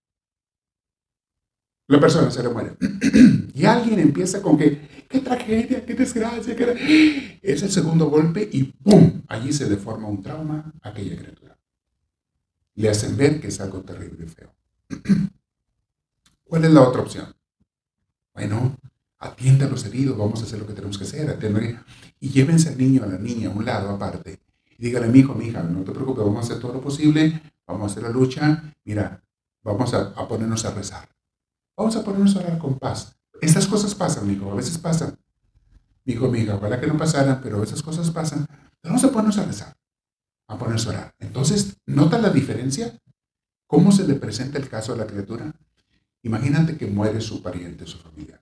La 1.87 1.99
persona 1.99 2.31
se 2.31 2.43
le 2.43 2.49
muere. 2.49 2.77
y 3.53 3.65
alguien 3.65 3.99
empieza 3.99 4.41
con 4.41 4.57
que, 4.57 5.05
qué 5.09 5.19
tragedia, 5.19 5.85
qué 5.85 5.95
desgracia. 5.95 6.55
Qué... 6.55 7.39
Es 7.41 7.63
el 7.63 7.71
segundo 7.71 8.09
golpe 8.09 8.47
y 8.51 8.63
¡pum! 8.63 9.23
Allí 9.27 9.51
se 9.51 9.69
le 9.69 9.77
forma 9.77 10.07
un 10.07 10.21
trauma 10.21 10.71
a 10.81 10.89
aquella 10.89 11.17
criatura. 11.17 11.57
Le 12.75 12.89
hacen 12.89 13.17
ver 13.17 13.41
que 13.41 13.47
es 13.47 13.59
algo 13.59 13.81
terrible 13.81 14.25
y 14.25 14.29
feo. 14.29 14.55
¿Cuál 16.43 16.65
es 16.65 16.71
la 16.71 16.81
otra 16.81 17.01
opción? 17.01 17.35
Bueno, 18.33 18.77
atienda 19.21 19.67
a 19.67 19.69
los 19.69 19.85
heridos, 19.85 20.17
vamos 20.17 20.41
a 20.41 20.45
hacer 20.45 20.59
lo 20.59 20.67
que 20.67 20.73
tenemos 20.73 20.97
que 20.97 21.03
hacer, 21.03 21.37
y 22.19 22.29
llévense 22.29 22.69
al 22.69 22.77
niño, 22.77 23.03
a 23.03 23.07
la 23.07 23.17
niña, 23.17 23.49
a 23.49 23.51
un 23.51 23.63
lado 23.63 23.89
aparte, 23.91 24.41
y 24.77 24.83
dígale, 24.83 25.07
mi 25.07 25.19
hijo, 25.19 25.35
mi 25.35 25.45
hija, 25.45 25.61
no 25.61 25.83
te 25.83 25.91
preocupes, 25.91 26.25
vamos 26.25 26.43
a 26.43 26.47
hacer 26.47 26.59
todo 26.59 26.73
lo 26.73 26.81
posible, 26.81 27.41
vamos 27.67 27.83
a 27.83 27.91
hacer 27.91 28.03
la 28.03 28.09
lucha, 28.09 28.73
mira, 28.83 29.23
vamos 29.63 29.93
a, 29.93 30.27
ponernos 30.27 30.65
a 30.65 30.71
rezar, 30.71 31.07
vamos 31.77 31.95
a 31.95 32.03
ponernos 32.03 32.35
a 32.35 32.39
orar 32.39 32.57
con 32.57 32.79
paz. 32.79 33.15
Estas 33.41 33.67
cosas 33.67 33.93
pasan, 33.95 34.29
hijo, 34.29 34.51
a 34.51 34.55
veces 34.55 34.77
pasan. 34.77 35.17
Mi 36.03 36.13
hijo, 36.13 36.27
mi 36.29 36.39
hija, 36.39 36.55
ojalá 36.55 36.79
que 36.79 36.87
no 36.87 36.97
pasaran, 36.97 37.41
pero 37.41 37.63
esas 37.63 37.81
cosas 37.81 38.09
pasan. 38.09 38.45
vamos 38.83 39.03
a 39.03 39.11
ponernos 39.11 39.37
a 39.37 39.45
rezar, 39.45 39.75
a 40.47 40.57
ponernos 40.57 40.87
a 40.87 40.89
orar. 40.89 41.15
Entonces, 41.19 41.77
¿nota 41.85 42.17
la 42.17 42.29
diferencia? 42.29 42.99
¿Cómo 43.67 43.91
se 43.91 44.07
le 44.07 44.15
presenta 44.15 44.57
el 44.57 44.67
caso 44.67 44.93
a 44.93 44.97
la 44.97 45.05
criatura? 45.05 45.53
Imagínate 46.23 46.77
que 46.77 46.87
muere 46.87 47.21
su 47.21 47.41
pariente, 47.41 47.85
su 47.85 47.99
familiar. 47.99 48.40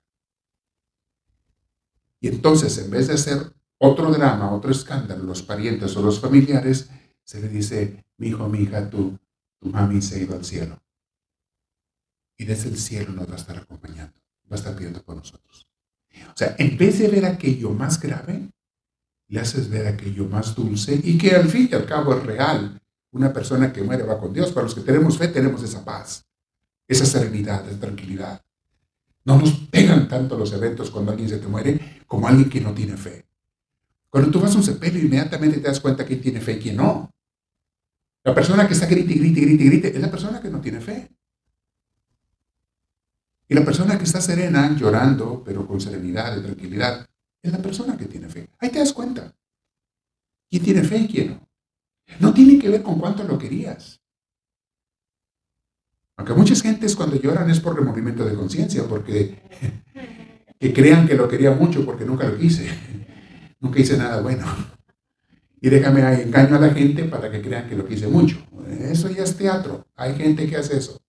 Y 2.20 2.28
entonces, 2.28 2.78
en 2.78 2.92
vez 2.92 3.08
de 3.08 3.14
hacer 3.14 3.54
otro 3.78 4.12
drama, 4.12 4.52
otro 4.52 4.72
escándalo, 4.72 5.24
los 5.24 5.42
parientes 5.42 5.96
o 5.96 6.02
los 6.02 6.20
familiares, 6.20 6.90
se 7.24 7.42
le 7.42 7.48
dice, 7.48 8.04
mi 8.18 8.28
hijo, 8.28 8.48
mi 8.50 8.60
hija, 8.60 8.90
tú, 8.90 9.18
tu 9.60 9.70
mami 9.70 10.02
se 10.02 10.16
ha 10.16 10.24
ido 10.24 10.36
al 10.36 10.44
cielo. 10.44 10.82
Y 12.38 12.46
desde 12.46 12.70
el 12.70 12.78
cielo 12.78 13.14
nos 13.14 13.30
va 13.30 13.34
a 13.34 13.38
estar 13.38 13.58
acompañando, 13.58 14.20
va 14.52 14.56
a 14.56 14.60
estar 14.60 14.76
viendo 14.76 15.04
por 15.04 15.16
nosotros. 15.16 15.68
O 16.28 16.38
sea, 16.38 16.56
en 16.58 16.78
vez 16.78 17.00
de 17.00 17.08
ver 17.08 17.26
aquello 17.26 17.72
más 17.72 18.00
grave, 18.00 18.50
le 19.28 19.40
haces 19.40 19.70
ver 19.70 19.88
aquello 19.88 20.26
más 20.26 20.56
dulce 20.56 21.00
y 21.04 21.18
que 21.18 21.36
al 21.36 21.48
fin 21.50 21.70
y 21.72 21.76
al 21.76 21.86
cabo 21.86 22.16
es 22.16 22.24
real. 22.24 22.82
Una 23.12 23.32
persona 23.32 23.72
que 23.72 23.84
muere 23.84 24.04
va 24.04 24.20
con 24.20 24.34
Dios. 24.34 24.52
Para 24.52 24.66
los 24.66 24.76
que 24.76 24.82
tenemos 24.82 25.18
fe 25.18 25.28
tenemos 25.28 25.64
esa 25.64 25.86
paz, 25.86 26.28
esa 26.88 27.06
serenidad, 27.06 27.68
esa 27.68 27.80
tranquilidad. 27.80 28.42
No 29.30 29.38
nos 29.38 29.52
pegan 29.70 30.08
tanto 30.08 30.36
los 30.36 30.52
eventos 30.54 30.90
cuando 30.90 31.12
alguien 31.12 31.30
se 31.30 31.38
te 31.38 31.46
muere 31.46 32.02
como 32.08 32.28
alguien 32.28 32.50
que 32.50 32.62
no 32.62 32.74
tiene 32.74 32.98
fe. 32.98 33.28
Cuando 34.10 34.32
tú 34.32 34.40
vas 34.40 34.56
a 34.56 34.58
un 34.58 34.64
sepelio, 34.64 35.04
inmediatamente 35.04 35.60
te 35.60 35.68
das 35.68 35.80
cuenta 35.80 36.04
quién 36.04 36.20
tiene 36.20 36.42
fe 36.42 36.54
y 36.54 36.60
quién 36.60 36.78
no. 36.78 37.12
La 38.24 38.34
persona 38.34 38.68
que 38.68 38.74
está 38.74 38.88
grite, 38.88 39.14
grite, 39.14 39.42
grite, 39.42 39.64
grite, 39.66 39.88
es 39.96 40.02
la 40.02 40.10
persona 40.10 40.42
que 40.42 40.50
no 40.50 40.60
tiene 40.60 40.82
fe. 40.82 41.12
Y 43.48 43.54
la 43.54 43.64
persona 43.64 44.00
que 44.00 44.06
está 44.06 44.20
serena, 44.20 44.76
llorando, 44.76 45.44
pero 45.46 45.68
con 45.68 45.80
serenidad 45.80 46.36
y 46.36 46.42
tranquilidad, 46.42 47.08
es 47.44 47.52
la 47.52 47.60
persona 47.60 47.96
que 47.96 48.06
tiene 48.06 48.30
fe. 48.30 48.50
Ahí 48.58 48.72
te 48.72 48.80
das 48.80 48.94
cuenta. 48.94 49.32
¿Quién 50.50 50.64
tiene 50.64 50.84
fe 50.84 50.98
y 50.98 51.08
quién 51.08 51.30
no? 51.34 51.50
No 52.20 52.34
tiene 52.34 52.58
que 52.58 52.70
ver 52.70 52.82
con 52.82 52.98
cuánto 52.98 53.24
lo 53.26 53.38
querías. 53.38 53.99
Aunque 56.20 56.34
muchas 56.34 56.62
gentes 56.62 56.98
cuando 56.98 57.16
lloran 57.16 57.50
es 57.50 57.62
por 57.62 57.78
remordimiento 57.78 58.26
de 58.26 58.36
conciencia, 58.36 58.84
porque 58.84 59.40
que 60.60 60.74
crean 60.74 61.08
que 61.08 61.16
lo 61.16 61.30
quería 61.30 61.52
mucho 61.52 61.86
porque 61.86 62.04
nunca 62.04 62.28
lo 62.28 62.38
quise. 62.38 62.68
Nunca 63.62 63.80
hice 63.80 63.98
nada 63.98 64.22
bueno. 64.22 64.46
Y 65.62 65.70
déjame 65.70 66.02
engaño 66.22 66.58
a 66.58 66.60
la 66.60 66.72
gente 66.72 67.06
para 67.06 67.32
que 67.32 67.42
crean 67.42 67.70
que 67.70 67.78
lo 67.78 67.88
quise 67.88 68.10
mucho. 68.10 68.38
Eso 68.82 69.10
ya 69.10 69.24
es 69.24 69.38
teatro. 69.38 69.88
Hay 69.96 70.14
gente 70.16 70.46
que 70.46 70.58
hace 70.58 70.80
eso. 70.80 71.00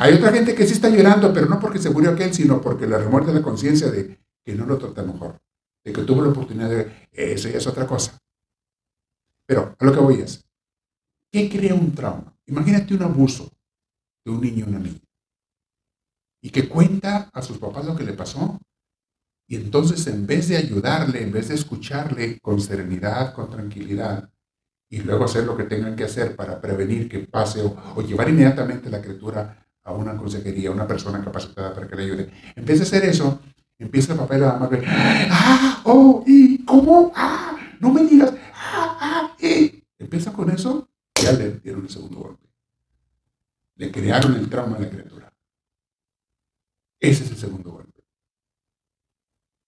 Hay 0.00 0.14
otra 0.14 0.32
gente 0.32 0.56
que 0.56 0.66
sí 0.66 0.72
está 0.72 0.88
llorando, 0.88 1.32
pero 1.32 1.46
no 1.46 1.60
porque 1.60 1.78
se 1.78 1.90
murió 1.90 2.10
aquel, 2.10 2.34
sino 2.34 2.60
porque 2.60 2.88
le 2.88 2.98
remuerde 2.98 3.32
la 3.32 3.42
conciencia 3.42 3.92
de 3.92 4.18
que 4.44 4.56
no 4.56 4.66
lo 4.66 4.76
trata 4.76 5.04
mejor, 5.04 5.40
de 5.84 5.92
que 5.92 6.02
tuvo 6.02 6.22
la 6.22 6.30
oportunidad 6.30 6.68
de... 6.68 7.08
Eso 7.12 7.48
ya 7.48 7.58
es 7.58 7.66
otra 7.68 7.86
cosa. 7.86 8.18
Pero 9.46 9.76
a 9.78 9.84
lo 9.84 9.92
que 9.92 10.00
voy 10.00 10.14
es, 10.20 10.44
¿qué 11.30 11.48
crea 11.48 11.74
un 11.74 11.94
trauma? 11.94 12.36
Imagínate 12.46 12.92
un 12.94 13.02
abuso 13.04 13.48
de 14.24 14.30
un 14.30 14.40
niño 14.40 14.66
o 14.66 14.68
una 14.68 14.78
niña. 14.78 15.00
Y 16.42 16.50
que 16.50 16.68
cuenta 16.68 17.30
a 17.32 17.42
sus 17.42 17.58
papás 17.58 17.84
lo 17.84 17.96
que 17.96 18.04
le 18.04 18.14
pasó. 18.14 18.58
Y 19.46 19.56
entonces 19.56 20.06
en 20.06 20.26
vez 20.26 20.48
de 20.48 20.56
ayudarle, 20.56 21.22
en 21.22 21.32
vez 21.32 21.48
de 21.48 21.54
escucharle 21.54 22.38
con 22.40 22.60
serenidad, 22.60 23.34
con 23.34 23.50
tranquilidad, 23.50 24.30
y 24.90 24.98
luego 24.98 25.24
hacer 25.24 25.44
lo 25.44 25.56
que 25.56 25.64
tengan 25.64 25.94
que 25.94 26.04
hacer 26.04 26.34
para 26.34 26.60
prevenir 26.60 27.08
que 27.08 27.20
pase 27.20 27.62
o, 27.62 28.02
llevar 28.02 28.28
inmediatamente 28.28 28.90
la 28.90 29.00
criatura 29.00 29.66
a 29.84 29.92
una 29.92 30.16
consejería, 30.16 30.68
a 30.68 30.72
una 30.72 30.86
persona 30.86 31.22
capacitada 31.24 31.72
para 31.72 31.86
que 31.86 31.96
le 31.96 32.02
ayude. 32.02 32.30
En 32.56 32.64
vez 32.64 32.78
de 32.78 32.84
hacer 32.84 33.04
eso, 33.04 33.40
empieza 33.78 34.12
el 34.12 34.18
papel 34.18 34.44
a 34.44 34.66
ver, 34.66 34.84
ah, 34.88 35.80
oh, 35.84 36.24
y 36.26 36.64
cómo, 36.64 37.12
ah, 37.14 37.56
no 37.78 37.92
me 37.92 38.04
digas, 38.04 38.34
ah, 38.52 38.98
ah, 39.00 39.36
y 39.38 39.84
empieza 39.98 40.32
con 40.32 40.50
eso, 40.50 40.88
ya 41.22 41.32
le 41.32 41.52
dieron 41.60 41.82
el 41.82 41.90
segundo 41.90 42.18
golpe. 42.18 42.39
Le 43.80 43.90
crearon 43.90 44.34
el 44.34 44.50
trauma 44.50 44.76
a 44.76 44.80
la 44.80 44.90
criatura. 44.90 45.32
Ese 47.00 47.24
es 47.24 47.30
el 47.30 47.38
segundo 47.38 47.70
golpe. 47.70 48.04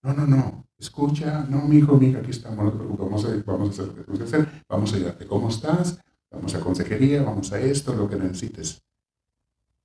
No, 0.03 0.13
no, 0.13 0.27
no. 0.27 0.67
Escucha, 0.77 1.45
no, 1.49 1.63
mi 1.63 1.77
hijo, 1.77 1.97
mi 1.97 2.09
hija, 2.09 2.19
aquí 2.19 2.29
estamos, 2.29 2.77
vamos 2.95 3.25
a, 3.25 3.29
vamos 3.43 3.69
a 3.69 3.71
hacer 3.71 3.87
lo 3.87 3.95
que 3.95 4.01
tenemos 4.03 4.19
que 4.19 4.25
hacer, 4.25 4.63
vamos 4.69 4.93
a 4.93 4.95
ayudarte. 4.97 5.25
¿Cómo 5.25 5.49
estás? 5.49 5.99
Vamos 6.29 6.53
a 6.53 6.59
consejería, 6.59 7.23
vamos 7.23 7.51
a 7.53 7.59
esto, 7.59 7.95
lo 7.95 8.07
que 8.07 8.17
necesites. 8.17 8.83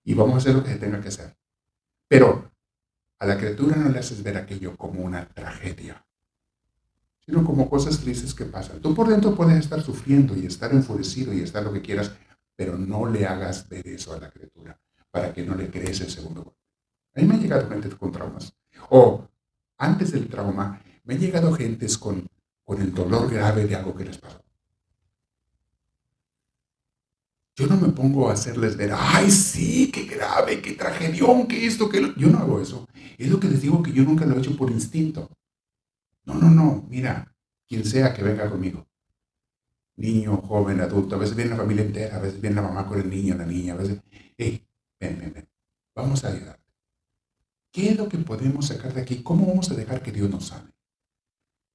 Y 0.04 0.12
vamos 0.12 0.34
a 0.34 0.36
hacer 0.38 0.56
lo 0.56 0.62
que 0.62 0.74
se 0.74 0.78
tenga 0.78 1.00
que 1.00 1.08
hacer. 1.08 1.34
Pero 2.06 2.52
a 3.20 3.24
la 3.24 3.38
criatura 3.38 3.76
no 3.76 3.88
le 3.88 3.98
haces 3.98 4.22
ver 4.22 4.36
aquello 4.36 4.76
como 4.76 5.04
una 5.04 5.26
tragedia, 5.26 6.06
sino 7.24 7.42
como 7.46 7.70
cosas 7.70 7.98
tristes 7.98 8.34
que 8.34 8.44
pasan. 8.44 8.82
Tú 8.82 8.94
por 8.94 9.08
dentro 9.08 9.34
puedes 9.34 9.56
estar 9.58 9.80
sufriendo 9.80 10.36
y 10.36 10.44
estar 10.44 10.70
enfurecido 10.72 11.32
y 11.32 11.40
estar 11.40 11.62
lo 11.62 11.72
que 11.72 11.80
quieras, 11.80 12.12
pero 12.58 12.76
no 12.76 13.08
le 13.08 13.24
hagas 13.24 13.68
ver 13.68 13.86
eso 13.86 14.12
a 14.12 14.18
la 14.18 14.32
criatura 14.32 14.76
para 15.12 15.32
que 15.32 15.44
no 15.44 15.54
le 15.54 15.70
crees 15.70 16.00
el 16.00 16.10
segundo 16.10 16.42
golpe. 16.42 16.58
A 17.14 17.20
mí 17.20 17.26
me 17.28 17.34
han 17.34 17.40
llegado 17.40 17.68
gente 17.68 17.88
con 17.90 18.10
traumas. 18.10 18.52
O 18.90 19.28
antes 19.76 20.10
del 20.10 20.28
trauma, 20.28 20.82
me 21.04 21.14
han 21.14 21.20
llegado 21.20 21.54
gentes 21.54 21.96
con, 21.96 22.26
con 22.64 22.82
el 22.82 22.92
dolor 22.92 23.30
grave 23.30 23.64
de 23.64 23.76
algo 23.76 23.94
que 23.94 24.06
les 24.06 24.18
pasó. 24.18 24.42
Yo 27.54 27.68
no 27.68 27.76
me 27.76 27.90
pongo 27.90 28.28
a 28.28 28.32
hacerles 28.32 28.76
ver, 28.76 28.90
ay, 28.92 29.30
sí, 29.30 29.92
qué 29.92 30.06
grave, 30.06 30.60
qué 30.60 30.72
tragedión, 30.72 31.46
qué 31.46 31.64
esto, 31.64 31.88
qué 31.88 32.00
lo... 32.00 32.16
Yo 32.16 32.26
no 32.28 32.38
hago 32.38 32.60
eso. 32.60 32.88
Es 33.18 33.30
lo 33.30 33.38
que 33.38 33.48
les 33.48 33.62
digo 33.62 33.84
que 33.84 33.92
yo 33.92 34.02
nunca 34.02 34.26
lo 34.26 34.34
he 34.34 34.38
hecho 34.40 34.56
por 34.56 34.72
instinto. 34.72 35.30
No, 36.24 36.34
no, 36.34 36.50
no, 36.50 36.86
mira, 36.88 37.32
quien 37.68 37.84
sea 37.84 38.12
que 38.12 38.24
venga 38.24 38.50
conmigo 38.50 38.87
niño, 39.98 40.36
joven, 40.38 40.80
adulto, 40.80 41.16
a 41.16 41.18
veces 41.18 41.36
viene 41.36 41.50
la 41.50 41.56
familia 41.56 41.84
entera, 41.84 42.16
a 42.16 42.20
veces 42.20 42.40
viene 42.40 42.56
la 42.56 42.62
mamá 42.62 42.86
con 42.86 43.00
el 43.00 43.10
niño, 43.10 43.34
la 43.34 43.44
niña, 43.44 43.74
a 43.74 43.76
veces, 43.76 44.00
hey, 44.36 44.64
ven, 44.98 45.18
ven, 45.18 45.32
ven, 45.34 45.48
vamos 45.94 46.24
a 46.24 46.28
ayudarte. 46.28 46.62
¿Qué 47.72 47.90
es 47.90 47.96
lo 47.96 48.08
que 48.08 48.18
podemos 48.18 48.68
sacar 48.68 48.94
de 48.94 49.02
aquí? 49.02 49.22
¿Cómo 49.22 49.46
vamos 49.46 49.70
a 49.70 49.74
dejar 49.74 50.02
que 50.02 50.12
Dios 50.12 50.30
nos 50.30 50.46
sane? 50.46 50.70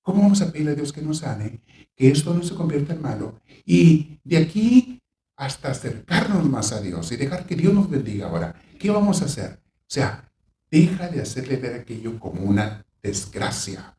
¿Cómo 0.01 0.21
vamos 0.21 0.41
a 0.41 0.51
pedirle 0.51 0.71
a 0.71 0.75
Dios 0.75 0.91
que 0.91 1.01
nos 1.01 1.19
sane, 1.19 1.61
que 1.95 2.09
esto 2.09 2.33
no 2.33 2.43
se 2.43 2.55
convierta 2.55 2.93
en 2.93 3.01
malo? 3.01 3.39
Y 3.65 4.19
de 4.23 4.37
aquí 4.37 5.01
hasta 5.35 5.71
acercarnos 5.71 6.45
más 6.49 6.71
a 6.71 6.81
Dios 6.81 7.11
y 7.11 7.17
dejar 7.17 7.45
que 7.45 7.55
Dios 7.55 7.73
nos 7.73 7.89
bendiga 7.89 8.27
ahora. 8.27 8.55
¿Qué 8.79 8.89
vamos 8.89 9.21
a 9.21 9.25
hacer? 9.25 9.59
O 9.65 9.89
sea, 9.93 10.31
deja 10.71 11.07
de 11.09 11.21
hacerle 11.21 11.57
ver 11.57 11.75
aquello 11.75 12.19
como 12.19 12.41
una 12.41 12.85
desgracia 13.01 13.97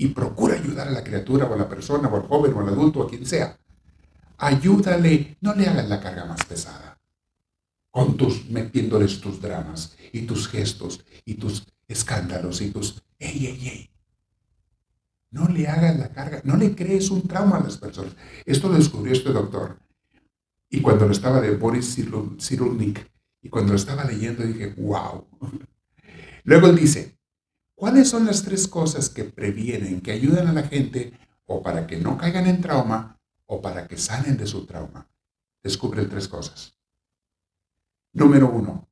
y 0.00 0.08
procura 0.08 0.54
ayudar 0.54 0.88
a 0.88 0.92
la 0.92 1.04
criatura 1.04 1.44
o 1.44 1.52
a 1.52 1.58
la 1.58 1.68
persona 1.68 2.08
o 2.08 2.16
al 2.16 2.26
joven 2.26 2.54
o 2.54 2.60
al 2.60 2.68
adulto 2.70 3.00
o 3.00 3.02
a 3.04 3.08
quien 3.08 3.26
sea. 3.26 3.54
Ayúdale, 4.38 5.36
no 5.42 5.54
le 5.54 5.68
hagas 5.68 5.90
la 5.90 6.00
carga 6.00 6.24
más 6.24 6.42
pesada. 6.44 6.98
Con 7.90 8.16
tus, 8.16 8.48
metiéndoles 8.48 9.20
tus 9.20 9.42
dramas 9.42 9.94
y 10.10 10.22
tus 10.22 10.48
gestos 10.48 11.04
y 11.26 11.34
tus 11.34 11.66
escándalos 11.86 12.62
y 12.62 12.70
tus, 12.70 13.02
ey, 13.18 13.46
ey, 13.46 13.68
ey. 13.68 13.90
No 15.32 15.46
le 15.48 15.68
hagas 15.68 15.98
la 15.98 16.08
carga, 16.08 16.40
no 16.44 16.56
le 16.56 16.74
crees 16.74 17.10
un 17.10 17.28
trauma 17.28 17.58
a 17.58 17.64
las 17.64 17.76
personas. 17.76 18.16
Esto 18.46 18.70
lo 18.70 18.76
descubrió 18.76 19.12
este 19.12 19.32
doctor. 19.34 19.80
Y 20.70 20.80
cuando 20.80 21.04
lo 21.04 21.12
estaba 21.12 21.42
de 21.42 21.54
Boris 21.56 21.94
Cyrulnik, 21.94 23.06
y 23.42 23.50
cuando 23.50 23.74
lo 23.74 23.76
estaba 23.76 24.04
leyendo 24.04 24.44
dije, 24.44 24.74
wow. 24.78 25.26
Luego 26.44 26.68
él 26.68 26.76
dice, 26.76 27.19
¿Cuáles 27.80 28.10
son 28.10 28.26
las 28.26 28.42
tres 28.42 28.68
cosas 28.68 29.08
que 29.08 29.24
previenen, 29.24 30.02
que 30.02 30.12
ayudan 30.12 30.48
a 30.48 30.52
la 30.52 30.64
gente 30.64 31.14
o 31.46 31.62
para 31.62 31.86
que 31.86 31.96
no 31.96 32.18
caigan 32.18 32.46
en 32.46 32.60
trauma 32.60 33.18
o 33.46 33.62
para 33.62 33.88
que 33.88 33.96
salen 33.96 34.36
de 34.36 34.46
su 34.46 34.66
trauma? 34.66 35.08
Descubre 35.62 36.04
tres 36.04 36.28
cosas. 36.28 36.78
Número 38.12 38.50
uno, 38.50 38.86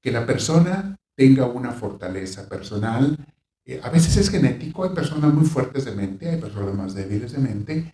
que 0.00 0.10
la 0.10 0.26
persona 0.26 0.98
tenga 1.14 1.46
una 1.46 1.70
fortaleza 1.70 2.48
personal. 2.48 3.16
Eh, 3.64 3.80
a 3.80 3.88
veces 3.88 4.16
es 4.16 4.30
genético, 4.30 4.82
hay 4.82 4.90
personas 4.90 5.32
muy 5.32 5.46
fuertes 5.46 5.84
de 5.84 5.92
mente, 5.92 6.28
hay 6.28 6.40
personas 6.40 6.74
más 6.74 6.94
débiles 6.94 7.30
de 7.30 7.38
mente, 7.38 7.92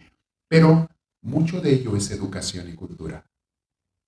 pero 0.49 0.89
mucho 1.21 1.61
de 1.61 1.71
ello 1.75 1.95
es 1.95 2.11
educación 2.11 2.67
y 2.71 2.75
cultura. 2.75 3.31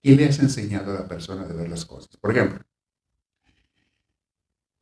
¿Qué 0.03 0.17
le 0.17 0.31
has 0.31 0.39
enseñado 0.39 0.93
a 0.93 1.01
la 1.01 1.07
persona 1.07 1.45
de 1.45 1.53
ver 1.53 1.69
las 1.69 1.85
cosas? 1.85 2.17
Por 2.17 2.31
ejemplo, 2.31 2.65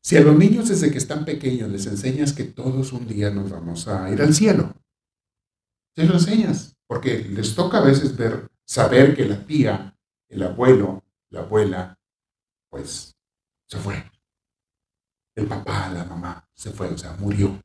si 0.01 0.17
a 0.17 0.21
los 0.21 0.37
niños 0.37 0.69
desde 0.69 0.91
que 0.91 0.99
están 0.99 1.25
pequeños 1.25 1.71
les 1.71 1.87
enseñas 1.87 2.33
que 2.33 2.45
todos 2.45 2.93
un 2.93 3.07
día 3.07 3.31
nos 3.31 3.51
vamos 3.51 3.89
a 3.89 4.11
ir 4.11 4.23
al 4.23 4.35
cielo, 4.35 4.75
te 5.95 6.05
lo 6.05 6.15
enseñas, 6.15 6.77
porque 6.87 7.25
les 7.25 7.55
toca 7.55 7.79
a 7.79 7.85
veces 7.85 8.17
ver, 8.17 8.49
saber 8.65 9.17
que 9.17 9.25
la 9.25 9.45
tía, 9.45 9.97
el 10.29 10.43
abuelo, 10.43 11.03
la 11.31 11.41
abuela, 11.41 11.99
pues 12.69 13.17
se 13.67 13.79
fue. 13.79 14.11
El 15.35 15.47
papá, 15.47 15.89
la 15.91 16.05
mamá, 16.05 16.49
se 16.55 16.71
fue, 16.71 16.89
o 16.89 16.99
sea, 16.99 17.15
murió. 17.15 17.61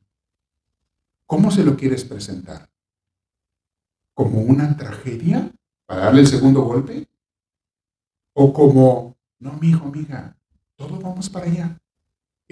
¿Cómo 1.26 1.50
se 1.50 1.64
lo 1.64 1.76
quieres 1.76 2.04
presentar? 2.04 2.68
¿Como 4.12 4.40
una 4.40 4.76
tragedia 4.76 5.50
para 5.86 6.06
darle 6.06 6.20
el 6.20 6.26
segundo 6.26 6.62
golpe? 6.62 7.08
¿O 8.34 8.52
como, 8.52 9.16
no, 9.38 9.54
mi 9.54 9.68
hijo, 9.70 9.86
amiga, 9.86 10.36
todos 10.76 11.02
vamos 11.02 11.30
para 11.30 11.46
allá? 11.46 11.80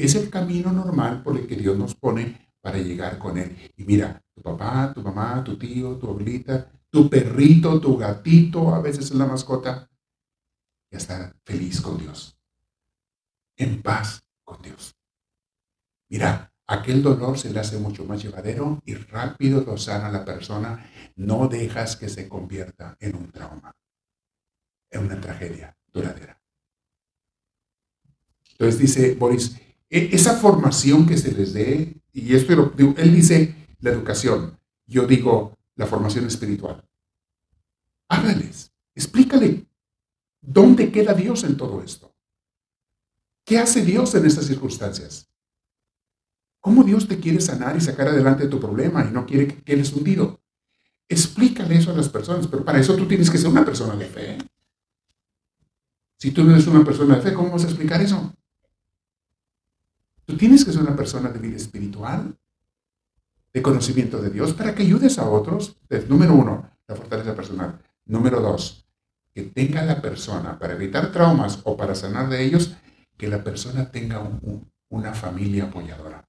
Es 0.03 0.17
el 0.17 0.31
camino 0.31 0.73
normal 0.73 1.23
por 1.23 1.39
el 1.39 1.47
que 1.47 1.55
Dios 1.55 1.79
nos 1.79 1.95
pone 1.95 2.51
para 2.61 2.79
llegar 2.79 3.21
con 3.21 3.39
Él. 3.39 3.57
Y 3.77 3.85
mira, 3.85 4.21
tu 4.35 4.43
papá, 4.43 4.93
tu 4.93 5.01
mamá, 5.01 5.45
tu 5.45 5.57
tío, 5.57 5.97
tu 5.97 6.09
abuelita, 6.09 6.69
tu 6.91 7.09
perrito, 7.09 7.81
tu 7.81 7.97
gatito, 7.97 8.75
a 8.75 8.81
veces 8.81 9.05
es 9.05 9.15
la 9.15 9.27
mascota, 9.27 9.89
ya 10.91 10.99
está 10.99 11.33
feliz 11.45 11.81
con 11.81 11.99
Dios, 11.99 12.37
en 13.57 13.81
paz 13.81 14.25
con 14.43 14.61
Dios. 14.61 14.97
Mira, 16.09 16.53
aquel 16.67 17.01
dolor 17.01 17.39
se 17.39 17.53
le 17.53 17.61
hace 17.61 17.79
mucho 17.79 18.05
más 18.05 18.21
llevadero 18.21 18.81
y 18.85 18.95
rápido 18.95 19.61
lo 19.61 19.79
sana 19.79 20.11
la 20.11 20.25
persona. 20.25 20.85
No 21.15 21.47
dejas 21.47 21.95
que 21.95 22.09
se 22.09 22.29
convierta 22.29 22.97
en 22.99 23.15
un 23.15 23.31
trauma, 23.31 23.73
en 24.91 25.05
una 25.05 25.21
tragedia 25.21 25.77
duradera. 25.93 26.43
Entonces 28.51 28.81
dice 28.81 29.15
Boris, 29.15 29.57
esa 29.93 30.35
formación 30.39 31.07
que 31.07 31.19
se 31.19 31.33
les 31.33 31.53
dé, 31.53 32.01
y 32.13 32.35
esto 32.35 32.73
él 32.97 33.15
dice 33.15 33.55
la 33.81 33.91
educación, 33.91 34.59
yo 34.87 35.07
digo 35.07 35.59
la 35.77 35.87
formación 35.87 36.27
espiritual. 36.27 36.83
Háblales, 38.09 38.73
explícale 38.95 39.67
dónde 40.41 40.91
queda 40.91 41.13
Dios 41.13 41.45
en 41.45 41.59
todo 41.59 41.83
esto. 41.83 42.15
¿Qué 43.45 43.59
hace 43.59 43.85
Dios 43.85 44.15
en 44.15 44.25
estas 44.25 44.47
circunstancias? 44.47 45.29
¿Cómo 46.61 46.85
Dios 46.85 47.07
te 47.07 47.19
quiere 47.19 47.41
sanar 47.41 47.77
y 47.77 47.81
sacar 47.81 48.09
adelante 48.09 48.47
tu 48.47 48.61
problema 48.61 49.05
y 49.05 49.13
no 49.13 49.27
quiere 49.27 49.49
que 49.49 49.63
quedes 49.63 49.93
hundido? 49.93 50.41
Explícale 51.07 51.77
eso 51.77 51.91
a 51.91 51.97
las 51.97 52.09
personas, 52.09 52.47
pero 52.47 52.65
para 52.65 52.81
eso 52.81 52.97
tú 52.97 53.07
tienes 53.07 53.29
que 53.29 53.37
ser 53.37 53.51
una 53.51 53.65
persona 53.65 53.95
de 53.97 54.07
fe. 54.07 54.39
Si 56.19 56.31
tú 56.31 56.45
no 56.45 56.53
eres 56.53 56.67
una 56.67 56.85
persona 56.85 57.17
de 57.17 57.23
fe, 57.23 57.35
¿cómo 57.35 57.51
vas 57.51 57.65
a 57.65 57.69
explicar 57.69 58.01
eso? 58.01 58.33
Tú 60.27 60.37
tienes 60.37 60.65
que 60.65 60.73
ser 60.73 60.83
una 60.83 60.97
persona 60.97 61.31
de 61.31 61.39
vida 61.39 61.57
espiritual, 61.57 62.37
de 63.53 63.63
conocimiento 63.63 64.19
de 64.19 64.31
Dios, 64.31 64.53
para 64.55 64.75
que 64.75 64.83
ayudes 64.83 65.19
a 65.19 65.29
otros. 65.29 65.77
número 66.09 66.35
uno, 66.35 66.71
la 66.87 66.97
fortaleza 66.97 67.35
personal. 67.35 67.81
Número 68.07 68.41
dos, 68.41 68.87
que 69.35 69.43
tenga 69.43 69.83
la 69.83 70.01
persona, 70.01 70.59
para 70.59 70.75
evitar 70.75 71.13
traumas 71.13 71.61
o 71.65 71.77
para 71.77 71.95
sanar 71.95 72.29
de 72.29 72.43
ellos, 72.45 72.75
que 73.17 73.29
la 73.29 73.45
persona 73.45 73.91
tenga 73.91 74.23
una 74.89 75.15
familia 75.15 75.65
apoyadora. 75.65 76.29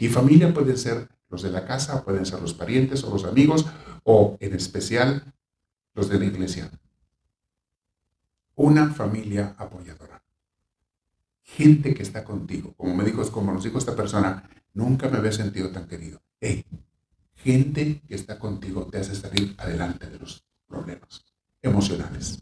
Y 0.00 0.08
familia 0.08 0.52
pueden 0.52 0.78
ser 0.78 1.08
los 1.28 1.42
de 1.42 1.50
la 1.50 1.66
casa, 1.66 2.04
pueden 2.04 2.26
ser 2.26 2.40
los 2.40 2.54
parientes 2.54 3.04
o 3.04 3.10
los 3.10 3.24
amigos, 3.24 3.66
o 4.04 4.36
en 4.40 4.54
especial 4.54 5.32
los 5.94 6.08
de 6.08 6.18
la 6.18 6.26
iglesia. 6.26 6.70
Una 8.56 8.90
familia 8.90 9.54
apoyadora. 9.58 10.13
Gente 11.44 11.94
que 11.94 12.02
está 12.02 12.24
contigo. 12.24 12.74
Como 12.76 12.94
me 12.94 13.04
dijo, 13.04 13.22
como 13.30 13.52
nos 13.52 13.64
dijo 13.64 13.78
esta 13.78 13.94
persona, 13.94 14.48
nunca 14.72 15.08
me 15.08 15.18
había 15.18 15.32
sentido 15.32 15.70
tan 15.70 15.86
querido. 15.86 16.20
Hey, 16.40 16.64
gente 17.36 18.02
que 18.08 18.14
está 18.14 18.38
contigo 18.38 18.88
te 18.90 18.98
hace 18.98 19.14
salir 19.14 19.54
adelante 19.58 20.08
de 20.08 20.18
los 20.18 20.44
problemas 20.66 21.24
emocionales, 21.62 22.40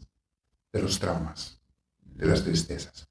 de 0.71 0.81
los 0.81 0.99
traumas, 0.99 1.59
de 2.01 2.25
las 2.25 2.43
tristezas. 2.43 3.07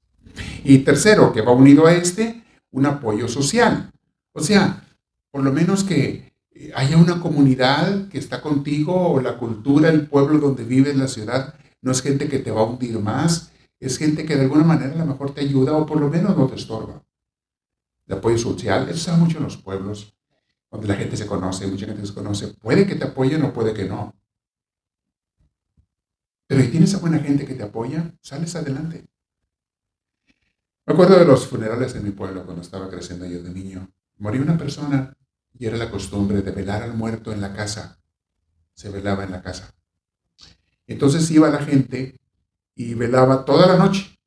Y 0.63 0.79
tercero, 0.79 1.31
que 1.31 1.41
va 1.41 1.51
unido 1.51 1.85
a 1.85 1.93
este, 1.93 2.43
un 2.71 2.85
apoyo 2.85 3.27
social. 3.27 3.91
O 4.33 4.41
sea, 4.41 4.83
por 5.31 5.43
lo 5.43 5.51
menos 5.51 5.83
que 5.83 6.33
haya 6.75 6.97
una 6.97 7.19
comunidad 7.19 8.07
que 8.09 8.17
está 8.17 8.41
contigo 8.41 9.13
o 9.13 9.21
la 9.21 9.37
cultura, 9.37 9.89
el 9.89 10.07
pueblo 10.07 10.39
donde 10.39 10.63
vives, 10.63 10.95
la 10.95 11.07
ciudad, 11.07 11.55
no 11.81 11.91
es 11.91 12.01
gente 12.01 12.29
que 12.29 12.39
te 12.39 12.51
va 12.51 12.61
a 12.61 12.65
hundir 12.65 12.97
más, 12.99 13.51
es 13.85 13.97
gente 13.97 14.25
que 14.25 14.35
de 14.35 14.43
alguna 14.43 14.63
manera 14.63 14.93
a 14.93 14.97
lo 14.97 15.05
mejor 15.05 15.33
te 15.33 15.41
ayuda 15.41 15.73
o 15.73 15.85
por 15.85 15.99
lo 15.99 16.09
menos 16.09 16.37
no 16.37 16.47
te 16.47 16.55
estorba. 16.55 17.03
El 18.07 18.17
apoyo 18.17 18.37
social, 18.37 18.87
eso 18.89 19.11
da 19.11 19.17
mucho 19.17 19.37
en 19.37 19.43
los 19.43 19.57
pueblos, 19.57 20.15
donde 20.71 20.87
la 20.87 20.95
gente 20.95 21.17
se 21.17 21.25
conoce, 21.25 21.67
mucha 21.67 21.85
gente 21.85 22.05
se 22.05 22.13
conoce. 22.13 22.47
Puede 22.55 22.87
que 22.87 22.95
te 22.95 23.05
apoyen 23.05 23.43
o 23.43 23.53
puede 23.53 23.73
que 23.73 23.85
no. 23.85 24.15
Pero 26.47 26.61
si 26.61 26.67
tienes 26.69 26.93
a 26.93 26.99
buena 26.99 27.19
gente 27.19 27.45
que 27.45 27.55
te 27.55 27.63
apoya, 27.63 28.13
sales 28.21 28.55
adelante. 28.55 29.05
Me 30.85 30.93
acuerdo 30.93 31.17
de 31.17 31.25
los 31.25 31.47
funerales 31.47 31.95
en 31.95 32.03
mi 32.03 32.11
pueblo 32.11 32.43
cuando 32.45 32.61
estaba 32.61 32.89
creciendo 32.89 33.25
yo 33.25 33.41
de 33.41 33.49
niño. 33.49 33.89
Morí 34.17 34.39
una 34.39 34.57
persona 34.57 35.15
y 35.53 35.65
era 35.65 35.77
la 35.77 35.89
costumbre 35.89 36.41
de 36.41 36.51
velar 36.51 36.83
al 36.83 36.93
muerto 36.93 37.31
en 37.31 37.41
la 37.41 37.53
casa. 37.53 38.01
Se 38.73 38.89
velaba 38.89 39.23
en 39.23 39.31
la 39.31 39.41
casa. 39.41 39.73
Entonces 40.87 41.29
iba 41.31 41.49
la 41.49 41.63
gente 41.63 42.19
y 42.75 42.93
velaba 42.93 43.45
toda 43.45 43.67
la 43.67 43.77
noche 43.77 44.19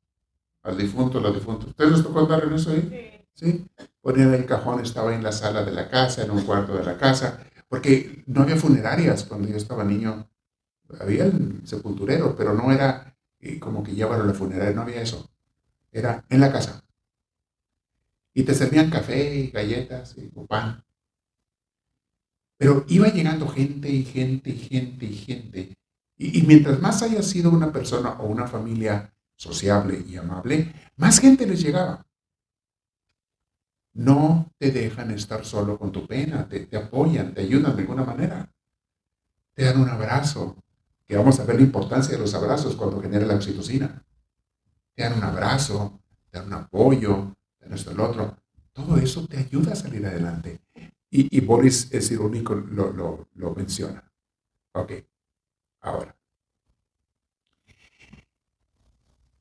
al 0.63 0.77
difunto, 0.77 1.19
la 1.19 1.31
difunta. 1.31 1.67
¿Ustedes 1.67 1.91
les 1.91 2.03
tocó 2.03 2.19
andar 2.19 2.43
en 2.43 2.53
eso 2.53 2.71
ahí? 2.71 3.25
Sí. 3.33 3.65
Ponían 4.01 4.33
el 4.33 4.45
cajón, 4.45 4.79
estaba 4.81 5.13
en 5.13 5.23
la 5.23 5.31
sala 5.31 5.63
de 5.63 5.71
la 5.71 5.89
casa, 5.89 6.23
en 6.23 6.31
un 6.31 6.41
cuarto 6.43 6.75
de 6.75 6.83
la 6.83 6.97
casa, 6.97 7.39
porque 7.67 8.23
no 8.25 8.41
había 8.41 8.55
funerarias 8.55 9.23
cuando 9.23 9.47
yo 9.47 9.57
estaba 9.57 9.83
niño. 9.83 10.29
Había 10.99 11.25
el 11.25 11.61
sepulturero, 11.65 12.35
pero 12.35 12.53
no 12.53 12.71
era 12.71 13.17
eh, 13.39 13.59
como 13.59 13.83
que 13.83 13.93
llevaron 13.93 14.27
la 14.27 14.33
funeraria, 14.33 14.73
no 14.73 14.81
había 14.81 15.01
eso. 15.01 15.29
Era 15.91 16.25
en 16.29 16.39
la 16.39 16.51
casa. 16.51 16.83
Y 18.33 18.43
te 18.43 18.53
servían 18.53 18.89
café 18.89 19.35
y 19.35 19.51
galletas 19.51 20.15
y 20.17 20.27
pan. 20.47 20.83
Pero 22.57 22.85
iba 22.87 23.07
llegando 23.07 23.47
gente 23.47 23.89
y 23.89 24.03
gente 24.03 24.49
y 24.49 24.57
gente 24.57 25.05
y 25.05 25.13
gente. 25.15 25.59
Y, 25.59 25.77
mientras 26.17 26.79
más 26.79 27.01
haya 27.03 27.21
sido 27.21 27.51
una 27.51 27.71
persona 27.71 28.13
o 28.19 28.25
una 28.25 28.47
familia 28.47 29.13
sociable 29.35 30.03
y 30.07 30.17
amable, 30.17 30.73
más 30.95 31.19
gente 31.19 31.45
les 31.45 31.61
llegaba. 31.61 32.05
No 33.93 34.51
te 34.57 34.71
dejan 34.71 35.11
estar 35.11 35.45
solo 35.45 35.77
con 35.77 35.91
tu 35.91 36.05
pena, 36.05 36.47
te, 36.47 36.65
te 36.65 36.77
apoyan, 36.77 37.33
te 37.33 37.41
ayudan 37.41 37.75
de 37.75 37.81
alguna 37.81 38.03
manera. 38.03 38.51
Te 39.53 39.63
dan 39.63 39.81
un 39.81 39.89
abrazo, 39.89 40.55
que 41.07 41.15
vamos 41.15 41.39
a 41.39 41.45
ver 41.45 41.55
la 41.55 41.63
importancia 41.63 42.13
de 42.13 42.19
los 42.21 42.33
abrazos 42.33 42.75
cuando 42.75 43.01
genera 43.01 43.25
la 43.25 43.35
oxitocina. 43.35 44.03
Te 44.93 45.03
dan 45.03 45.13
un 45.13 45.23
abrazo, 45.23 46.01
te 46.29 46.37
dan 46.37 46.47
un 46.47 46.53
apoyo, 46.53 47.35
te 47.57 47.65
dan 47.65 47.73
esto 47.73 47.91
el 47.91 47.99
otro. 47.99 48.37
Todo 48.73 48.97
eso 48.97 49.25
te 49.25 49.37
ayuda 49.37 49.73
a 49.73 49.75
salir 49.75 50.05
adelante. 50.05 50.61
Y, 51.09 51.39
Boris 51.39 51.87
es 51.91 52.11
irónico, 52.11 52.53
lo, 52.53 52.91
lo, 52.91 53.29
lo 53.35 53.55
menciona. 53.55 54.03
Ok, 54.73 54.91
ahora. 55.87 56.17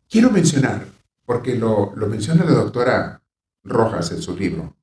Quiero 0.08 0.30
mencionar, 0.30 0.86
porque 1.24 1.56
lo, 1.56 1.92
menciona 1.96 2.44
la 2.44 2.52
doctora 2.52 3.22
Rojas 3.64 4.12
en 4.12 4.22
su 4.22 4.36
libro, 4.36 4.76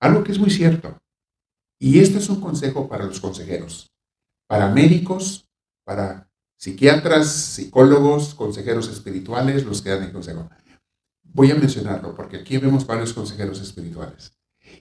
algo 0.00 0.24
que 0.24 0.32
es 0.32 0.38
muy 0.38 0.50
cierto. 0.50 0.98
Y 1.78 2.00
este 2.00 2.18
es 2.18 2.28
un 2.28 2.40
consejo 2.40 2.88
para 2.88 3.04
los 3.04 3.20
consejeros, 3.20 3.92
para 4.46 4.68
médicos, 4.68 5.48
para 5.84 6.30
psiquiatras, 6.56 7.28
psicólogos, 7.28 8.34
consejeros 8.34 8.88
espirituales, 8.88 9.64
los 9.64 9.82
que 9.82 9.90
dan 9.90 10.04
el 10.04 10.12
consejo. 10.12 10.48
Voy 11.22 11.50
a 11.50 11.54
mencionarlo 11.54 12.14
porque 12.14 12.38
aquí 12.38 12.56
vemos 12.58 12.86
varios 12.86 13.12
consejeros 13.12 13.60
espirituales. 13.60 14.32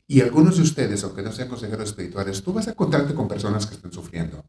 Y 0.08 0.22
algunos 0.22 0.58
de 0.58 0.64
ustedes, 0.64 1.04
aunque 1.04 1.22
no 1.22 1.32
sean 1.32 1.50
consejeros 1.50 1.90
espirituales, 1.90 2.42
tú 2.44 2.54
vas 2.54 2.68
a 2.68 2.72
encontrarte 2.72 3.14
con 3.14 3.28
personas 3.28 3.66
que 3.66 3.76
están 3.76 3.92
sufriendo. 3.92 4.44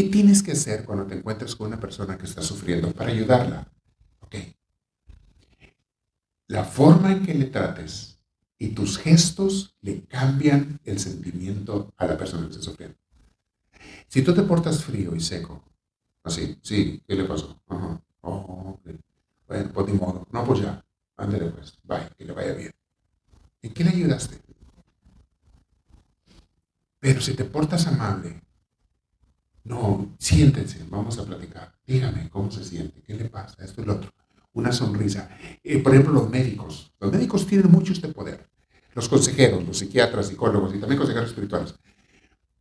¿Qué 0.00 0.08
tienes 0.08 0.42
que 0.42 0.52
hacer 0.52 0.86
cuando 0.86 1.06
te 1.06 1.14
encuentres 1.14 1.54
con 1.54 1.66
una 1.66 1.78
persona 1.78 2.16
que 2.16 2.24
está 2.24 2.40
sufriendo 2.40 2.90
para 2.90 3.10
ayudarla? 3.10 3.70
Ok. 4.20 4.34
La 6.46 6.64
forma 6.64 7.12
en 7.12 7.22
que 7.22 7.34
le 7.34 7.44
trates 7.44 8.18
y 8.56 8.68
tus 8.68 8.96
gestos 8.96 9.76
le 9.82 10.04
cambian 10.06 10.80
el 10.84 10.98
sentimiento 10.98 11.92
a 11.98 12.06
la 12.06 12.16
persona 12.16 12.46
que 12.46 12.52
está 12.52 12.62
sufriendo. 12.62 12.96
Si 14.08 14.22
tú 14.22 14.32
te 14.32 14.40
portas 14.40 14.82
frío 14.82 15.14
y 15.14 15.20
seco, 15.20 15.62
así, 16.24 16.56
sí, 16.62 17.02
¿qué 17.06 17.14
le 17.14 17.24
pasó? 17.24 17.60
Ajá. 17.68 18.02
Oh, 18.22 18.80
Bueno, 19.46 19.70
pues 19.74 19.86
ni 19.86 19.92
modo. 19.92 20.26
No, 20.32 20.46
pues 20.46 20.60
ya. 20.60 20.82
Ándale 21.18 21.50
pues. 21.50 21.78
Bye, 21.82 22.08
que 22.16 22.24
le 22.24 22.32
vaya 22.32 22.54
bien. 22.54 22.72
¿En 23.60 23.74
qué 23.74 23.84
le 23.84 23.90
ayudaste? 23.90 24.40
Pero 27.00 27.20
si 27.20 27.34
te 27.34 27.44
portas 27.44 27.86
amable, 27.86 28.40
no, 29.64 30.14
siéntense, 30.18 30.84
vamos 30.88 31.18
a 31.18 31.24
platicar. 31.24 31.72
Dígame 31.86 32.28
cómo 32.30 32.50
se 32.50 32.64
siente, 32.64 33.02
qué 33.02 33.14
le 33.14 33.28
pasa, 33.28 33.64
esto 33.64 33.82
y 33.82 33.84
lo 33.84 33.94
otro. 33.94 34.10
Una 34.52 34.72
sonrisa. 34.72 35.30
Eh, 35.62 35.78
por 35.78 35.92
ejemplo, 35.92 36.14
los 36.14 36.30
médicos. 36.30 36.92
Los 36.98 37.12
médicos 37.12 37.46
tienen 37.46 37.70
mucho 37.70 37.92
este 37.92 38.08
poder. 38.08 38.48
Los 38.94 39.08
consejeros, 39.08 39.64
los 39.64 39.78
psiquiatras, 39.78 40.28
psicólogos 40.28 40.74
y 40.74 40.78
también 40.78 40.98
consejeros 40.98 41.30
espirituales. 41.30 41.74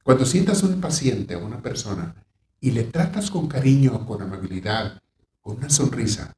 Cuando 0.04 0.26
sientas 0.26 0.64
a 0.64 0.68
un 0.68 0.80
paciente, 0.80 1.34
a 1.34 1.40
una 1.40 1.62
persona, 1.62 2.16
y 2.60 2.72
le 2.72 2.84
tratas 2.84 3.32
con 3.32 3.48
cariño, 3.48 4.06
con 4.06 4.22
amabilidad, 4.22 5.02
con 5.42 5.58
una 5.58 5.70
sonrisa, 5.70 6.34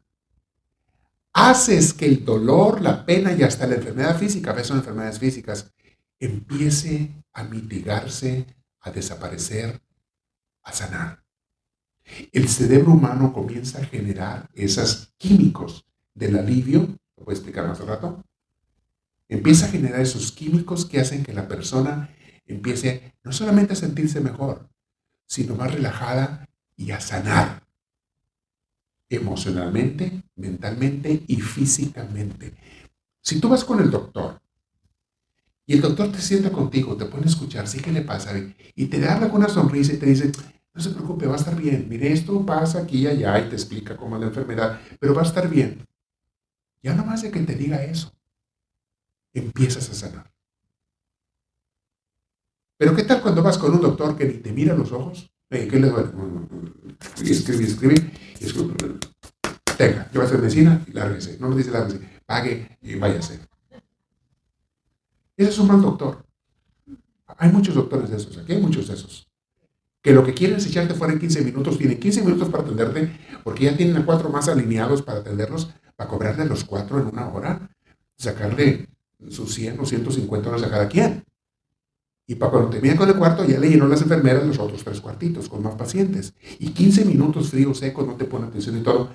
haces 1.34 1.94
que 1.94 2.06
el 2.06 2.24
dolor, 2.24 2.82
la 2.82 3.06
pena 3.06 3.34
y 3.34 3.44
hasta 3.44 3.68
la 3.68 3.76
enfermedad 3.76 4.18
física, 4.18 4.52
a 4.52 4.54
veces 4.54 4.68
son 4.68 4.78
enfermedades 4.78 5.20
físicas, 5.20 5.72
empiece 6.20 7.12
a 7.34 7.44
mitigarse, 7.44 8.46
a 8.82 8.92
desaparecer, 8.92 9.82
a 10.64 10.74
sanar. 10.74 11.24
El 12.32 12.50
cerebro 12.50 12.92
humano 12.92 13.34
comienza 13.34 13.80
a 13.80 13.86
generar 13.86 14.50
esos 14.54 15.14
químicos 15.18 15.86
del 16.14 16.38
alivio, 16.38 16.82
lo 17.18 17.26
voy 17.26 17.34
a 17.34 17.38
explicar 17.38 17.68
más 17.68 17.80
rato, 17.80 18.24
empieza 19.30 19.66
a 19.66 19.70
generar 19.70 20.02
esos 20.02 20.32
químicos 20.32 20.86
que 20.86 21.00
hacen 21.00 21.24
que 21.24 21.34
la 21.34 21.48
persona 21.48 22.10
empiece 22.46 23.14
no 23.24 23.32
solamente 23.32 23.74
a 23.74 23.78
sentirse 23.78 24.20
mejor, 24.20 24.70
sino 25.26 25.56
más 25.56 25.74
relajada 25.74 26.50
y 26.76 26.92
a 26.92 27.00
sanar 27.00 27.64
emocionalmente, 29.10 30.24
mentalmente 30.36 31.24
y 31.28 31.38
físicamente. 31.38 32.56
Si 33.22 33.40
tú 33.40 33.50
vas 33.50 33.64
con 33.64 33.80
el 33.80 33.92
doctor 33.92 34.42
y 35.72 35.76
el 35.76 35.82
doctor 35.82 36.12
te 36.12 36.20
sienta 36.20 36.52
contigo, 36.52 36.98
te 36.98 37.06
pone 37.06 37.24
a 37.24 37.30
escuchar, 37.30 37.66
sí 37.66 37.80
que 37.80 37.94
le 37.94 38.02
pasa, 38.02 38.34
y 38.76 38.88
te 38.88 39.00
da 39.00 39.18
con 39.30 39.40
una 39.40 39.48
sonrisa 39.48 39.94
y 39.94 39.98
te 40.00 40.06
dice, 40.06 40.30
no 40.74 40.82
se 40.82 40.90
preocupe, 40.90 41.28
va 41.28 41.36
a 41.36 41.38
estar 41.38 41.56
bien, 41.56 41.88
mire, 41.88 42.12
esto 42.12 42.46
pasa 42.46 42.80
aquí 42.80 43.04
y 43.04 43.08
allá 43.08 43.40
y 43.40 43.48
te 43.48 43.56
explica 43.56 43.96
cómo 43.96 44.18
es 44.18 44.22
la 44.22 44.28
enfermedad, 44.28 44.82
pero 45.00 45.16
va 45.16 45.22
a 45.22 45.26
estar 45.26 45.50
bien. 45.50 45.88
Ya 46.84 46.94
no 46.94 47.06
más 47.06 47.22
de 47.22 47.32
que 47.32 47.40
te 47.40 47.56
diga 47.56 47.82
eso, 47.86 48.12
empiezas 49.34 49.90
a 49.90 49.94
sanar. 49.94 50.34
Pero 52.78 52.94
¿qué 52.94 53.04
tal 53.04 53.22
cuando 53.22 53.42
vas 53.42 53.58
con 53.58 53.74
un 53.74 53.80
doctor 53.80 54.18
que 54.18 54.26
ni 54.26 54.34
te 54.40 54.52
mira 54.52 54.76
los 54.76 54.92
ojos? 54.92 55.32
¿Qué 55.50 55.80
le 55.80 55.88
duele? 55.88 56.10
Escribe, 57.24 57.64
escribe, 57.64 58.12
escribe. 58.42 58.74
Tenga, 59.78 60.12
a 60.14 60.24
hacer 60.24 60.40
medicina 60.40 60.84
y 60.86 60.92
lárguese. 60.92 61.38
No 61.40 61.48
me 61.48 61.56
dice 61.56 61.72
lárguese, 61.72 62.02
pague 62.26 62.78
y 62.82 62.96
váyase. 62.96 63.51
Ese 65.42 65.50
es 65.50 65.58
un 65.58 65.68
mal 65.68 65.82
doctor. 65.82 66.24
Hay 67.26 67.52
muchos 67.52 67.74
doctores 67.74 68.12
de 68.12 68.18
esos, 68.18 68.38
aquí 68.38 68.54
hay 68.54 68.62
muchos 68.62 68.88
de 68.88 68.94
esos. 68.94 69.28
Que 70.04 70.14
lo 70.14 70.24
que 70.24 70.36
quieren 70.36 70.58
es 70.58 70.68
echarte 70.68 70.94
fuera 70.94 71.14
en 71.14 71.20
15 71.20 71.42
minutos, 71.42 71.80
tienen 71.80 72.00
15 72.00 72.22
minutos 72.22 72.50
para 72.50 72.64
atenderte, 72.64 73.12
porque 73.44 73.66
ya 73.66 73.76
tienen 73.76 73.98
a 73.98 74.06
cuatro 74.06 74.30
más 74.30 74.48
alineados 74.50 75.02
para 75.02 75.20
atenderlos, 75.20 75.72
para 75.96 76.08
cobrarle 76.08 76.46
los 76.46 76.64
cuatro 76.64 77.00
en 77.00 77.08
una 77.08 77.28
hora, 77.30 77.76
sacarle 78.18 78.88
sus 79.30 79.56
100 79.56 79.80
o 79.80 79.86
150 79.86 80.48
horas 80.50 80.62
a 80.62 80.70
cada 80.70 80.88
quien. 80.88 81.24
Y 82.28 82.36
para 82.36 82.52
cuando 82.52 82.70
termine 82.70 82.96
con 82.96 83.10
el 83.10 83.16
cuarto, 83.16 83.44
ya 83.44 83.60
le 83.60 83.68
llenó 83.68 83.88
las 83.88 84.04
enfermeras 84.04 84.46
los 84.46 84.60
otros 84.60 84.84
tres 84.84 85.02
cuartitos 85.02 85.50
con 85.50 85.64
más 85.64 85.74
pacientes. 85.74 86.36
Y 86.60 86.70
15 86.70 87.06
minutos 87.06 87.50
fríos, 87.50 87.80
secos, 87.80 88.06
no 88.06 88.16
te 88.16 88.26
pone 88.26 88.46
atención 88.46 88.78
y 88.78 88.84
todo. 88.84 89.10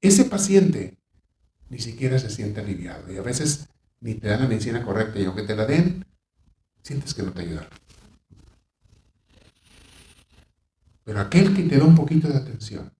Ese 0.00 0.24
paciente 0.26 0.98
ni 1.68 1.80
siquiera 1.80 2.16
se 2.20 2.30
siente 2.30 2.60
aliviado. 2.60 3.12
Y 3.12 3.16
a 3.16 3.22
veces 3.22 3.68
ni 4.04 4.14
te 4.14 4.28
dan 4.28 4.42
la 4.42 4.48
medicina 4.48 4.84
correcta. 4.84 5.18
Y 5.18 5.24
aunque 5.24 5.42
te 5.42 5.56
la 5.56 5.64
den, 5.64 6.04
sientes 6.82 7.14
que 7.14 7.22
no 7.22 7.32
te 7.32 7.40
ayudaron. 7.40 7.70
Pero 11.04 11.20
aquel 11.20 11.54
que 11.54 11.62
te 11.64 11.78
da 11.78 11.84
un 11.84 11.94
poquito 11.94 12.28
de 12.28 12.36
atención 12.36 12.92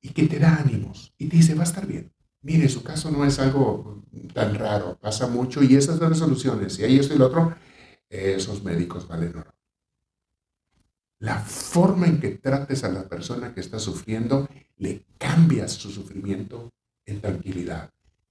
y 0.00 0.08
que 0.10 0.26
te 0.26 0.38
da 0.38 0.56
ánimos 0.56 1.12
y 1.18 1.28
te 1.28 1.36
dice, 1.36 1.54
va 1.54 1.62
a 1.62 1.64
estar 1.64 1.86
bien, 1.86 2.12
Mire, 2.40 2.68
su 2.68 2.84
caso 2.84 3.10
no 3.10 3.24
es 3.24 3.40
algo 3.40 4.04
tan 4.32 4.54
raro, 4.54 4.96
pasa 5.00 5.26
mucho 5.26 5.62
y 5.62 5.74
esas 5.74 5.98
son 5.98 6.10
las 6.10 6.18
soluciones. 6.18 6.78
Y 6.78 6.84
ahí 6.84 6.98
esto 6.98 7.14
y 7.14 7.18
lo 7.18 7.26
otro, 7.26 7.56
esos 8.08 8.62
médicos 8.62 9.08
valen 9.08 9.36
oro. 9.36 9.52
La 11.18 11.40
forma 11.40 12.06
en 12.06 12.20
que 12.20 12.30
trates 12.30 12.84
a 12.84 12.90
la 12.90 13.08
persona 13.08 13.52
que 13.52 13.60
está 13.60 13.80
sufriendo, 13.80 14.48
le 14.76 15.04
cambias 15.18 15.72
su 15.72 15.90
sufrimiento 15.90 16.70
en 17.04 17.20
tranquilidad, 17.20 17.90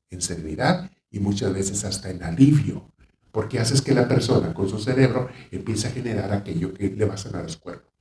en 0.10 0.22
serenidad 0.22 0.90
y 1.10 1.20
muchas 1.20 1.54
veces 1.54 1.84
hasta 1.84 2.10
en 2.10 2.24
alivio, 2.24 2.92
porque 3.32 3.60
haces 3.60 3.82
que 3.82 3.94
la 3.94 4.08
persona 4.08 4.54
con 4.54 4.70
su 4.70 4.80
cerebro 4.80 5.30
empiece 5.52 5.88
a 5.88 5.92
generar 5.92 6.32
aquello 6.32 6.74
que 6.74 6.90
le 6.90 7.06
va 7.06 7.16
a 7.16 7.18
sanar 7.18 7.46
a 7.46 7.50
su 7.50 7.60
cuerpo. 7.60 7.92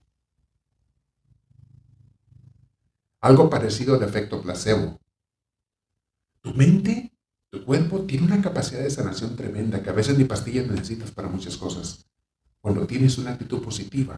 Algo 3.21 3.51
parecido 3.51 3.97
al 3.97 4.03
efecto 4.03 4.41
placebo. 4.41 5.01
Tu 6.43 6.55
mente, 6.55 7.13
tu 7.51 7.65
cuerpo 7.65 8.03
tiene 8.03 8.27
una 8.27 8.41
capacidad 8.41 8.83
de 8.83 8.91
sanación 8.91 9.35
tremenda 9.35 9.83
que 9.83 9.91
a 9.91 9.95
veces 9.95 10.17
ni 10.17 10.25
pastillas 10.25 10.69
necesitas 10.69 11.11
para 11.11 11.29
muchas 11.29 11.57
cosas. 11.57 12.07
Cuando 12.61 12.87
tienes 12.87 13.19
una 13.19 13.33
actitud 13.33 13.63
positiva 13.63 14.17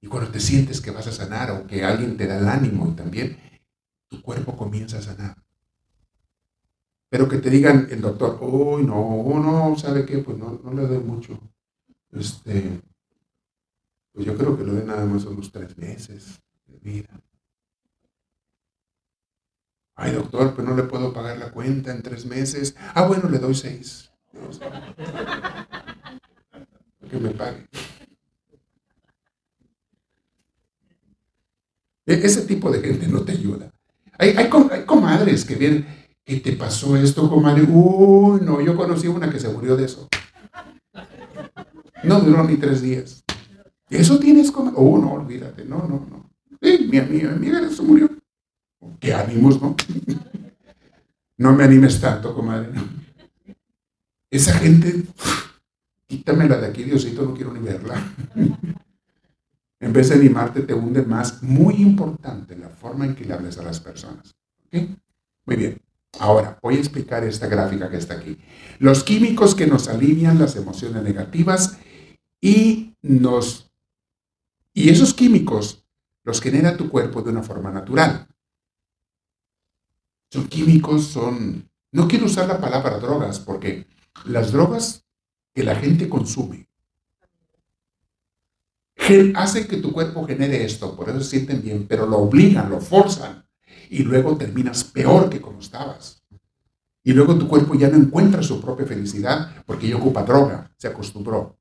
y 0.00 0.06
cuando 0.06 0.30
te 0.30 0.40
sientes 0.40 0.80
que 0.80 0.90
vas 0.90 1.06
a 1.06 1.12
sanar 1.12 1.50
o 1.50 1.66
que 1.66 1.84
alguien 1.84 2.16
te 2.16 2.26
da 2.26 2.38
el 2.38 2.48
ánimo 2.48 2.88
y 2.88 2.96
también 2.96 3.38
tu 4.08 4.22
cuerpo 4.22 4.56
comienza 4.56 4.98
a 4.98 5.02
sanar. 5.02 5.36
Pero 7.10 7.28
que 7.28 7.38
te 7.38 7.50
digan 7.50 7.88
el 7.90 8.00
doctor, 8.00 8.38
uy, 8.40 8.84
no, 8.84 9.24
no, 9.40 9.76
¿sabe 9.76 10.06
qué? 10.06 10.18
Pues 10.18 10.38
no, 10.38 10.60
no 10.62 10.72
le 10.72 10.86
doy 10.86 11.00
mucho. 11.00 11.38
Este, 12.12 12.80
pues 14.12 14.24
yo 14.24 14.36
creo 14.36 14.56
que 14.56 14.64
lo 14.64 14.74
de 14.74 14.84
nada 14.84 15.04
más 15.04 15.24
unos 15.24 15.50
tres 15.50 15.76
meses 15.76 16.40
de 16.66 16.78
vida. 16.78 17.20
Ay, 19.96 20.12
doctor, 20.12 20.54
pues 20.54 20.66
no 20.66 20.74
le 20.76 20.84
puedo 20.84 21.12
pagar 21.12 21.36
la 21.36 21.50
cuenta 21.50 21.90
en 21.92 22.02
tres 22.02 22.24
meses. 22.24 22.76
Ah, 22.94 23.06
bueno, 23.06 23.28
le 23.28 23.38
doy 23.38 23.54
seis. 23.54 24.10
Que 27.10 27.18
me 27.18 27.30
pague. 27.30 27.66
E, 32.06 32.14
ese 32.14 32.42
tipo 32.42 32.70
de 32.70 32.80
gente 32.80 33.08
no 33.08 33.22
te 33.22 33.32
ayuda. 33.32 33.72
Hay, 34.16 34.30
hay, 34.36 34.48
comadres 34.86 35.44
que 35.44 35.56
vienen, 35.56 35.86
¿qué 36.30 36.36
te 36.38 36.52
pasó 36.52 36.96
esto, 36.96 37.28
comadre? 37.28 37.64
Uy, 37.64 38.40
no, 38.42 38.60
yo 38.60 38.76
conocí 38.76 39.08
una 39.08 39.28
que 39.28 39.40
se 39.40 39.48
murió 39.48 39.76
de 39.76 39.86
eso. 39.86 40.08
No 42.04 42.20
duró 42.20 42.44
ni 42.44 42.56
tres 42.56 42.80
días. 42.82 43.24
¿Eso 43.88 44.16
tienes 44.20 44.52
comadre? 44.52 44.76
Oh, 44.78 44.96
no, 44.96 45.14
olvídate, 45.14 45.64
no, 45.64 45.78
no, 45.78 46.06
no. 46.08 46.30
mi 46.60 46.98
amiga, 46.98 47.30
mi 47.32 47.48
amiga 47.48 47.60
murió. 47.82 48.08
Qué 49.00 49.12
ánimos, 49.12 49.60
¿no? 49.60 49.74
No 51.36 51.54
me 51.54 51.64
animes 51.64 51.98
tanto, 51.98 52.34
comadre. 52.34 52.68
Esa 54.30 54.52
gente, 54.58 55.04
quítamela 56.06 56.58
de 56.58 56.66
aquí, 56.66 56.84
Diosito, 56.84 57.22
no 57.22 57.34
quiero 57.34 57.52
ni 57.52 57.60
verla. 57.60 57.94
En 59.82 59.94
vez 59.94 60.10
de 60.10 60.16
animarte, 60.16 60.60
te 60.60 60.74
hunde 60.74 61.00
más. 61.00 61.42
Muy 61.42 61.76
importante 61.76 62.54
la 62.54 62.68
forma 62.68 63.06
en 63.06 63.14
que 63.14 63.24
le 63.24 63.32
hables 63.32 63.56
a 63.56 63.62
las 63.62 63.80
personas. 63.80 64.36
Muy 64.70 65.56
bien. 65.56 65.80
Ahora, 66.18 66.58
voy 66.62 66.76
a 66.76 66.78
explicar 66.78 67.24
esta 67.24 67.46
gráfica 67.46 67.88
que 67.88 67.96
está 67.96 68.14
aquí. 68.14 68.38
Los 68.78 69.04
químicos 69.04 69.54
que 69.54 69.66
nos 69.66 69.88
alivian 69.88 70.38
las 70.38 70.56
emociones 70.56 71.02
negativas 71.02 71.78
y 72.40 72.94
nos... 73.02 73.70
Y 74.72 74.90
esos 74.90 75.14
químicos 75.14 75.84
los 76.24 76.40
genera 76.40 76.76
tu 76.76 76.90
cuerpo 76.90 77.22
de 77.22 77.30
una 77.30 77.42
forma 77.42 77.70
natural 77.70 78.26
son 80.30 80.48
químicos, 80.48 81.06
son... 81.06 81.68
No 81.92 82.06
quiero 82.06 82.26
usar 82.26 82.46
la 82.46 82.60
palabra 82.60 82.98
drogas 82.98 83.40
porque 83.40 83.86
las 84.24 84.52
drogas 84.52 85.04
que 85.52 85.64
la 85.64 85.74
gente 85.74 86.08
consume 86.08 86.68
hacen 89.34 89.66
que 89.66 89.78
tu 89.78 89.92
cuerpo 89.92 90.24
genere 90.24 90.64
esto, 90.64 90.94
por 90.94 91.08
eso 91.08 91.20
se 91.20 91.30
sienten 91.30 91.62
bien, 91.62 91.86
pero 91.88 92.06
lo 92.06 92.18
obligan, 92.18 92.70
lo 92.70 92.80
forzan 92.80 93.44
y 93.90 94.04
luego 94.04 94.36
terminas 94.36 94.84
peor 94.84 95.28
que 95.28 95.40
como 95.40 95.58
estabas. 95.58 96.22
Y 97.02 97.12
luego 97.12 97.36
tu 97.36 97.48
cuerpo 97.48 97.74
ya 97.74 97.88
no 97.88 97.96
encuentra 97.96 98.40
su 98.40 98.60
propia 98.60 98.86
felicidad 98.86 99.64
porque 99.66 99.88
ya 99.88 99.96
ocupa 99.96 100.22
droga, 100.22 100.70
se 100.76 100.86
acostumbró. 100.86 101.58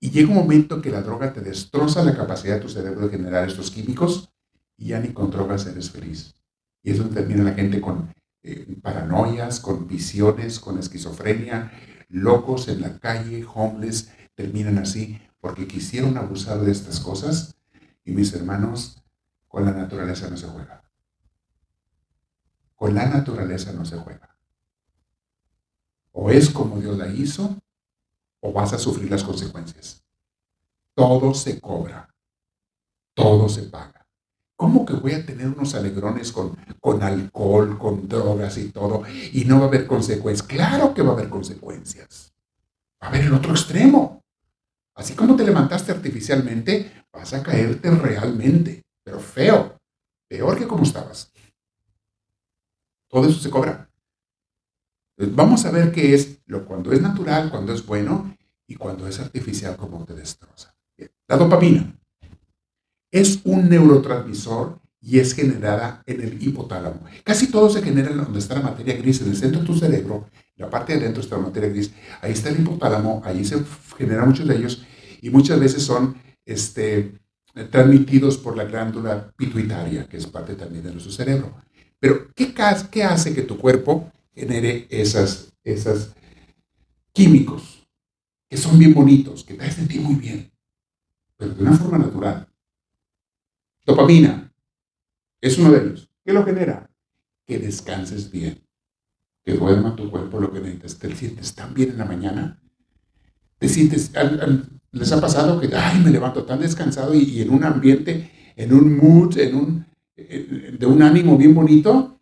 Y 0.00 0.10
llega 0.10 0.30
un 0.30 0.34
momento 0.34 0.82
que 0.82 0.90
la 0.90 1.02
droga 1.02 1.32
te 1.32 1.40
destroza 1.40 2.02
la 2.02 2.16
capacidad 2.16 2.56
de 2.56 2.62
tu 2.62 2.68
cerebro 2.68 3.02
de 3.02 3.16
generar 3.16 3.46
estos 3.46 3.70
químicos 3.70 4.30
y 4.76 4.88
ya 4.88 4.98
ni 4.98 5.10
con 5.10 5.30
drogas 5.30 5.66
eres 5.66 5.88
feliz. 5.90 6.34
Y 6.82 6.90
es 6.90 6.98
donde 6.98 7.14
termina 7.14 7.44
la 7.44 7.54
gente 7.54 7.80
con 7.80 8.12
eh, 8.42 8.76
paranoias, 8.82 9.60
con 9.60 9.86
visiones, 9.86 10.58
con 10.58 10.78
esquizofrenia, 10.78 11.70
locos 12.08 12.66
en 12.66 12.80
la 12.80 12.98
calle, 12.98 13.46
homeless, 13.54 14.10
terminan 14.34 14.78
así 14.78 15.20
porque 15.40 15.68
quisieron 15.68 16.16
abusar 16.16 16.58
de 16.60 16.72
estas 16.72 16.98
cosas. 16.98 17.56
Y 18.04 18.10
mis 18.10 18.32
hermanos, 18.34 19.00
con 19.46 19.64
la 19.64 19.72
naturaleza 19.72 20.28
no 20.28 20.36
se 20.36 20.48
juega. 20.48 20.87
Con 22.78 22.94
la 22.94 23.06
naturaleza 23.06 23.72
no 23.72 23.84
se 23.84 23.96
juega. 23.96 24.36
O 26.12 26.30
es 26.30 26.48
como 26.48 26.80
Dios 26.80 26.96
la 26.96 27.08
hizo, 27.08 27.58
o 28.40 28.52
vas 28.52 28.72
a 28.72 28.78
sufrir 28.78 29.10
las 29.10 29.24
consecuencias. 29.24 30.04
Todo 30.94 31.34
se 31.34 31.60
cobra, 31.60 32.08
todo 33.14 33.48
se 33.48 33.64
paga. 33.64 34.06
¿Cómo 34.54 34.86
que 34.86 34.92
voy 34.92 35.12
a 35.12 35.26
tener 35.26 35.48
unos 35.48 35.74
alegrones 35.74 36.30
con, 36.30 36.56
alcohol, 37.02 37.78
con 37.78 38.08
drogas 38.08 38.56
y 38.58 38.70
todo, 38.70 39.02
y 39.32 39.44
no 39.44 39.58
va 39.58 39.64
a 39.64 39.68
haber 39.68 39.88
consecuencias? 39.88 40.46
Claro 40.46 40.94
que 40.94 41.02
va 41.02 41.10
a 41.10 41.12
haber 41.14 41.28
consecuencias. 41.28 42.32
Va 43.02 43.08
a 43.08 43.10
haber 43.10 43.22
el 43.22 43.34
otro 43.34 43.50
extremo. 43.50 44.22
Así 44.94 45.14
como 45.14 45.34
te 45.34 45.44
levantaste 45.44 45.90
artificialmente, 45.90 47.04
vas 47.12 47.34
a 47.34 47.42
caerte 47.42 47.90
realmente, 47.90 48.84
pero 49.02 49.18
feo, 49.18 49.76
peor 50.28 50.56
que 50.56 50.68
como 50.68 50.84
estabas. 50.84 51.32
Todo 53.08 53.28
eso 53.28 53.40
se 53.40 53.50
cobra. 53.50 53.90
Vamos 55.16 55.64
a 55.64 55.70
ver 55.70 55.90
qué 55.90 56.14
es 56.14 56.38
lo 56.46 56.64
cuando 56.64 56.92
es 56.92 57.02
natural, 57.02 57.50
cuando 57.50 57.72
es 57.72 57.84
bueno 57.84 58.36
y 58.66 58.76
cuando 58.76 59.08
es 59.08 59.18
artificial, 59.18 59.76
como 59.76 60.04
te 60.04 60.14
destroza. 60.14 60.74
La 61.26 61.36
dopamina 61.36 61.98
es 63.10 63.40
un 63.44 63.68
neurotransmisor 63.68 64.80
y 65.00 65.18
es 65.18 65.34
generada 65.34 66.02
en 66.06 66.20
el 66.20 66.42
hipotálamo. 66.42 67.00
Casi 67.24 67.50
todo 67.50 67.70
se 67.70 67.82
genera 67.82 68.10
en 68.10 68.18
donde 68.18 68.38
está 68.38 68.54
la 68.54 68.62
materia 68.62 68.96
gris, 68.96 69.20
en 69.22 69.30
el 69.30 69.36
centro 69.36 69.60
de 69.60 69.66
tu 69.66 69.74
cerebro, 69.74 70.28
la 70.56 70.68
parte 70.68 70.92
de 70.92 71.00
adentro 71.00 71.22
está 71.22 71.36
la 71.36 71.44
materia 71.44 71.68
gris, 71.68 71.92
ahí 72.20 72.32
está 72.32 72.50
el 72.50 72.60
hipotálamo, 72.60 73.22
ahí 73.24 73.44
se 73.44 73.62
generan 73.96 74.28
muchos 74.28 74.46
de 74.46 74.56
ellos 74.56 74.84
y 75.22 75.30
muchas 75.30 75.58
veces 75.58 75.82
son 75.82 76.16
este, 76.44 77.12
transmitidos 77.70 78.38
por 78.38 78.56
la 78.56 78.64
glándula 78.64 79.32
pituitaria, 79.36 80.08
que 80.08 80.16
es 80.16 80.26
parte 80.26 80.54
también 80.54 80.84
de 80.84 80.90
nuestro 80.90 81.12
cerebro. 81.12 81.54
Pero, 82.00 82.32
¿qué, 82.34 82.54
hace 83.02 83.34
que 83.34 83.42
tu 83.42 83.58
cuerpo 83.58 84.12
genere 84.34 84.86
esas, 84.90 85.52
químicos 87.12 87.86
que 88.48 88.56
son 88.56 88.78
bien 88.78 88.94
bonitos, 88.94 89.44
que 89.44 89.54
te 89.54 89.64
hacen 89.64 89.86
sentir 89.86 90.00
muy 90.00 90.14
bien, 90.14 90.50
pero 91.36 91.54
de 91.54 91.62
una 91.62 91.72
forma 91.76 91.98
natural? 91.98 92.48
Dopamina 93.84 94.52
es 95.40 95.58
uno 95.58 95.72
de 95.72 95.78
ellos. 95.78 96.10
¿Qué 96.24 96.32
lo 96.32 96.44
genera? 96.44 96.90
Que 97.46 97.58
descanses 97.58 98.30
bien, 98.30 98.62
que 99.44 99.54
duerma 99.54 99.96
tu 99.96 100.10
cuerpo 100.10 100.38
lo 100.38 100.52
que 100.52 100.60
necesitas. 100.60 100.98
Te 100.98 101.16
sientes 101.16 101.54
tan 101.54 101.74
bien 101.74 101.90
en 101.90 101.98
la 101.98 102.04
mañana. 102.04 102.62
Te 103.58 103.68
sientes, 103.68 104.12
les 104.92 105.12
ha 105.12 105.20
pasado 105.20 105.60
que, 105.60 105.74
ay, 105.74 106.00
me 106.00 106.10
levanto 106.10 106.44
tan 106.44 106.60
descansado 106.60 107.14
y, 107.14 107.40
en 107.40 107.50
un 107.50 107.64
ambiente, 107.64 108.30
en 108.56 108.72
un 108.72 108.96
mood, 108.96 109.36
en 109.38 109.54
un, 109.56 109.87
de 110.78 110.86
un 110.86 111.02
ánimo 111.02 111.36
bien 111.36 111.54
bonito. 111.54 112.18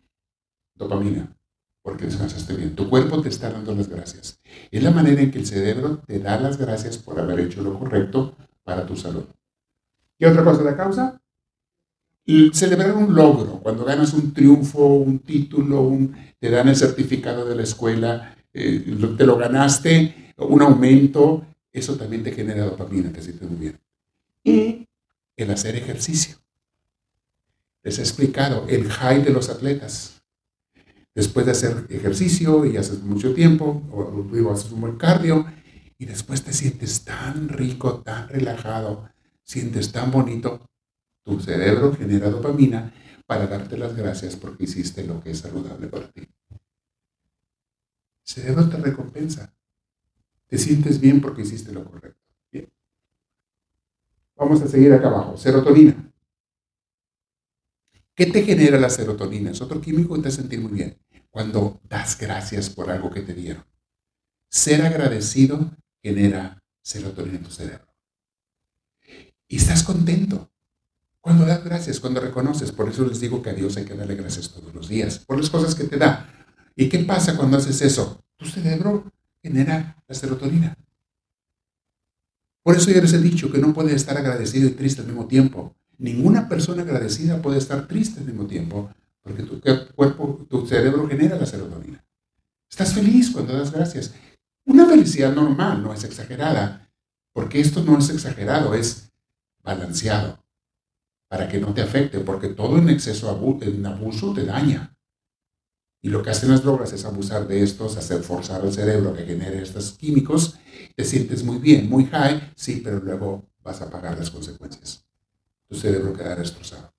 Dopamina, 0.75 1.35
porque 1.81 2.05
descansaste 2.05 2.55
bien. 2.55 2.75
Tu 2.75 2.89
cuerpo 2.89 3.21
te 3.21 3.29
está 3.29 3.49
dando 3.49 3.73
las 3.73 3.87
gracias. 3.87 4.39
Es 4.69 4.83
la 4.83 4.91
manera 4.91 5.21
en 5.21 5.31
que 5.31 5.39
el 5.39 5.45
cerebro 5.45 6.01
te 6.05 6.19
da 6.19 6.39
las 6.39 6.57
gracias 6.57 6.97
por 6.97 7.19
haber 7.19 7.39
hecho 7.39 7.63
lo 7.63 7.77
correcto 7.79 8.35
para 8.63 8.85
tu 8.85 8.95
salud. 8.95 9.23
¿Qué 10.19 10.27
otra 10.27 10.43
cosa 10.43 10.63
la 10.63 10.77
causa? 10.77 11.19
celebrar 12.51 12.93
un 12.93 13.15
logro, 13.15 13.59
cuando 13.63 13.85
ganas 13.85 14.13
un 14.13 14.33
triunfo, 14.33 14.85
un 14.85 15.19
título, 15.19 15.97
te 16.39 16.49
dan 16.49 16.67
el 16.67 16.75
certificado 16.75 17.45
de 17.45 17.55
la 17.55 17.63
escuela, 17.63 18.35
eh, 18.53 18.83
te 19.17 19.25
lo 19.25 19.37
ganaste, 19.37 20.33
un 20.35 20.61
aumento, 20.61 21.45
eso 21.71 21.95
también 21.95 22.23
te 22.23 22.33
genera 22.33 22.65
dopamina, 22.65 23.11
te 23.13 23.21
sientes 23.21 23.49
muy 23.49 23.59
bien. 23.59 23.79
Y 24.43 24.87
el 25.37 25.51
hacer 25.51 25.77
ejercicio. 25.77 26.35
Les 27.83 27.99
he 27.99 28.01
explicado 28.01 28.65
el 28.67 28.89
high 28.89 29.23
de 29.23 29.31
los 29.31 29.49
atletas. 29.49 30.21
Después 31.15 31.45
de 31.45 31.53
hacer 31.53 31.87
ejercicio 31.89 32.65
y 32.65 32.77
haces 32.77 33.01
mucho 33.01 33.33
tiempo, 33.33 33.83
o, 33.91 34.51
haces 34.51 34.71
un 34.71 34.81
buen 34.81 34.97
cardio, 34.97 35.45
y 35.97 36.05
después 36.05 36.43
te 36.43 36.53
sientes 36.53 37.03
tan 37.03 37.49
rico, 37.49 38.01
tan 38.01 38.29
relajado, 38.29 39.09
sientes 39.43 39.91
tan 39.91 40.11
bonito, 40.11 40.69
tu 41.23 41.39
cerebro 41.39 41.93
genera 41.93 42.29
dopamina 42.29 42.93
para 43.25 43.47
darte 43.47 43.77
las 43.77 43.95
gracias 43.95 44.35
porque 44.35 44.65
hiciste 44.65 45.03
lo 45.03 45.21
que 45.21 45.31
es 45.31 45.39
saludable 45.39 45.87
para 45.87 46.09
ti. 46.09 46.27
Cerebro 48.23 48.69
te 48.69 48.77
recompensa. 48.77 49.53
Te 50.47 50.57
sientes 50.57 50.99
bien 50.99 51.19
porque 51.19 51.41
hiciste 51.41 51.71
lo 51.71 51.83
correcto. 51.83 52.21
Bien. 52.51 52.69
Vamos 54.35 54.61
a 54.61 54.67
seguir 54.67 54.93
acá 54.93 55.07
abajo. 55.07 55.35
Serotonina. 55.35 56.06
¿Qué 58.17 58.25
te 58.25 58.41
genera 58.41 58.79
la 58.79 58.89
serotonina? 58.89 59.51
Es 59.51 59.61
otro 59.61 59.79
químico 59.79 60.15
que 60.15 60.23
te 60.23 60.29
hace 60.29 60.37
sentir 60.37 60.59
muy 60.59 60.71
bien. 60.71 60.97
Cuando 61.29 61.79
das 61.87 62.17
gracias 62.17 62.67
por 62.67 62.89
algo 62.89 63.11
que 63.11 63.21
te 63.21 63.35
dieron. 63.35 63.63
Ser 64.49 64.81
agradecido 64.81 65.77
genera 66.01 66.63
serotonina 66.81 67.37
en 67.37 67.43
tu 67.43 67.51
cerebro. 67.51 67.93
Y 69.47 69.57
estás 69.57 69.83
contento. 69.83 70.51
Cuando 71.21 71.45
das 71.45 71.63
gracias, 71.63 71.99
cuando 71.99 72.19
reconoces, 72.19 72.71
por 72.71 72.89
eso 72.89 73.05
les 73.05 73.19
digo 73.19 73.43
que 73.43 73.51
a 73.51 73.53
Dios 73.53 73.77
hay 73.77 73.85
que 73.85 73.93
darle 73.93 74.15
gracias 74.15 74.49
todos 74.49 74.73
los 74.73 74.89
días, 74.89 75.19
por 75.19 75.37
las 75.37 75.51
cosas 75.51 75.75
que 75.75 75.83
te 75.83 75.97
da. 75.97 76.27
¿Y 76.75 76.89
qué 76.89 76.99
pasa 76.99 77.37
cuando 77.37 77.57
haces 77.57 77.83
eso? 77.83 78.25
Tu 78.35 78.47
cerebro 78.47 79.11
genera 79.43 80.03
la 80.07 80.15
serotonina. 80.15 80.75
Por 82.63 82.75
eso 82.77 82.89
ya 82.89 82.99
les 82.99 83.13
he 83.13 83.19
dicho 83.19 83.51
que 83.51 83.59
no 83.59 83.75
puede 83.75 83.93
estar 83.93 84.17
agradecido 84.17 84.67
y 84.67 84.71
triste 84.71 85.01
al 85.01 85.07
mismo 85.07 85.27
tiempo. 85.27 85.75
Ninguna 85.97 86.47
persona 86.47 86.83
agradecida 86.83 87.41
puede 87.41 87.57
estar 87.57 87.87
triste 87.87 88.19
al 88.19 88.25
mismo 88.25 88.45
tiempo, 88.45 88.89
porque 89.21 89.43
tu 89.43 89.59
cuerpo, 89.95 90.45
tu 90.49 90.65
cerebro 90.65 91.07
genera 91.07 91.37
la 91.37 91.45
serotonina. 91.45 92.05
Estás 92.69 92.93
feliz 92.93 93.31
cuando 93.31 93.53
das 93.53 93.71
gracias. 93.71 94.13
Una 94.65 94.85
felicidad 94.85 95.33
normal, 95.33 95.81
no 95.81 95.93
es 95.93 96.03
exagerada, 96.03 96.91
porque 97.33 97.59
esto 97.59 97.83
no 97.83 97.97
es 97.97 98.09
exagerado, 98.09 98.73
es 98.75 99.11
balanceado, 99.63 100.43
para 101.29 101.47
que 101.47 101.59
no 101.59 101.73
te 101.73 101.81
afecte, 101.81 102.19
porque 102.19 102.49
todo 102.49 102.77
en 102.77 102.89
exceso, 102.89 103.59
en 103.61 103.85
abuso 103.85 104.33
te 104.33 104.45
daña. 104.45 104.95
Y 106.01 106.09
lo 106.09 106.21
que 106.21 106.29
hacen 106.29 106.51
las 106.51 106.63
drogas 106.63 106.93
es 106.93 107.05
abusar 107.05 107.47
de 107.47 107.63
estos, 107.63 107.97
hacer 107.97 108.21
forzar 108.21 108.61
al 108.61 108.71
cerebro 108.71 109.15
que 109.15 109.25
genere 109.25 109.61
estos 109.61 109.93
químicos. 109.93 110.59
Te 110.95 111.03
sientes 111.03 111.43
muy 111.43 111.57
bien, 111.57 111.89
muy 111.89 112.05
high, 112.05 112.53
sí, 112.55 112.81
pero 112.83 112.99
luego 112.99 113.49
vas 113.63 113.81
a 113.81 113.89
pagar 113.89 114.17
las 114.17 114.29
consecuencias. 114.29 115.06
Tu 115.67 115.75
cerebro 115.75 116.13
queda 116.13 116.35
destrozado. 116.35 116.93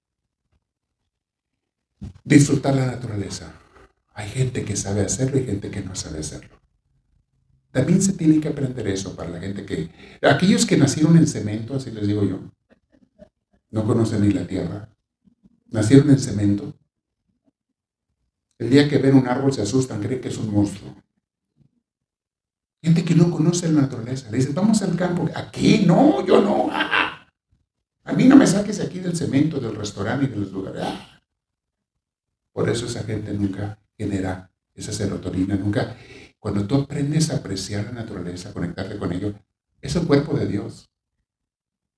Disfrutar 2.24 2.74
la 2.74 2.86
naturaleza. 2.86 3.52
Hay 4.14 4.28
gente 4.28 4.64
que 4.64 4.76
sabe 4.76 5.02
hacerlo 5.02 5.38
y 5.38 5.44
gente 5.44 5.70
que 5.70 5.82
no 5.82 5.94
sabe 5.94 6.20
hacerlo. 6.20 6.56
También 7.70 8.02
se 8.02 8.14
tiene 8.14 8.40
que 8.40 8.48
aprender 8.48 8.86
eso 8.88 9.14
para 9.14 9.30
la 9.30 9.40
gente 9.40 9.64
que... 9.64 9.90
Aquellos 10.22 10.66
que 10.66 10.76
nacieron 10.76 11.16
en 11.16 11.26
cemento, 11.26 11.76
así 11.76 11.90
les 11.90 12.06
digo 12.06 12.24
yo, 12.24 12.40
no 13.70 13.86
conocen 13.86 14.22
ni 14.22 14.32
la 14.32 14.46
tierra, 14.46 14.88
nacieron 15.66 16.10
en 16.10 16.18
cemento, 16.18 16.74
el 18.58 18.70
día 18.70 18.88
que 18.88 18.98
ven 18.98 19.14
un 19.14 19.28
árbol 19.28 19.52
se 19.52 19.62
asustan, 19.62 20.02
creen 20.02 20.20
que 20.20 20.28
es 20.28 20.38
un 20.38 20.52
monstruo. 20.52 20.92
Gente 22.82 23.04
que 23.04 23.14
no 23.14 23.30
conoce 23.30 23.70
la 23.70 23.82
naturaleza. 23.82 24.30
Le 24.30 24.38
dicen, 24.38 24.54
vamos 24.54 24.82
al 24.82 24.96
campo. 24.96 25.28
Aquí 25.34 25.84
no, 25.86 26.24
yo 26.26 26.40
no. 26.40 26.68
Ah, 26.70 26.87
a 28.08 28.12
mí 28.14 28.24
no 28.24 28.36
me 28.36 28.46
saques 28.46 28.80
aquí 28.80 29.00
del 29.00 29.14
cemento, 29.14 29.60
del 29.60 29.76
restaurante 29.76 30.24
y 30.24 30.28
de 30.28 30.36
los 30.36 30.50
lugares. 30.50 30.82
Ah. 30.82 31.20
Por 32.52 32.70
eso 32.70 32.86
esa 32.86 33.04
gente 33.04 33.34
nunca 33.34 33.78
genera 33.98 34.50
esa 34.74 34.92
serotonina, 34.92 35.56
nunca. 35.56 35.94
Cuando 36.38 36.66
tú 36.66 36.76
aprendes 36.76 37.30
a 37.30 37.36
apreciar 37.36 37.84
la 37.84 37.92
naturaleza, 37.92 38.54
conectarte 38.54 38.98
con 38.98 39.12
ello, 39.12 39.34
es 39.82 39.94
el 39.94 40.06
cuerpo 40.06 40.34
de 40.38 40.46
Dios. 40.46 40.88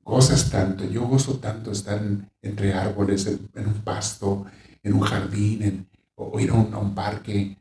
Gozas 0.02 0.50
tanto, 0.50 0.84
yo 0.84 1.06
gozo 1.06 1.38
tanto 1.38 1.70
estar 1.70 2.02
entre 2.42 2.74
árboles, 2.74 3.26
en, 3.28 3.66
un 3.66 3.82
pasto, 3.84 4.46
en 4.82 4.94
un 4.94 5.02
jardín, 5.02 5.62
en, 5.62 5.88
o 6.16 6.40
ir 6.40 6.50
a 6.50 6.54
un, 6.54 6.92
parque. 6.92 7.56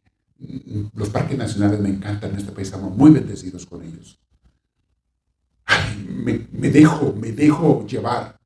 Los 0.96 1.10
parques 1.10 1.38
nacionales 1.38 1.80
me 1.80 1.90
encantan 1.90 2.32
en 2.32 2.38
este 2.38 2.52
país, 2.52 2.70
estamos 2.70 2.98
muy 2.98 3.12
bendecidos 3.12 3.68
con 3.68 3.84
ellos. 3.84 4.20
me, 6.08 6.72
dejo, 6.72 7.14
me 7.14 7.32
dejo 7.32 7.86
llevar 7.86 8.39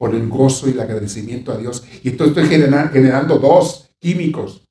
por 0.00 0.14
el 0.14 0.30
gozo 0.30 0.66
y 0.66 0.72
el 0.72 0.80
agradecimiento 0.80 1.52
a 1.52 1.58
Dios. 1.58 1.84
Y 2.02 2.08
entonces 2.08 2.34
estoy 2.34 2.48
generando, 2.48 3.38
dos 3.38 3.90
químicos. 3.98 4.66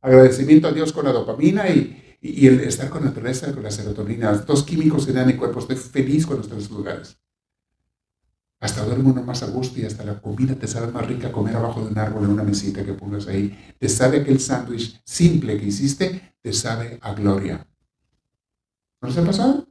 Agradecimiento 0.00 0.66
a 0.66 0.72
Dios 0.72 0.92
con 0.92 1.04
la 1.04 1.12
dopamina 1.12 1.68
y, 1.68 2.18
el 2.20 2.58
estar 2.62 2.90
con 2.90 3.04
la 3.04 3.10
naturaleza, 3.10 3.52
con 3.54 3.62
la 3.62 3.70
serotonina. 3.70 4.32
Dos 4.32 4.64
químicos 4.64 5.06
que 5.06 5.12
dan 5.12 5.28
mi 5.28 5.34
cuerpo. 5.34 5.60
Estoy 5.60 5.76
feliz 5.76 6.22
estoy 6.22 6.50
en 6.50 6.58
esos 6.58 6.70
lugares. 6.72 7.16
Hasta 8.58 8.84
duerme 8.84 9.10
uno 9.10 9.22
más 9.22 9.44
a 9.44 9.46
gusto 9.46 9.78
y 9.78 9.84
hasta 9.84 10.02
la 10.02 10.20
comida 10.20 10.56
te 10.56 10.66
sabe 10.66 10.90
más 10.90 11.06
rica 11.06 11.30
comer 11.30 11.54
abajo 11.54 11.80
de 11.82 11.92
un 11.92 11.98
árbol 11.98 12.24
en 12.24 12.30
una 12.30 12.42
mesita 12.42 12.84
que 12.84 12.94
pongas 12.94 13.28
ahí. 13.28 13.56
Te 13.78 13.88
sabe 13.88 14.24
que 14.24 14.32
el 14.32 14.40
sándwich 14.40 15.00
simple 15.04 15.60
que 15.60 15.66
hiciste, 15.66 16.34
te 16.42 16.52
sabe 16.52 16.98
a 17.02 17.14
gloria. 17.14 17.64
¿No 19.00 19.06
les 19.06 19.16
ha 19.16 19.24
pasado? 19.24 19.68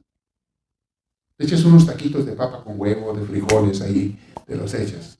Te 1.36 1.44
echas 1.44 1.64
unos 1.64 1.86
taquitos 1.86 2.24
de 2.24 2.32
papa 2.32 2.64
con 2.64 2.80
huevo, 2.80 3.12
de 3.12 3.26
frijoles 3.26 3.80
ahí, 3.82 4.18
te 4.46 4.56
los 4.56 4.72
echas. 4.72 5.18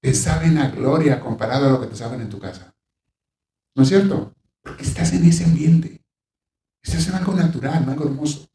Te 0.00 0.14
saben 0.14 0.58
a 0.58 0.70
gloria 0.70 1.20
comparado 1.20 1.66
a 1.66 1.72
lo 1.72 1.80
que 1.80 1.88
te 1.88 1.96
saben 1.96 2.20
en 2.20 2.28
tu 2.28 2.38
casa. 2.38 2.74
¿No 3.74 3.82
es 3.82 3.88
cierto? 3.88 4.34
Porque 4.62 4.82
estás 4.84 5.12
en 5.12 5.24
ese 5.24 5.44
ambiente. 5.44 6.04
Estás 6.82 7.08
en 7.08 7.14
algo 7.14 7.34
natural, 7.34 7.88
algo 7.88 8.04
hermoso. 8.04 8.48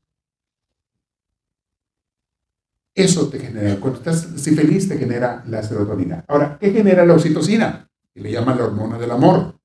Eso 2.94 3.30
te 3.30 3.40
genera, 3.40 3.80
cuando 3.80 4.00
estás 4.00 4.26
feliz, 4.44 4.90
te 4.90 4.98
genera 4.98 5.44
la 5.48 5.62
serotonina. 5.62 6.26
Ahora, 6.28 6.58
¿qué 6.60 6.72
genera 6.72 7.06
la 7.06 7.14
oxitocina? 7.14 7.90
Que 8.14 8.22
le 8.22 8.32
llaman 8.32 8.58
la 8.58 8.66
hormona 8.66 8.98
del 8.98 9.12
amor. 9.12 9.60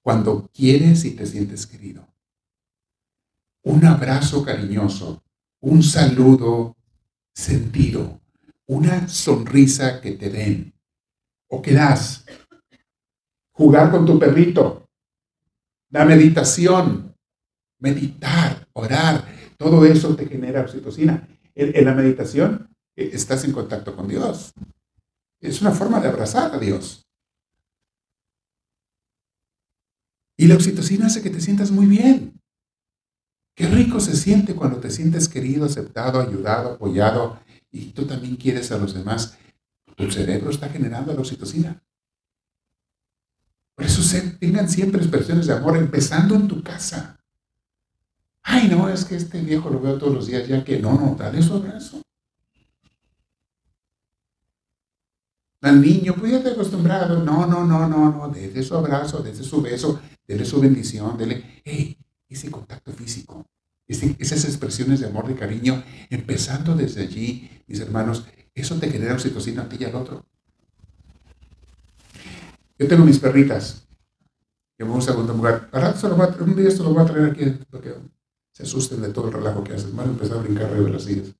Cuando 0.00 0.48
quieres 0.52 1.04
y 1.04 1.12
te 1.12 1.26
sientes 1.26 1.66
querido. 1.66 2.13
Un 3.64 3.82
abrazo 3.86 4.44
cariñoso, 4.44 5.22
un 5.60 5.82
saludo 5.82 6.76
sentido, 7.34 8.20
una 8.66 9.08
sonrisa 9.08 10.02
que 10.02 10.12
te 10.12 10.28
den 10.28 10.74
o 11.48 11.62
que 11.62 11.72
das. 11.72 12.26
Jugar 13.52 13.90
con 13.90 14.04
tu 14.04 14.18
perrito, 14.18 14.90
la 15.90 16.04
meditación, 16.04 17.16
meditar, 17.78 18.68
orar, 18.74 19.26
todo 19.56 19.86
eso 19.86 20.14
te 20.14 20.26
genera 20.26 20.60
oxitocina. 20.60 21.26
En, 21.54 21.84
la 21.86 21.94
meditación 21.94 22.68
eh, 22.94 23.10
estás 23.14 23.44
en 23.44 23.52
contacto 23.52 23.96
con 23.96 24.08
Dios. 24.08 24.52
Es 25.40 25.62
una 25.62 25.70
forma 25.70 26.00
de 26.00 26.08
abrazar 26.08 26.54
a 26.54 26.58
Dios. 26.58 27.06
Y 30.36 30.48
la 30.48 30.56
oxitocina 30.56 31.06
hace 31.06 31.22
que 31.22 31.30
te 31.30 31.40
sientas 31.40 31.70
muy 31.70 31.86
bien. 31.86 32.43
Qué 33.54 33.68
rico 33.68 34.00
se 34.00 34.16
siente 34.16 34.54
cuando 34.54 34.78
te 34.78 34.90
sientes 34.90 35.28
querido, 35.28 35.66
aceptado, 35.66 36.20
ayudado, 36.20 36.72
apoyado 36.72 37.38
y 37.70 37.92
tú 37.92 38.04
también 38.04 38.36
quieres 38.36 38.72
a 38.72 38.78
los 38.78 38.94
demás. 38.94 39.38
Tu 39.96 40.10
cerebro 40.10 40.50
está 40.50 40.68
generando 40.68 41.12
la 41.12 41.20
oxitocina. 41.20 41.80
Por 43.76 43.86
eso 43.86 44.02
tengan 44.38 44.68
siempre 44.68 45.00
expresiones 45.00 45.46
de 45.46 45.54
amor, 45.54 45.76
empezando 45.76 46.34
en 46.34 46.48
tu 46.48 46.62
casa. 46.62 47.18
Ay, 48.42 48.68
no, 48.68 48.88
es 48.88 49.04
que 49.04 49.16
este 49.16 49.40
viejo 49.40 49.70
lo 49.70 49.80
veo 49.80 49.98
todos 49.98 50.14
los 50.14 50.26
días, 50.26 50.46
ya 50.46 50.62
que 50.62 50.78
no, 50.78 50.92
no, 50.92 51.16
dale 51.16 51.42
su 51.42 51.54
abrazo. 51.54 52.02
Al 55.62 55.80
niño, 55.80 56.14
pues 56.18 56.30
ya 56.30 56.42
te 56.42 56.50
acostumbrado. 56.50 57.24
No, 57.24 57.46
no, 57.46 57.64
no, 57.64 57.88
no, 57.88 58.12
no, 58.12 58.28
desde 58.28 58.62
su 58.62 58.76
abrazo, 58.76 59.20
desde 59.22 59.42
su 59.42 59.62
beso, 59.62 60.00
desde 60.26 60.44
su 60.44 60.60
bendición, 60.60 61.16
dele, 61.16 61.62
hey, 61.64 61.96
ese 62.34 62.50
contacto 62.50 62.92
físico, 62.92 63.46
esas 63.86 64.44
expresiones 64.44 65.00
de 65.00 65.06
amor, 65.06 65.26
de 65.26 65.34
cariño, 65.34 65.82
empezando 66.10 66.74
desde 66.74 67.02
allí, 67.02 67.50
mis 67.66 67.80
hermanos, 67.80 68.24
eso 68.54 68.76
te 68.76 68.90
genera 68.90 69.14
oxitocina 69.14 69.62
a 69.62 69.68
ti 69.68 69.76
y 69.80 69.84
al 69.84 69.94
otro. 69.94 70.24
Yo 72.78 72.88
tengo 72.88 73.04
mis 73.04 73.18
perritas, 73.18 73.86
que 74.76 74.84
gusta 74.84 75.12
a 75.12 75.16
un 75.16 75.26
lugar. 75.26 75.70
un 76.40 76.56
día 76.56 76.68
esto 76.68 76.82
lo 76.82 76.94
voy 76.94 77.02
a 77.02 77.06
traer 77.06 77.30
aquí, 77.30 77.44
se 78.52 78.62
asusten 78.62 79.02
de 79.02 79.08
todo 79.08 79.28
el 79.28 79.34
relajo 79.34 79.64
que 79.64 79.74
hacen. 79.74 79.96
Van 79.96 80.08
a 80.08 80.10
empezar 80.10 80.38
a 80.38 80.42
brincar 80.42 80.72
de 80.72 80.90
las 80.90 81.02
sillas. 81.02 81.34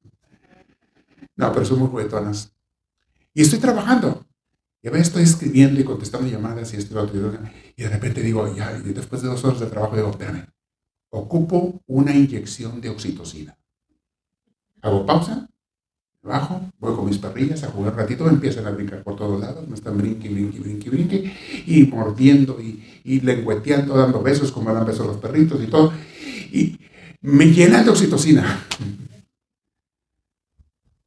No, 1.37 1.53
pero 1.53 1.65
son 1.65 1.79
muy 1.79 1.89
juguetonas. 1.89 2.53
Y 3.33 3.43
estoy 3.43 3.61
trabajando. 3.61 4.25
Y 4.83 4.89
a 4.89 4.91
veces 4.91 5.09
estoy 5.09 5.23
escribiendo 5.23 5.81
y 5.81 5.85
contestando 5.85 6.29
llamadas 6.29 6.75
y 6.75 6.77
esto 6.77 6.95
y 6.95 6.99
otro. 6.99 7.39
Y 7.77 7.83
de 7.83 7.89
repente 7.89 8.21
digo, 8.21 8.55
ya, 8.55 8.77
y 8.77 8.93
después 8.93 9.23
de 9.23 9.29
dos 9.29 9.45
horas 9.45 9.61
de 9.61 9.67
trabajo 9.67 9.97
digo, 9.97 10.11
espérame, 10.11 10.47
ocupo 11.15 11.81
una 11.87 12.15
inyección 12.15 12.81
de 12.81 12.91
oxitocina. 12.91 13.57
Hago 14.83 15.07
pausa, 15.07 15.49
bajo, 16.23 16.61
voy 16.79 16.95
con 16.95 17.07
mis 17.07 17.19
perrillas 17.19 17.63
a 17.65 17.71
jugar 17.71 17.93
un 17.93 17.99
ratito, 17.99 18.25
me 18.25 18.31
empiezan 18.31 18.67
a 18.67 18.71
brincar 18.71 19.03
por 19.03 19.17
todos 19.17 19.41
lados, 19.41 19.67
me 19.69 19.75
están 19.75 19.97
brinque, 19.97 20.29
brinque, 20.29 20.61
brinque, 20.61 20.91
brinque, 20.91 21.35
y 21.67 21.85
mordiendo 21.85 22.61
y, 22.61 23.01
y 23.05 23.21
lengüeteando, 23.21 23.97
dando 23.97 24.23
besos 24.23 24.51
como 24.51 24.73
dan 24.73 24.85
besos 24.85 25.07
los 25.07 25.19
perritos 25.19 25.63
y 25.63 25.67
todo. 25.67 25.93
Y, 26.53 26.79
me 27.25 27.47
llena 27.47 27.83
de 27.83 27.91
oxitocina. 27.91 28.67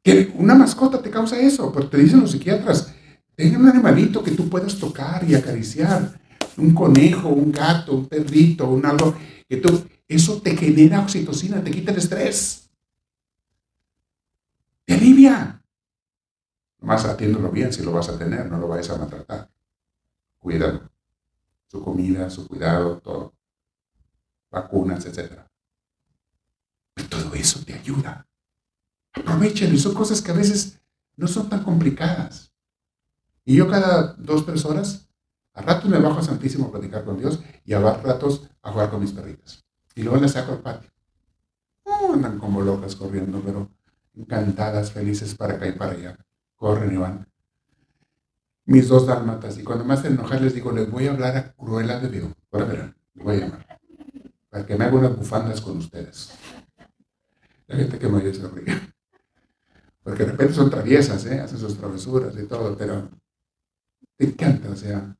Que 0.03 0.31
una 0.35 0.55
mascota 0.55 1.01
te 1.01 1.09
causa 1.09 1.37
eso, 1.37 1.69
pero 1.73 1.89
te 1.89 1.97
dicen 1.97 2.21
los 2.21 2.31
psiquiatras, 2.31 2.93
tenga 3.35 3.59
un 3.59 3.67
animalito 3.67 4.23
que 4.23 4.31
tú 4.31 4.47
puedas 4.47 4.77
tocar 4.77 5.29
y 5.29 5.35
acariciar, 5.35 6.17
un 6.55 6.73
conejo, 6.73 7.27
un 7.27 7.51
gato, 7.51 7.93
un 7.93 8.05
perrito, 8.05 8.69
un 8.69 8.85
algo, 8.85 9.13
que 9.49 9.57
tú, 9.57 9.83
eso 10.07 10.41
te 10.41 10.55
genera 10.55 11.01
oxitocina, 11.01 11.63
te 11.63 11.71
quita 11.71 11.91
el 11.91 11.97
estrés. 11.97 12.69
Te 14.85 14.93
alivia. 14.93 15.61
Más 16.79 17.03
atiéndolo 17.05 17.51
bien 17.51 17.73
si 17.73 17.83
lo 17.83 17.91
vas 17.91 18.07
a 18.07 18.17
tener, 18.17 18.49
no 18.49 18.57
lo 18.57 18.67
vayas 18.67 18.89
a 18.89 18.97
maltratar. 18.97 19.51
Cuídalo. 20.39 20.89
Su 21.67 21.83
comida, 21.83 22.29
su 22.29 22.47
cuidado, 22.47 22.99
todo. 22.99 23.33
Vacunas, 24.49 25.05
etc. 25.05 25.41
todo 27.09 27.33
eso 27.33 27.59
te 27.65 27.73
ayuda. 27.73 28.25
Aprovechen, 29.13 29.73
y 29.73 29.77
son 29.77 29.93
cosas 29.93 30.21
que 30.21 30.31
a 30.31 30.35
veces 30.35 30.79
no 31.17 31.27
son 31.27 31.49
tan 31.49 31.63
complicadas. 31.63 32.53
Y 33.43 33.55
yo 33.55 33.67
cada 33.67 34.13
dos, 34.13 34.45
tres 34.45 34.63
horas, 34.63 35.09
a 35.53 35.61
ratos 35.61 35.89
me 35.89 35.99
bajo 35.99 36.19
a 36.19 36.23
Santísimo 36.23 36.67
a 36.67 36.71
platicar 36.71 37.03
con 37.03 37.17
Dios 37.17 37.41
y 37.65 37.73
a 37.73 37.79
ratos 37.79 38.49
a 38.61 38.71
jugar 38.71 38.89
con 38.89 39.01
mis 39.01 39.11
perritas. 39.11 39.66
Y 39.97 40.03
luego 40.03 40.19
las 40.21 40.33
saco 40.33 40.51
al 40.51 40.59
patio. 40.59 40.91
andan 42.13 42.37
como 42.37 42.61
locas 42.61 42.95
corriendo, 42.95 43.41
pero 43.43 43.71
encantadas, 44.13 44.91
felices 44.91 45.33
para 45.33 45.55
acá 45.55 45.67
y 45.67 45.71
para 45.71 45.93
allá. 45.93 46.17
Corren 46.55 46.93
y 46.93 46.97
van. 46.97 47.27
Mis 48.65 48.87
dos 48.89 49.07
dálmatas. 49.07 49.57
Y 49.57 49.63
cuando 49.63 49.83
me 49.83 49.95
hacen 49.95 50.13
enojar 50.13 50.39
les 50.39 50.53
digo, 50.53 50.71
les 50.71 50.91
voy 50.91 51.07
a 51.07 51.13
hablar 51.13 51.35
a 51.35 51.51
Cruela 51.53 51.99
de 51.99 52.09
Vigo. 52.09 52.31
Ahora 52.51 52.65
verán, 52.65 52.95
les 53.15 53.25
voy 53.25 53.35
a 53.37 53.39
llamar. 53.39 53.79
Para 54.49 54.65
que 54.67 54.75
me 54.77 54.85
haga 54.85 54.97
unas 54.97 55.17
bufandas 55.17 55.61
con 55.61 55.77
ustedes. 55.77 56.29
La 57.65 57.77
gente 57.77 57.97
que 57.97 58.07
me 58.07 58.17
oye 58.17 58.35
se 58.35 58.47
ríe. 58.47 58.79
Porque 60.03 60.25
de 60.25 60.31
repente 60.31 60.53
son 60.53 60.69
traviesas, 60.69 61.25
¿eh? 61.25 61.39
hacen 61.39 61.57
sus 61.57 61.75
travesuras 61.75 62.37
y 62.37 62.45
todo, 62.45 62.77
pero 62.77 63.09
te 64.15 64.25
encanta, 64.25 64.69
o 64.69 64.75
sea, 64.75 65.17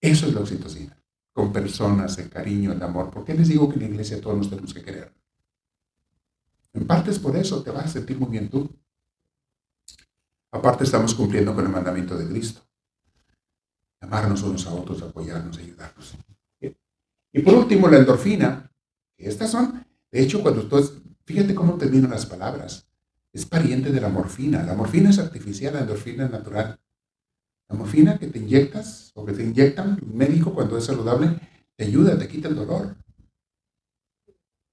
eso 0.00 0.26
es 0.26 0.32
la 0.32 0.40
oxitocina, 0.40 0.95
con 1.36 1.52
personas, 1.52 2.16
el 2.16 2.30
cariño, 2.30 2.72
el 2.72 2.82
amor. 2.82 3.10
¿Por 3.10 3.22
qué 3.22 3.34
les 3.34 3.48
digo 3.48 3.68
que 3.68 3.74
en 3.74 3.82
la 3.82 3.88
iglesia 3.88 4.22
todos 4.22 4.38
nos 4.38 4.48
tenemos 4.48 4.72
que 4.72 4.82
querer? 4.82 5.12
En 6.72 6.86
parte 6.86 7.10
es 7.10 7.18
por 7.18 7.36
eso, 7.36 7.62
te 7.62 7.70
vas 7.70 7.84
a 7.84 7.88
sentir 7.88 8.18
muy 8.18 8.30
bien 8.30 8.48
tú. 8.48 8.74
Aparte 10.50 10.84
estamos 10.84 11.14
cumpliendo 11.14 11.54
con 11.54 11.66
el 11.66 11.70
mandamiento 11.70 12.16
de 12.16 12.26
Cristo. 12.26 12.62
Amarnos 14.00 14.42
unos 14.44 14.66
a 14.66 14.72
otros, 14.72 15.02
apoyarnos, 15.02 15.58
ayudarnos. 15.58 16.14
Y 16.58 17.42
por 17.42 17.52
último, 17.52 17.86
la 17.88 17.98
endorfina. 17.98 18.72
Estas 19.18 19.50
son, 19.50 19.84
de 20.10 20.22
hecho, 20.22 20.40
cuando 20.40 20.66
tú, 20.66 21.02
fíjate 21.26 21.54
cómo 21.54 21.74
terminan 21.74 22.12
las 22.12 22.24
palabras 22.24 22.88
es 23.30 23.44
pariente 23.44 23.92
de 23.92 24.00
la 24.00 24.08
morfina. 24.08 24.62
La 24.62 24.72
morfina 24.72 25.10
es 25.10 25.18
artificial, 25.18 25.74
la 25.74 25.80
endorfina 25.80 26.24
es 26.24 26.30
natural. 26.30 26.80
La 27.68 27.76
morfina 27.76 28.18
que 28.18 28.28
te 28.28 28.38
inyectas 28.38 29.12
o 29.14 29.24
que 29.24 29.32
te 29.32 29.42
inyectan, 29.42 29.98
un 30.02 30.16
médico 30.16 30.54
cuando 30.54 30.78
es 30.78 30.84
saludable, 30.84 31.38
te 31.74 31.84
ayuda, 31.84 32.18
te 32.18 32.28
quita 32.28 32.48
el 32.48 32.56
dolor. 32.56 32.96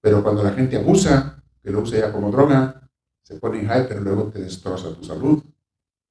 Pero 0.01 0.21
cuando 0.21 0.43
la 0.43 0.51
gente 0.51 0.77
abusa, 0.77 1.43
que 1.61 1.71
lo 1.71 1.81
usa 1.81 1.99
ya 1.99 2.11
como 2.11 2.29
droga, 2.29 2.89
se 3.23 3.39
pone 3.39 3.61
en 3.61 3.67
high, 3.67 3.87
pero 3.87 4.01
luego 4.01 4.29
te 4.29 4.41
destroza 4.41 4.93
tu 4.93 5.03
salud. 5.03 5.43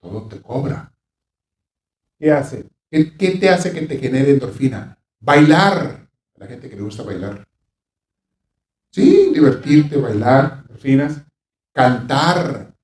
Todo 0.00 0.26
te 0.28 0.40
cobra. 0.40 0.92
¿Qué 2.18 2.32
hace? 2.32 2.68
¿Qué, 2.90 3.16
qué 3.16 3.32
te 3.32 3.48
hace 3.48 3.72
que 3.72 3.82
te 3.82 3.98
genere 3.98 4.32
endorfina? 4.32 4.98
Bailar. 5.20 6.08
La 6.36 6.46
gente 6.46 6.68
que 6.68 6.76
le 6.76 6.82
gusta 6.82 7.02
bailar. 7.02 7.46
Sí, 8.90 9.30
divertirte, 9.32 9.96
bailar, 9.96 10.62
endorfinas 10.62 11.22
cantar, 11.72 12.74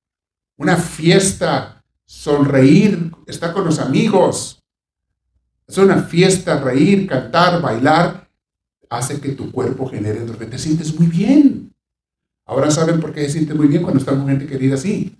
una 0.57 0.75
fiesta, 0.75 1.78
sonreír, 2.09 3.11
estar 3.27 3.53
con 3.53 3.65
los 3.65 3.77
amigos. 3.77 4.63
Es 5.67 5.77
una 5.77 6.01
fiesta, 6.01 6.59
reír, 6.59 7.07
cantar, 7.07 7.61
bailar, 7.61 8.27
hace 8.89 9.21
que 9.21 9.33
tu 9.33 9.51
cuerpo 9.51 9.87
genere 9.87 10.17
endorfina. 10.17 10.49
Te 10.49 10.57
sientes 10.57 10.99
muy 10.99 11.05
bien. 11.05 11.71
Ahora 12.47 12.71
saben 12.71 12.99
por 12.99 13.13
qué 13.13 13.25
se 13.25 13.33
siente 13.33 13.53
muy 13.53 13.67
bien 13.67 13.83
cuando 13.83 13.99
está 13.99 14.13
con 14.13 14.27
gente 14.27 14.47
querida 14.47 14.73
así. 14.73 15.15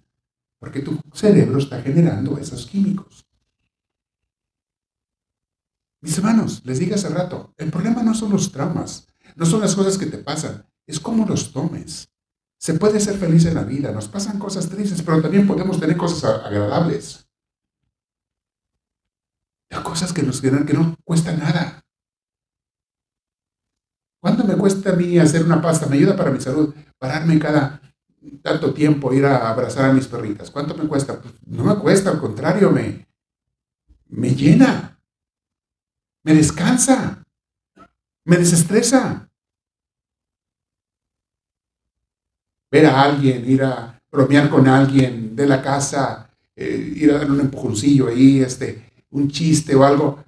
Porque 0.57 0.79
tu 0.79 0.99
cerebro 1.13 1.59
está 1.59 1.79
generando 1.79 2.39
esos 2.39 2.65
químicos. 2.65 3.23
Mis 6.01 6.17
hermanos, 6.17 6.63
les 6.65 6.79
dije 6.79 6.95
hace 6.95 7.09
rato, 7.09 7.53
el 7.57 7.69
problema 7.69 8.01
no 8.01 8.15
son 8.15 8.31
los 8.31 8.51
traumas, 8.51 9.07
no 9.35 9.45
son 9.45 9.61
las 9.61 9.75
cosas 9.75 9.97
que 9.97 10.07
te 10.07 10.17
pasan, 10.17 10.65
es 10.87 10.99
cómo 10.99 11.25
los 11.27 11.51
tomes. 11.53 12.08
Se 12.59 12.73
puede 12.73 12.99
ser 12.99 13.17
feliz 13.17 13.45
en 13.45 13.55
la 13.55 13.63
vida, 13.63 13.91
nos 13.91 14.09
pasan 14.09 14.37
cosas 14.37 14.67
tristes, 14.67 15.01
pero 15.01 15.21
también 15.21 15.47
podemos 15.47 15.79
tener 15.79 15.95
cosas 15.95 16.43
agradables. 16.45 17.25
Hay 19.71 19.81
cosas 19.81 20.11
que 20.11 20.23
nos 20.23 20.41
quedan 20.41 20.65
que 20.65 20.73
no 20.73 20.97
cuesta 21.05 21.31
nada. 21.31 21.85
¿Cuánto 24.21 24.43
me 24.43 24.57
cuesta 24.57 24.89
a 24.89 24.95
mí 24.95 25.17
hacer 25.17 25.45
una 25.45 25.61
pasta? 25.61 25.87
Me 25.87 25.95
ayuda 25.95 26.17
para 26.17 26.31
mi 26.31 26.41
salud, 26.41 26.75
pararme 26.97 27.39
cada 27.39 27.81
tanto 28.41 28.73
tiempo, 28.73 29.13
ir 29.13 29.25
a 29.25 29.49
abrazar 29.49 29.89
a 29.89 29.93
mis 29.93 30.07
perritas. 30.07 30.51
¿Cuánto 30.51 30.75
me 30.75 30.85
cuesta? 30.85 31.21
Pues, 31.21 31.35
no 31.45 31.63
me 31.63 31.77
cuesta, 31.77 32.09
al 32.09 32.19
contrario, 32.19 32.71
me, 32.71 33.07
me 34.07 34.35
llena, 34.35 35.01
me 36.23 36.33
descansa, 36.33 37.23
me 38.25 38.35
desestresa. 38.35 39.28
Ver 42.71 42.85
a 42.85 43.01
alguien, 43.01 43.49
ir 43.49 43.63
a 43.63 44.01
bromear 44.11 44.49
con 44.49 44.67
alguien 44.67 45.35
de 45.35 45.47
la 45.47 45.61
casa, 45.61 46.29
eh, 46.55 46.93
ir 46.95 47.11
a 47.11 47.19
dar 47.19 47.31
un 47.31 47.39
empujoncillo 47.39 48.07
ahí, 48.07 48.41
este, 48.41 48.91
un 49.11 49.29
chiste 49.29 49.75
o 49.75 49.83
algo, 49.83 50.23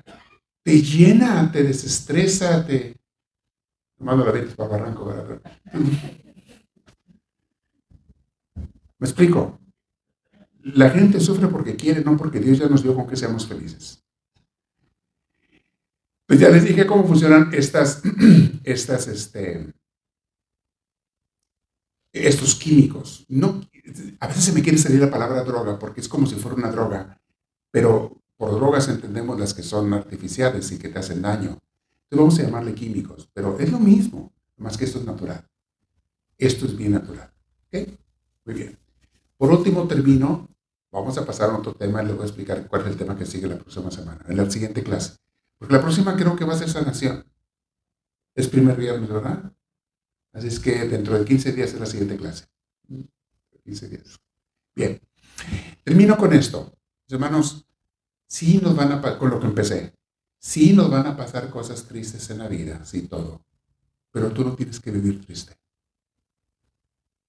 te 0.64 0.82
llena, 0.82 1.52
te 1.52 1.64
desestresa, 1.64 2.66
te... 2.66 2.96
Mando 4.00 4.26
la 4.26 4.32
para 4.56 4.70
Barranco, 4.70 5.06
¿verdad? 5.06 5.42
¿Me 8.98 9.08
explico? 9.08 9.60
La 10.64 10.90
gente 10.90 11.20
sufre 11.20 11.48
porque 11.48 11.76
quiere, 11.76 12.04
no 12.04 12.18
porque 12.18 12.40
Dios 12.40 12.60
ya 12.60 12.68
nos 12.68 12.84
dio 12.84 12.96
con 12.96 13.08
que 13.08 13.16
seamos 13.16 13.48
felices. 13.48 14.04
Pues 16.28 16.40
ya 16.40 16.50
les 16.50 16.64
dije 16.64 16.86
cómo 16.88 17.06
funcionan 17.06 17.50
estas, 17.52 18.02
estas, 18.64 19.08
este, 19.08 19.74
estos 22.14 22.56
químicos. 22.56 23.26
No, 23.30 23.62
a 24.20 24.28
veces 24.28 24.44
se 24.44 24.54
me 24.54 24.62
quiere 24.62 24.78
salir 24.78 25.00
la 25.00 25.12
palabra 25.12 25.44
droga 25.44 25.80
porque 25.80 26.02
es 26.02 26.08
como 26.08 26.28
si 26.28 26.36
fuera 26.36 26.58
una 26.58 26.72
droga, 26.72 27.20
pero 27.72 28.22
por 28.38 28.52
drogas 28.52 28.88
entendemos 28.90 29.40
las 29.40 29.54
que 29.54 29.64
son 29.64 29.94
artificiales 29.94 30.72
y 30.72 30.78
que 30.78 30.90
te 30.90 31.00
hacen 31.00 31.22
daño. 31.22 31.60
Entonces 32.10 32.12
vamos 32.12 32.40
a 32.40 32.44
llamarle 32.44 32.74
químicos, 32.74 33.30
pero 33.34 33.58
es 33.60 33.72
lo 33.72 33.80
mismo, 33.80 34.34
más 34.58 34.78
que 34.78 34.86
esto 34.86 35.00
es 35.00 35.06
natural. 35.06 35.48
Esto 36.38 36.66
es 36.66 36.76
bien 36.76 36.94
natural. 36.94 37.32
¿Ok? 37.68 37.88
Muy 38.46 38.56
bien. 38.56 38.78
Por 39.38 39.52
último, 39.52 39.88
termino. 39.88 40.50
Vamos 40.92 41.18
a 41.18 41.26
pasar 41.26 41.52
a 41.52 41.58
otro 41.58 41.74
tema 41.74 42.04
y 42.04 42.08
les 42.08 42.16
voy 42.16 42.24
a 42.24 42.28
explicar 42.28 42.68
cuál 42.68 42.82
es 42.82 42.88
el 42.90 42.98
tema 42.98 43.16
que 43.16 43.26
sigue 43.26 43.48
la 43.48 43.58
próxima 43.58 43.92
semana, 43.92 44.26
en 44.28 44.36
la 44.36 44.50
siguiente 44.50 44.84
clase. 44.84 45.16
Porque 45.58 45.74
la 45.74 45.82
próxima 45.82 46.16
creo 46.18 46.36
que 46.36 46.44
va 46.44 46.54
a 46.54 46.58
ser 46.58 46.70
sanación. 46.70 47.24
Es 48.36 48.48
primer 48.48 48.76
viernes, 48.76 49.08
¿verdad? 49.08 49.54
Así 50.34 50.48
es 50.48 50.60
que 50.60 50.88
dentro 50.88 51.18
de 51.18 51.26
15 51.26 51.52
días 51.52 51.74
es 51.74 51.80
la 51.80 51.86
siguiente 51.86 52.18
clase. 52.18 52.46
15 53.64 53.88
días. 53.90 54.20
Bien. 54.76 55.00
Termino 55.84 56.18
con 56.18 56.34
esto. 56.34 56.74
Hermanos, 57.10 57.66
sí 58.28 58.60
nos 58.64 58.76
van 58.76 58.92
a, 58.92 59.18
con 59.18 59.30
lo 59.30 59.40
que 59.40 59.48
empecé, 59.48 59.94
sí 60.40 60.74
nos 60.74 60.90
van 60.90 61.08
a 61.08 61.18
pasar 61.18 61.50
cosas 61.50 61.84
tristes 61.86 62.30
en 62.30 62.40
la 62.40 62.48
vida, 62.48 62.86
sí 62.86 63.08
todo. 63.08 63.46
Pero 64.12 64.32
tú 64.32 64.44
no 64.44 64.56
tienes 64.56 64.80
que 64.80 64.92
vivir 64.92 65.26
triste. 65.26 65.56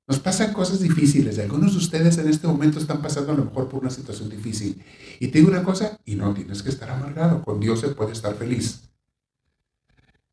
Nos 0.07 0.19
pasan 0.19 0.53
cosas 0.53 0.81
difíciles. 0.81 1.39
Algunos 1.39 1.73
de 1.73 1.79
ustedes 1.79 2.19
en 2.19 2.29
este 2.29 2.47
momento 2.47 2.79
están 2.79 3.01
pasando 3.01 3.33
a 3.33 3.37
lo 3.37 3.45
mejor 3.45 3.69
por 3.69 3.81
una 3.81 3.91
situación 3.91 4.29
difícil. 4.29 4.83
Y 5.21 5.29
te 5.29 5.39
digo 5.39 5.51
una 5.51 5.63
cosa, 5.63 5.99
y 6.05 6.17
no 6.17 6.35
tienes 6.35 6.63
que 6.63 6.71
estar 6.71 6.91
amargado. 6.91 7.43
Con 7.43 7.61
Dios 7.61 7.81
se 7.81 7.89
puede 7.89 8.13
estar 8.13 8.35
feliz. 8.35 8.92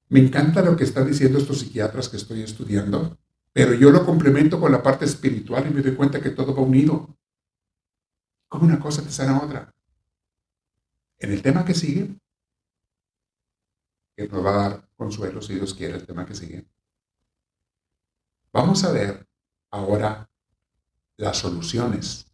Me 0.10 0.20
encanta 0.20 0.64
lo 0.64 0.76
que 0.76 0.86
están 0.86 1.08
diciendo 1.08 1.38
estos 1.38 1.60
psiquiatras 1.60 2.10
que 2.10 2.18
estoy 2.18 2.42
estudiando, 2.42 3.20
pero 3.54 3.76
yo 3.76 3.92
lo 3.92 4.04
complemento 4.06 4.60
con 4.60 4.72
la 4.72 4.82
parte 4.82 5.06
espiritual 5.06 5.68
y 5.68 5.74
me 5.74 5.82
doy 5.82 5.96
cuenta 5.96 6.20
que 6.20 6.32
todo 6.32 6.56
va 6.56 6.64
unido. 6.64 7.16
Como 8.48 8.66
una 8.66 8.80
cosa 8.80 9.04
te 9.04 9.12
sana 9.12 9.40
otra. 9.40 9.72
En 11.20 11.32
el 11.32 11.44
tema 11.44 11.64
que 11.64 11.76
sigue, 11.76 12.20
que 14.18 14.28
nos 14.28 14.44
va 14.44 14.50
a 14.50 14.70
dar 14.70 14.90
consuelo 14.96 15.44
si 15.44 15.54
Dios 15.54 15.76
quiere 15.76 15.96
el 15.96 16.06
tema 16.08 16.26
que 16.26 16.34
sigue, 16.34 16.66
vamos 18.52 18.84
a 18.84 18.92
ver 18.92 19.28
ahora 19.70 20.28
las 21.18 21.38
soluciones 21.38 22.26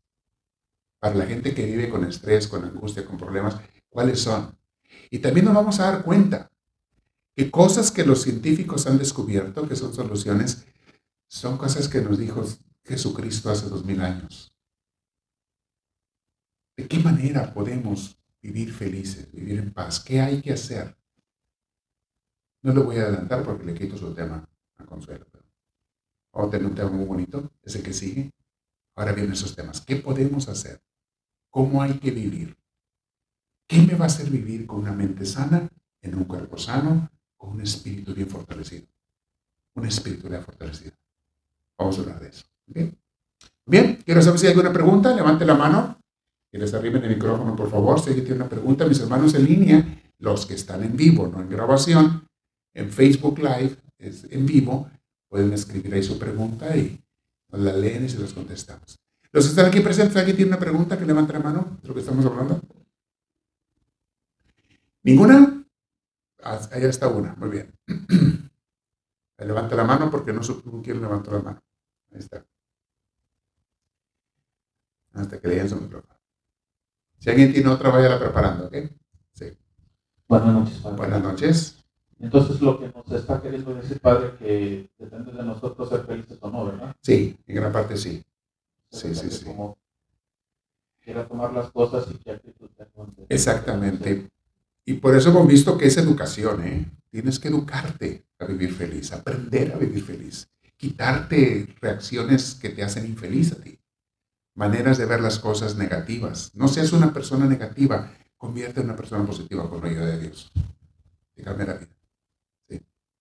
para 0.99 1.15
la 1.15 1.25
gente 1.25 1.53
que 1.53 1.65
vive 1.65 1.89
con 1.89 2.05
estrés, 2.05 2.47
con 2.47 2.63
angustia, 2.63 3.05
con 3.05 3.17
problemas, 3.17 3.59
cuáles 3.89 4.21
son. 4.21 4.57
Y 5.09 5.19
también 5.19 5.45
nos 5.45 5.55
vamos 5.55 5.77
a 5.79 5.91
dar 5.91 6.03
cuenta 6.03 6.49
que 7.35 7.51
cosas 7.51 7.91
que 7.91 8.05
los 8.05 8.21
científicos 8.21 8.87
han 8.87 8.97
descubierto, 8.97 9.67
que 9.67 9.75
son 9.75 9.93
soluciones, 9.93 10.65
son 11.27 11.57
cosas 11.57 11.89
que 11.89 12.01
nos 12.01 12.17
dijo 12.17 12.43
Jesucristo 12.83 13.49
hace 13.49 13.67
dos 13.67 13.83
mil 13.83 13.99
años. 14.01 14.55
¿De 16.77 16.87
qué 16.87 16.99
manera 16.99 17.53
podemos 17.53 18.17
vivir 18.41 18.73
felices, 18.73 19.31
vivir 19.31 19.59
en 19.59 19.73
paz? 19.73 19.99
¿Qué 19.99 20.21
hay 20.21 20.41
que 20.41 20.53
hacer? 20.53 20.97
No 22.63 22.73
lo 22.73 22.83
voy 22.83 22.97
a 22.97 23.03
adelantar 23.03 23.43
porque 23.43 23.65
le 23.65 23.73
quito 23.73 23.97
su 23.97 24.13
tema 24.13 24.47
a 24.77 24.85
Consuelo. 24.85 25.25
Vamos 26.33 26.49
a 26.49 26.51
tener 26.51 26.67
un 26.67 26.75
tema 26.75 26.89
muy 26.89 27.05
bonito, 27.05 27.51
es 27.63 27.75
el 27.75 27.83
que 27.83 27.93
sigue. 27.93 28.31
Ahora 28.95 29.13
vienen 29.13 29.33
esos 29.33 29.55
temas. 29.55 29.81
¿Qué 29.81 29.97
podemos 29.97 30.47
hacer? 30.49 30.81
¿Cómo 31.49 31.81
hay 31.81 31.97
que 31.99 32.11
vivir? 32.11 32.57
¿Qué 33.67 33.81
me 33.81 33.95
va 33.95 34.05
a 34.05 34.07
hacer 34.07 34.29
vivir 34.29 34.65
con 34.67 34.79
una 34.79 34.91
mente 34.91 35.25
sana, 35.25 35.69
en 36.01 36.15
un 36.15 36.25
cuerpo 36.25 36.57
sano, 36.57 37.09
un 37.47 37.61
espíritu 37.61 38.13
bien 38.13 38.27
fortalecido? 38.27 38.85
Un 39.75 39.85
espíritu 39.85 40.29
bien 40.29 40.43
fortalecido. 40.43 40.93
Vamos 41.77 41.97
a 41.97 42.01
hablar 42.01 42.19
de 42.19 42.29
eso. 42.29 42.45
Bien, 43.65 43.99
quiero 44.05 44.21
saber 44.21 44.39
si 44.39 44.45
hay 44.47 44.53
alguna 44.53 44.71
pregunta. 44.71 45.13
Levante 45.13 45.45
la 45.45 45.55
mano 45.55 45.97
les 46.57 46.73
arriben 46.73 47.03
el 47.03 47.09
micrófono, 47.09 47.55
por 47.55 47.69
favor. 47.69 47.99
Si 47.99 48.07
alguien 48.07 48.25
tiene 48.25 48.41
una 48.41 48.49
pregunta, 48.49 48.85
mis 48.85 48.99
hermanos 48.99 49.33
en 49.33 49.45
línea, 49.45 50.01
los 50.19 50.45
que 50.45 50.53
están 50.53 50.83
en 50.83 50.95
vivo, 50.95 51.27
no 51.27 51.41
en 51.41 51.49
grabación, 51.49 52.27
en 52.73 52.89
Facebook 52.91 53.39
Live, 53.39 53.75
es 53.97 54.25
en 54.29 54.45
vivo, 54.45 54.89
pueden 55.29 55.53
escribir 55.53 55.93
ahí 55.93 56.03
su 56.03 56.17
pregunta 56.17 56.75
y 56.75 56.99
nos 57.51 57.61
la 57.61 57.73
leen 57.73 58.05
y 58.05 58.09
se 58.09 58.19
las 58.19 58.33
contestamos. 58.33 58.97
Los 59.31 59.45
que 59.45 59.49
están 59.49 59.65
aquí 59.65 59.81
presentes, 59.81 60.15
¿alguien 60.17 60.35
tiene 60.35 60.51
una 60.51 60.59
pregunta 60.59 60.97
que 60.97 61.05
levante 61.05 61.33
la 61.33 61.39
mano 61.39 61.77
de 61.81 61.87
lo 61.87 61.93
que 61.93 61.99
estamos 61.99 62.25
hablando? 62.25 62.61
¿Ninguna? 65.03 65.54
Ah, 66.45 66.59
ahí 66.73 66.83
está 66.83 67.07
una, 67.07 67.33
muy 67.35 67.49
bien. 67.49 67.73
Levanta 69.39 69.75
la 69.75 69.83
mano 69.83 70.11
porque 70.11 70.31
no 70.31 70.43
supo 70.43 70.79
quién 70.83 71.01
levantó 71.01 71.31
la 71.31 71.39
mano. 71.39 71.63
Ahí 72.11 72.19
está. 72.19 72.45
Hasta 75.13 75.39
que 75.39 75.47
lean 75.47 75.67
su 75.67 75.75
micrófono. 75.77 76.19
Si 77.17 77.31
alguien 77.31 77.51
tiene 77.51 77.69
otra, 77.69 77.89
váyala 77.89 78.19
preparando, 78.19 78.67
¿ok? 78.67 78.75
Sí. 79.33 79.57
Buenas 80.27 80.53
noches, 80.53 80.77
padre. 80.77 80.97
Buenas 80.97 81.23
noches. 81.23 81.85
Entonces, 82.19 82.61
lo 82.61 82.79
que 82.79 82.89
nos 82.89 83.11
está 83.11 83.41
queriendo 83.41 83.73
decir, 83.73 83.99
padre, 83.99 84.35
que 84.37 84.91
depende 84.99 85.31
de 85.31 85.43
nosotros 85.43 85.89
ser 85.89 86.05
felices 86.05 86.37
o 86.41 86.51
no, 86.51 86.65
¿verdad? 86.67 86.95
Sí, 87.01 87.39
en 87.47 87.55
gran 87.55 87.71
parte 87.71 87.97
sí. 87.97 88.23
Sí, 88.91 89.15
sí, 89.15 89.31
sí. 89.31 89.45
Como 89.45 89.79
quiera 91.01 91.27
tomar 91.27 91.51
las 91.53 91.71
cosas 91.71 92.05
y 92.11 92.19
qué 92.19 92.31
actitud 92.33 92.69
Exactamente. 93.29 94.29
Y 94.85 94.95
por 94.95 95.15
eso 95.15 95.29
hemos 95.29 95.47
visto 95.47 95.77
que 95.77 95.87
es 95.87 95.97
educación, 95.97 96.63
¿eh? 96.63 96.85
Tienes 97.09 97.39
que 97.39 97.47
educarte 97.47 98.27
a 98.37 98.45
vivir 98.45 98.71
feliz, 98.71 99.11
aprender 99.11 99.73
a 99.73 99.77
vivir 99.77 100.03
feliz, 100.03 100.47
quitarte 100.77 101.75
reacciones 101.81 102.53
que 102.53 102.69
te 102.69 102.83
hacen 102.83 103.05
infeliz 103.07 103.51
a 103.53 103.55
ti, 103.55 103.79
maneras 104.53 104.99
de 104.99 105.07
ver 105.07 105.21
las 105.21 105.39
cosas 105.39 105.75
negativas. 105.75 106.51
No 106.53 106.67
seas 106.67 106.93
una 106.93 107.11
persona 107.13 107.47
negativa, 107.47 108.11
convierte 108.37 108.81
en 108.81 108.87
una 108.87 108.95
persona 108.95 109.25
positiva 109.25 109.67
con 109.67 109.81
la 109.81 109.89
ayuda 109.89 110.05
de 110.05 110.19
Dios. 110.19 110.51
Te 111.33 111.41
cambia 111.41 111.65
la 111.65 111.73
vida. 111.73 111.95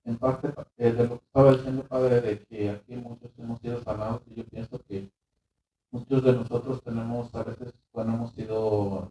En 0.05 0.19
parte, 0.19 0.53
eh, 0.77 0.93
de 0.93 1.05
lo 1.05 1.19
que 1.19 1.25
estaba 1.25 1.53
diciendo, 1.53 1.85
Padre, 1.85 2.21
de 2.21 2.43
que 2.43 2.69
aquí 2.69 2.95
muchos 2.95 3.31
hemos 3.39 3.59
sido 3.61 3.83
sanados 3.83 4.21
y 4.27 4.35
yo 4.35 4.45
pienso 4.45 4.79
que 4.87 5.11
muchos 5.91 6.23
de 6.23 6.33
nosotros 6.35 6.83
tenemos, 6.85 7.35
a 7.35 7.43
veces, 7.43 7.73
cuando 7.91 8.13
hemos 8.13 8.35
sido 8.35 9.11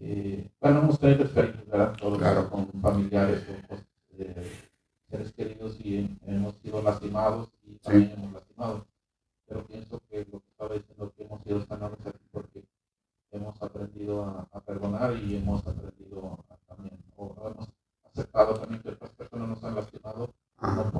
eh, 0.00 0.50
bueno, 0.60 0.80
hemos 0.80 0.98
tenido 1.00 1.24
experiencias, 1.24 1.66
¿verdad? 1.66 1.96
Todos 1.96 2.48
con 2.48 2.68
familiares 2.80 3.44
o 3.48 3.74
eh, 4.18 4.50
seres 5.10 5.32
queridos 5.32 5.76
y 5.80 6.18
hemos 6.26 6.56
sido 6.58 6.82
lastimados 6.82 7.50
y 7.64 7.76
también 7.78 8.12
hemos 8.12 8.32
lastimado. 8.32 8.86
Pero 9.46 9.66
pienso 9.66 10.00
que 10.08 10.26
lo 10.30 10.40
que 10.40 10.48
estaba 10.50 10.74
diciendo 10.74 11.12
que 11.16 11.24
hemos 11.24 11.42
sido 11.42 11.66
sanados 11.66 11.98
aquí 12.06 12.18
porque 12.30 12.64
hemos 13.32 13.60
aprendido 13.60 14.24
a, 14.24 14.60
perdonar 14.60 15.16
y 15.16 15.36
hemos 15.36 15.66
aprendido 15.66 16.44
también, 16.66 17.02
o 17.16 17.34
hemos 17.50 17.68
aceptado 18.04 18.54
también 18.54 18.82
que 18.82 18.90
otras 18.90 19.10
personas 19.12 19.48
nos 19.48 19.64
han 19.64 19.74
lastimado, 19.74 20.34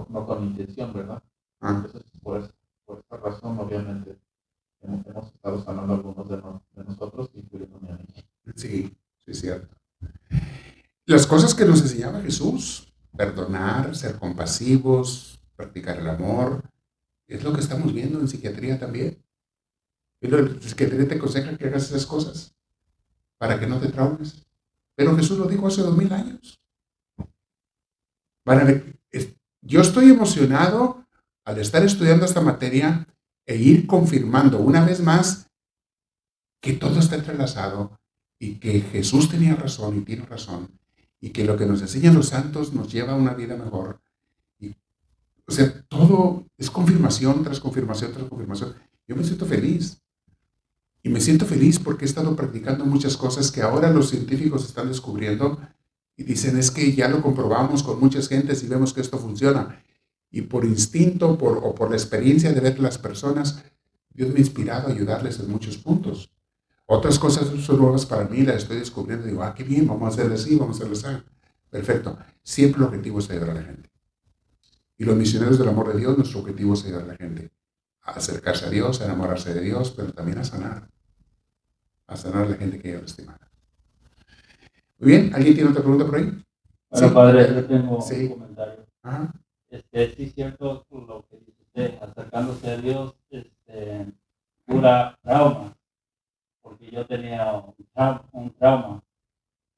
no, 0.08 0.26
con 0.26 0.44
intención, 0.44 0.92
¿verdad? 0.92 1.22
Entonces, 1.60 2.02
por, 2.22 2.50
por 2.84 2.98
esta 2.98 3.16
razón, 3.16 3.58
obviamente, 3.58 4.18
hemos, 4.82 5.32
estado 5.34 5.64
sanando 5.64 5.94
algunos 5.94 6.28
de, 6.28 6.36
de 6.36 6.84
nosotros, 6.84 7.30
incluyéndome 7.34 7.90
a 7.90 7.96
mí. 7.96 8.06
Sí, 8.56 8.96
sí 9.24 9.30
es 9.30 9.40
cierto. 9.40 9.76
Las 11.06 11.26
cosas 11.26 11.54
que 11.54 11.64
nos 11.64 11.80
enseñaba 11.80 12.20
Jesús, 12.20 12.92
perdonar, 13.16 13.96
ser 13.96 14.18
compasivos, 14.18 15.40
practicar 15.56 15.98
el 15.98 16.08
amor, 16.08 16.62
es 17.26 17.42
lo 17.42 17.52
que 17.52 17.60
estamos 17.60 17.92
viendo 17.92 18.20
en 18.20 18.28
psiquiatría 18.28 18.78
también. 18.78 19.22
La 20.20 20.60
psiquiatría 20.60 21.08
te 21.08 21.14
aconseja 21.14 21.56
que 21.56 21.66
hagas 21.66 21.84
esas 21.84 22.06
cosas 22.06 22.54
para 23.38 23.58
que 23.58 23.66
no 23.66 23.78
te 23.80 23.88
traumes. 23.88 24.46
Pero 24.94 25.16
Jesús 25.16 25.38
lo 25.38 25.46
dijo 25.46 25.66
hace 25.66 25.82
dos 25.82 25.96
mil 25.96 26.12
años. 26.12 26.60
yo 29.60 29.80
estoy 29.82 30.10
emocionado 30.10 31.06
al 31.44 31.58
estar 31.58 31.82
estudiando 31.84 32.24
esta 32.24 32.40
materia 32.40 33.06
e 33.48 33.56
ir 33.56 33.86
confirmando 33.86 34.58
una 34.60 34.84
vez 34.84 35.00
más 35.00 35.50
que 36.60 36.74
todo 36.74 37.00
está 37.00 37.16
entrelazado 37.16 37.98
y 38.38 38.56
que 38.56 38.82
Jesús 38.82 39.30
tenía 39.30 39.56
razón 39.56 39.96
y 39.96 40.00
tiene 40.02 40.26
razón 40.26 40.78
y 41.18 41.30
que 41.30 41.44
lo 41.44 41.56
que 41.56 41.64
nos 41.64 41.80
enseñan 41.80 42.14
los 42.14 42.28
santos 42.28 42.74
nos 42.74 42.92
lleva 42.92 43.14
a 43.14 43.16
una 43.16 43.32
vida 43.32 43.56
mejor. 43.56 44.02
O 45.46 45.50
sea, 45.50 45.82
todo 45.88 46.44
es 46.58 46.70
confirmación 46.70 47.42
tras 47.42 47.58
confirmación 47.58 48.12
tras 48.12 48.28
confirmación. 48.28 48.74
Yo 49.06 49.16
me 49.16 49.24
siento 49.24 49.46
feliz. 49.46 49.98
Y 51.02 51.08
me 51.08 51.22
siento 51.22 51.46
feliz 51.46 51.78
porque 51.78 52.04
he 52.04 52.08
estado 52.08 52.36
practicando 52.36 52.84
muchas 52.84 53.16
cosas 53.16 53.50
que 53.50 53.62
ahora 53.62 53.88
los 53.88 54.10
científicos 54.10 54.66
están 54.66 54.88
descubriendo 54.88 55.58
y 56.16 56.24
dicen 56.24 56.58
es 56.58 56.70
que 56.70 56.92
ya 56.92 57.08
lo 57.08 57.22
comprobamos 57.22 57.82
con 57.82 57.98
muchas 57.98 58.28
gentes 58.28 58.62
y 58.62 58.66
vemos 58.66 58.92
que 58.92 59.00
esto 59.00 59.16
funciona. 59.16 59.82
Y 60.30 60.42
por 60.42 60.64
instinto 60.64 61.38
por, 61.38 61.58
o 61.58 61.74
por 61.74 61.90
la 61.90 61.96
experiencia 61.96 62.52
de 62.52 62.60
ver 62.60 62.78
las 62.78 62.98
personas, 62.98 63.64
Dios 64.10 64.30
me 64.30 64.36
ha 64.36 64.40
inspirado 64.40 64.88
a 64.88 64.90
ayudarles 64.90 65.38
en 65.40 65.50
muchos 65.50 65.78
puntos. 65.78 66.30
Otras 66.86 67.18
cosas 67.18 67.48
son 67.62 67.78
nuevas 67.78 68.06
para 68.06 68.24
mí, 68.24 68.42
las 68.42 68.56
estoy 68.56 68.78
descubriendo 68.78 69.26
digo, 69.26 69.42
ah, 69.42 69.54
qué 69.54 69.62
bien, 69.62 69.86
vamos 69.86 70.04
a 70.04 70.08
hacerlo 70.08 70.34
así, 70.34 70.56
vamos 70.56 70.80
a 70.80 70.84
hacerlo 70.84 70.96
así. 70.96 71.22
Perfecto. 71.70 72.18
Siempre 72.42 72.80
el 72.80 72.88
objetivo 72.88 73.18
es 73.18 73.30
ayudar 73.30 73.50
a 73.50 73.54
la 73.54 73.62
gente. 73.62 73.90
Y 74.96 75.04
los 75.04 75.14
misioneros 75.14 75.58
del 75.58 75.68
amor 75.68 75.92
de 75.92 76.00
Dios, 76.00 76.16
nuestro 76.16 76.40
objetivo 76.40 76.74
es 76.74 76.84
ayudar 76.84 77.02
a 77.02 77.06
la 77.06 77.16
gente. 77.16 77.50
A 78.02 78.12
acercarse 78.12 78.66
a 78.66 78.70
Dios, 78.70 79.00
a 79.00 79.04
enamorarse 79.04 79.52
de 79.54 79.60
Dios, 79.60 79.92
pero 79.96 80.12
también 80.12 80.38
a 80.38 80.44
sanar. 80.44 80.88
A 82.06 82.16
sanar 82.16 82.46
a 82.46 82.48
la 82.48 82.56
gente 82.56 82.78
que 82.78 82.90
ella 82.90 83.02
lastimada. 83.02 83.50
Muy 84.98 85.10
bien, 85.10 85.30
¿alguien 85.34 85.54
tiene 85.54 85.70
otra 85.70 85.82
pregunta 85.82 86.06
por 86.06 86.16
ahí? 86.16 86.44
Bueno, 86.90 87.14
padre, 87.14 87.54
yo 87.54 87.66
tengo 87.66 87.98
un 87.98 88.28
comentario. 88.28 88.86
Este, 89.70 90.14
sí, 90.14 90.30
cierto 90.30 90.86
lo 90.90 91.26
que 91.28 91.38
dice 91.38 91.62
usted, 91.62 92.02
acercándose 92.02 92.70
a 92.70 92.76
Dios, 92.78 93.14
este, 93.30 94.06
cura 94.66 95.18
trauma 95.22 95.78
porque 96.68 96.90
yo 96.90 97.06
tenía 97.06 97.64
un, 98.32 98.54
trauma. 98.54 99.02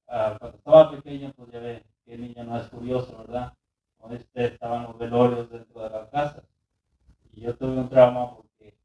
Ah, 0.08 0.36
cuando 0.38 0.58
estaba 0.58 0.90
pequeño, 0.90 1.32
pues 1.36 1.50
ya 1.52 1.60
ve 1.60 1.84
que 2.04 2.14
el 2.14 2.22
niño 2.22 2.44
no 2.44 2.58
es 2.58 2.66
curioso, 2.66 3.16
¿verdad? 3.18 3.54
Con 3.96 4.12
este 4.12 4.46
estaban 4.46 4.84
los 4.84 4.98
velorios 4.98 5.48
dentro 5.50 5.82
de 5.82 5.90
la 5.90 6.10
casa. 6.10 6.42
Y 7.32 7.42
yo 7.42 7.56
tuve 7.56 7.78
un 7.78 7.88
trauma 7.88 8.34
porque, 8.34 8.76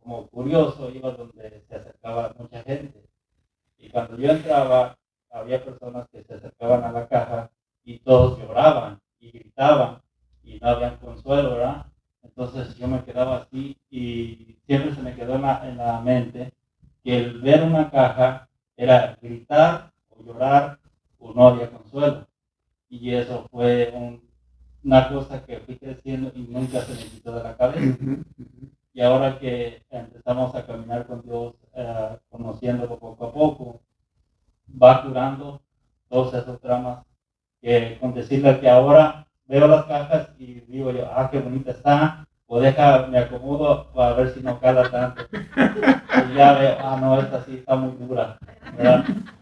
como 0.00 0.26
curioso, 0.28 0.90
iba 0.90 1.12
donde 1.12 1.64
se 1.68 1.76
acercaba 1.76 2.34
mucha 2.38 2.62
gente. 2.64 3.08
Y 3.78 3.88
cuando 3.90 4.16
yo 4.18 4.30
entraba, 4.32 4.98
había 5.30 5.64
personas 5.64 6.08
que 6.08 6.24
se 6.24 6.34
acercaban 6.34 6.82
a 6.82 6.92
la 6.92 7.06
caja 7.08 7.50
y 7.84 8.00
todos 8.00 8.38
lloraban 8.38 9.00
y 9.20 9.30
gritaban 9.30 10.02
y 10.44 10.58
no 10.60 10.68
habían 10.68 10.96
consuelo, 10.98 11.56
¿verdad? 11.56 11.86
Entonces 12.22 12.76
yo 12.76 12.88
me 12.88 13.04
quedaba 13.04 13.36
así 13.36 13.76
y 13.90 14.56
siempre 14.66 14.94
se 14.94 15.02
me 15.02 15.14
quedó 15.14 15.36
en 15.36 15.42
la, 15.42 15.68
en 15.68 15.76
la 15.76 16.00
mente 16.00 16.52
que 17.02 17.16
el 17.18 17.40
ver 17.40 17.62
una 17.62 17.90
caja 17.90 18.48
era 18.76 19.16
gritar 19.20 19.92
o 20.10 20.22
llorar 20.24 20.78
o 21.18 21.32
no 21.32 21.48
había 21.48 21.70
consuelo. 21.70 22.26
Y 22.88 23.12
eso 23.12 23.46
fue 23.50 24.20
una 24.82 25.08
cosa 25.08 25.44
que 25.44 25.58
fui 25.58 25.76
creciendo 25.76 26.32
y 26.34 26.42
nunca 26.42 26.80
se 26.82 26.92
me 26.94 27.10
quitó 27.10 27.34
de 27.34 27.42
la 27.42 27.56
cabeza. 27.56 27.98
Y 28.92 29.00
ahora 29.00 29.40
que 29.40 29.82
empezamos 29.90 30.54
a 30.54 30.64
caminar 30.64 31.06
con 31.08 31.20
Dios, 31.22 31.54
eh, 31.74 32.16
conociéndolo 32.28 32.96
poco 32.96 33.26
a 33.26 33.32
poco, 33.32 33.80
va 34.70 35.02
curando 35.02 35.60
todos 36.08 36.32
esos 36.34 36.60
dramas. 36.60 37.04
Que 37.60 37.98
con 38.00 38.14
decirle 38.14 38.60
que 38.60 38.68
ahora 38.70 39.26
veo 39.46 39.66
las 39.66 39.84
cajas 39.86 40.28
y 40.38 40.60
digo 40.60 40.90
yo, 40.90 41.08
ah, 41.10 41.28
qué 41.30 41.38
bonita 41.38 41.70
está, 41.70 42.26
o 42.46 42.60
deja, 42.60 43.06
me 43.06 43.18
acomodo 43.18 43.92
para 43.92 44.14
ver 44.14 44.34
si 44.34 44.40
no 44.40 44.60
cala 44.60 44.90
tanto. 44.90 45.24
Y 46.30 46.36
ya 46.36 46.52
veo, 46.54 46.76
ah, 46.80 46.96
no, 47.00 47.20
esta 47.20 47.44
sí 47.44 47.56
está 47.56 47.74
muy 47.74 47.96
dura. 47.96 48.38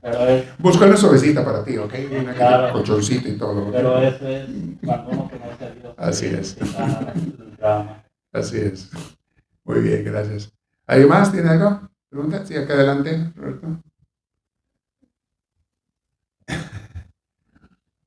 Pero 0.00 0.26
es... 0.26 0.58
Busca 0.58 0.86
una 0.86 0.96
suavecita 0.96 1.44
para 1.44 1.62
ti, 1.62 1.76
¿ok? 1.76 1.92
Una 2.22 2.32
claro, 2.32 2.72
colchoncito 2.72 3.28
y 3.28 3.36
todo. 3.36 3.70
Pero 3.70 3.98
eso 3.98 4.26
es 4.26 4.48
cuando 4.84 5.10
uno 5.10 5.30
conoce 5.30 5.64
a 5.64 5.70
Dios. 5.70 5.94
Así 5.98 6.26
es. 6.26 6.56
Así 8.32 8.58
es. 8.58 8.90
Muy 9.64 9.80
bien, 9.80 10.02
gracias. 10.04 10.50
¿Alguien 10.86 11.10
más 11.10 11.30
tiene 11.30 11.50
algo? 11.50 11.88
¿Pregunta? 12.08 12.44
Sí, 12.46 12.56
acá 12.56 12.72
adelante, 12.72 13.32
Roberto. 13.36 13.66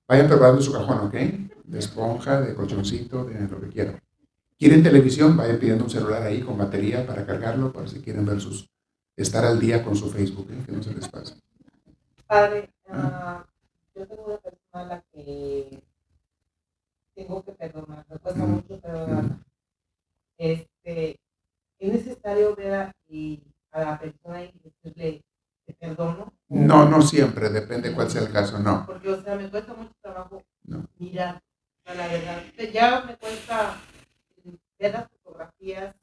Vayan 0.07 0.27
preparando 0.27 0.61
su 0.61 0.73
cajón, 0.73 1.07
¿ok? 1.07 1.15
De 1.67 1.79
esponja, 1.79 2.41
de 2.41 2.55
colchoncito, 2.55 3.25
de 3.25 3.47
lo 3.47 3.59
que 3.59 3.69
quieran. 3.69 3.99
¿Quieren 4.57 4.83
televisión? 4.83 5.35
Vayan 5.35 5.59
pidiendo 5.59 5.83
un 5.83 5.89
celular 5.89 6.23
ahí 6.23 6.41
con 6.41 6.57
batería 6.57 7.05
para 7.05 7.25
cargarlo, 7.25 7.73
para 7.73 7.87
si 7.87 8.01
quieren 8.01 8.25
ver 8.25 8.39
sus... 8.39 8.69
estar 9.17 9.43
al 9.45 9.59
día 9.59 9.83
con 9.83 9.95
su 9.95 10.09
Facebook, 10.09 10.47
¿eh? 10.51 10.63
que 10.65 10.71
no 10.71 10.83
se 10.83 10.93
les 10.93 11.07
pase. 11.07 11.35
Padre, 12.27 12.69
uh, 12.89 13.43
yo 13.95 14.07
tengo 14.07 14.25
una 14.25 14.37
persona 14.37 14.59
a 14.73 14.83
la 14.85 15.01
que 15.13 15.81
tengo 17.15 17.43
que 17.43 17.51
perdonar, 17.53 18.05
me 18.09 18.17
cuesta 18.17 18.45
mucho 18.45 18.79
perdonar. 18.79 19.25
Este, 20.37 21.19
es 21.79 21.93
necesario 21.93 22.55
ver 22.55 22.73
a, 22.73 22.95
a 23.71 23.79
la 23.81 23.99
persona 23.99 24.43
y 24.43 24.53
decirle, 24.63 25.23
te 25.65 25.73
perdono. 25.73 26.33
No, 26.49 26.89
no 26.89 27.01
siempre, 27.01 27.49
depende 27.49 27.93
cuál 27.93 28.09
sea 28.09 28.21
el 28.23 28.31
caso, 28.31 28.59
no. 28.59 28.85
Porque, 28.85 29.09
o 29.09 29.21
sea, 29.23 29.35
me 29.35 29.49
cuesta 29.49 29.73
mucho 29.73 29.93
trabajo 30.01 30.43
mirar, 30.99 31.41
la 31.93 32.07
verdad. 32.07 32.43
Ya 32.73 33.01
me 33.01 33.15
cuesta 33.17 33.77
ver 34.79 34.91
las 34.91 35.09
fotografías 35.09 35.95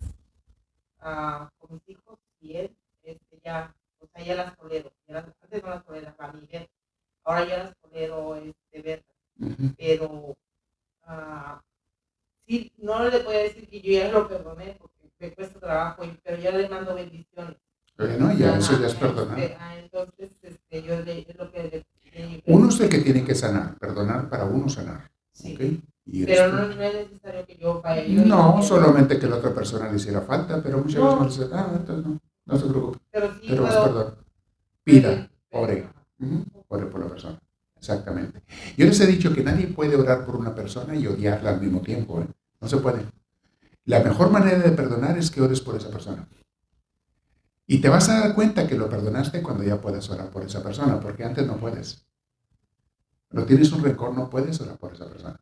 uh, 1.00 1.46
con 1.58 1.74
mis 1.74 1.88
hijos 1.88 2.18
y 2.40 2.56
él, 2.56 2.76
este, 3.02 3.40
ya, 3.44 3.74
o 3.98 4.06
sea, 4.06 4.24
ya 4.24 4.34
las 4.34 4.56
tolero. 4.56 4.92
Ya 5.06 5.14
las, 5.14 5.24
antes 5.42 5.62
no 5.62 5.70
las 5.70 5.84
tolero, 5.84 6.14
para 6.14 6.32
mí 6.32 6.46
ver. 6.50 6.68
Ahora 7.24 7.44
ya 7.46 7.64
las 7.64 7.76
tolero 7.78 8.36
este, 8.36 8.82
ver. 8.82 9.04
Pero, 9.76 10.36
uh, 11.08 11.58
sí, 12.46 12.72
no 12.78 13.08
le 13.08 13.22
voy 13.22 13.36
a 13.36 13.42
decir 13.42 13.68
que 13.68 13.80
yo 13.80 13.92
ya 13.92 14.12
lo 14.12 14.28
perdoné 14.28 14.76
porque 14.78 15.10
me 15.18 15.34
cuesta 15.34 15.58
trabajo, 15.58 16.04
pero 16.22 16.36
ya 16.38 16.50
le 16.52 16.68
mando 16.68 16.94
bendiciones. 16.94 17.56
Bueno, 17.96 18.32
ya 18.32 18.56
eso 18.56 18.80
ya 18.80 18.86
es 18.86 18.94
perdonar. 18.94 19.38
Este, 19.38 19.56
ah, 19.60 19.78
entonces, 19.78 20.30
este, 20.42 20.82
yo 20.82 21.00
le, 21.00 21.20
es 21.20 21.36
lo 21.36 21.50
que 21.50 21.84
uno 22.46 22.68
es 22.68 22.80
el 22.80 22.90
que 22.90 22.98
tiene 22.98 23.24
que 23.24 23.34
sanar, 23.34 23.78
perdonar 23.78 24.28
para 24.28 24.44
uno 24.44 24.68
sanar. 24.68 25.11
Sí. 25.42 25.82
pero 26.26 26.52
no, 26.52 26.68
no, 26.68 26.82
es 26.82 26.94
necesario 26.94 27.46
que 27.46 27.56
yo 27.56 27.80
vaya. 27.82 28.04
Yo 28.04 28.24
no, 28.24 28.62
solamente 28.62 29.18
que 29.18 29.26
la 29.26 29.36
otra 29.36 29.54
persona 29.54 29.90
le 29.90 29.96
hiciera 29.96 30.20
falta, 30.20 30.62
pero 30.62 30.78
muchas 30.78 31.02
veces 31.02 31.18
no 31.18 31.24
le 31.24 31.30
dice, 31.30 31.48
ah, 31.52 31.72
entonces 31.74 32.06
no, 32.06 32.20
no 32.46 32.58
se 32.58 32.66
preocupe. 32.66 32.98
Pero, 33.10 33.34
sí 33.34 33.46
pero 33.48 33.64
perdón. 33.64 34.14
Pida, 34.84 35.30
ore, 35.50 35.88
ore 36.68 36.86
por 36.86 37.00
la 37.00 37.08
persona. 37.08 37.40
Exactamente. 37.76 38.42
Yo 38.76 38.86
les 38.86 39.00
he 39.00 39.06
dicho 39.06 39.32
que 39.34 39.42
nadie 39.42 39.66
puede 39.66 39.96
orar 39.96 40.24
por 40.24 40.36
una 40.36 40.54
persona 40.54 40.94
y 40.94 41.06
odiarla 41.06 41.50
al 41.50 41.60
mismo 41.60 41.80
tiempo. 41.80 42.20
¿eh? 42.20 42.26
No 42.60 42.68
se 42.68 42.76
puede. 42.76 43.06
La 43.84 44.00
mejor 44.00 44.30
manera 44.30 44.58
de 44.58 44.70
perdonar 44.70 45.18
es 45.18 45.30
que 45.30 45.40
ores 45.40 45.60
por 45.60 45.74
esa 45.74 45.90
persona. 45.90 46.28
Y 47.66 47.80
te 47.80 47.88
vas 47.88 48.08
a 48.08 48.20
dar 48.20 48.34
cuenta 48.34 48.68
que 48.68 48.76
lo 48.76 48.88
perdonaste 48.88 49.42
cuando 49.42 49.64
ya 49.64 49.80
puedes 49.80 50.08
orar 50.10 50.30
por 50.30 50.44
esa 50.44 50.62
persona, 50.62 51.00
porque 51.00 51.24
antes 51.24 51.46
no 51.46 51.56
puedes. 51.56 52.06
Cuando 53.32 53.46
tienes 53.46 53.72
un 53.72 53.82
rencor, 53.82 54.14
no 54.14 54.28
puedes 54.28 54.60
orar 54.60 54.78
por 54.78 54.92
esa 54.92 55.08
persona. 55.08 55.40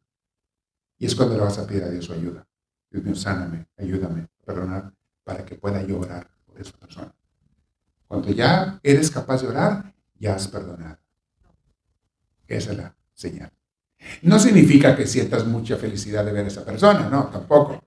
Y 0.96 1.06
es 1.06 1.14
cuando 1.16 1.34
le 1.34 1.42
vas 1.42 1.58
a 1.58 1.66
pedir 1.66 1.82
a 1.82 1.88
Dios 1.88 2.04
su 2.04 2.12
ayuda. 2.12 2.46
Dios 2.88 3.02
mío, 3.02 3.16
sáname, 3.16 3.66
ayúdame 3.76 4.28
perdonar 4.44 4.92
para 5.24 5.44
que 5.44 5.56
pueda 5.56 5.82
yo 5.82 5.98
orar 5.98 6.30
por 6.46 6.60
esa 6.60 6.76
persona. 6.78 7.12
Cuando 8.06 8.30
ya 8.30 8.78
eres 8.84 9.10
capaz 9.10 9.42
de 9.42 9.48
orar, 9.48 9.92
ya 10.14 10.36
has 10.36 10.46
perdonado. 10.46 10.98
Esa 12.46 12.70
es 12.72 12.78
la 12.78 12.96
señal. 13.12 13.52
No 14.22 14.38
significa 14.38 14.94
que 14.94 15.06
sientas 15.06 15.44
mucha 15.44 15.76
felicidad 15.76 16.24
de 16.24 16.32
ver 16.32 16.44
a 16.44 16.48
esa 16.48 16.64
persona, 16.64 17.08
no, 17.08 17.26
tampoco. 17.26 17.82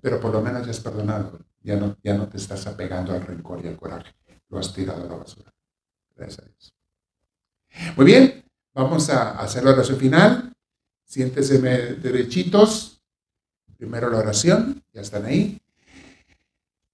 Pero 0.00 0.20
por 0.20 0.32
lo 0.32 0.42
menos 0.42 0.64
ya 0.64 0.72
has 0.72 0.80
perdonado. 0.80 1.38
Ya 1.60 1.76
no, 1.76 1.96
ya 2.02 2.14
no 2.14 2.28
te 2.28 2.38
estás 2.38 2.66
apegando 2.66 3.12
al 3.12 3.22
rencor 3.22 3.64
y 3.64 3.68
al 3.68 3.76
coraje. 3.76 4.16
Lo 4.48 4.58
has 4.58 4.72
tirado 4.74 5.04
a 5.04 5.06
la 5.06 5.14
basura. 5.14 5.54
Gracias 6.16 6.40
a 6.40 6.48
Dios. 6.48 6.74
Muy 7.96 8.04
bien, 8.04 8.41
vamos 8.74 9.08
a 9.10 9.38
hacer 9.38 9.64
la 9.64 9.72
oración 9.72 9.98
final. 9.98 10.52
Siéntese 11.04 11.58
derechitos. 11.58 13.02
Primero 13.76 14.10
la 14.10 14.18
oración, 14.18 14.82
ya 14.92 15.00
están 15.00 15.24
ahí. 15.24 15.60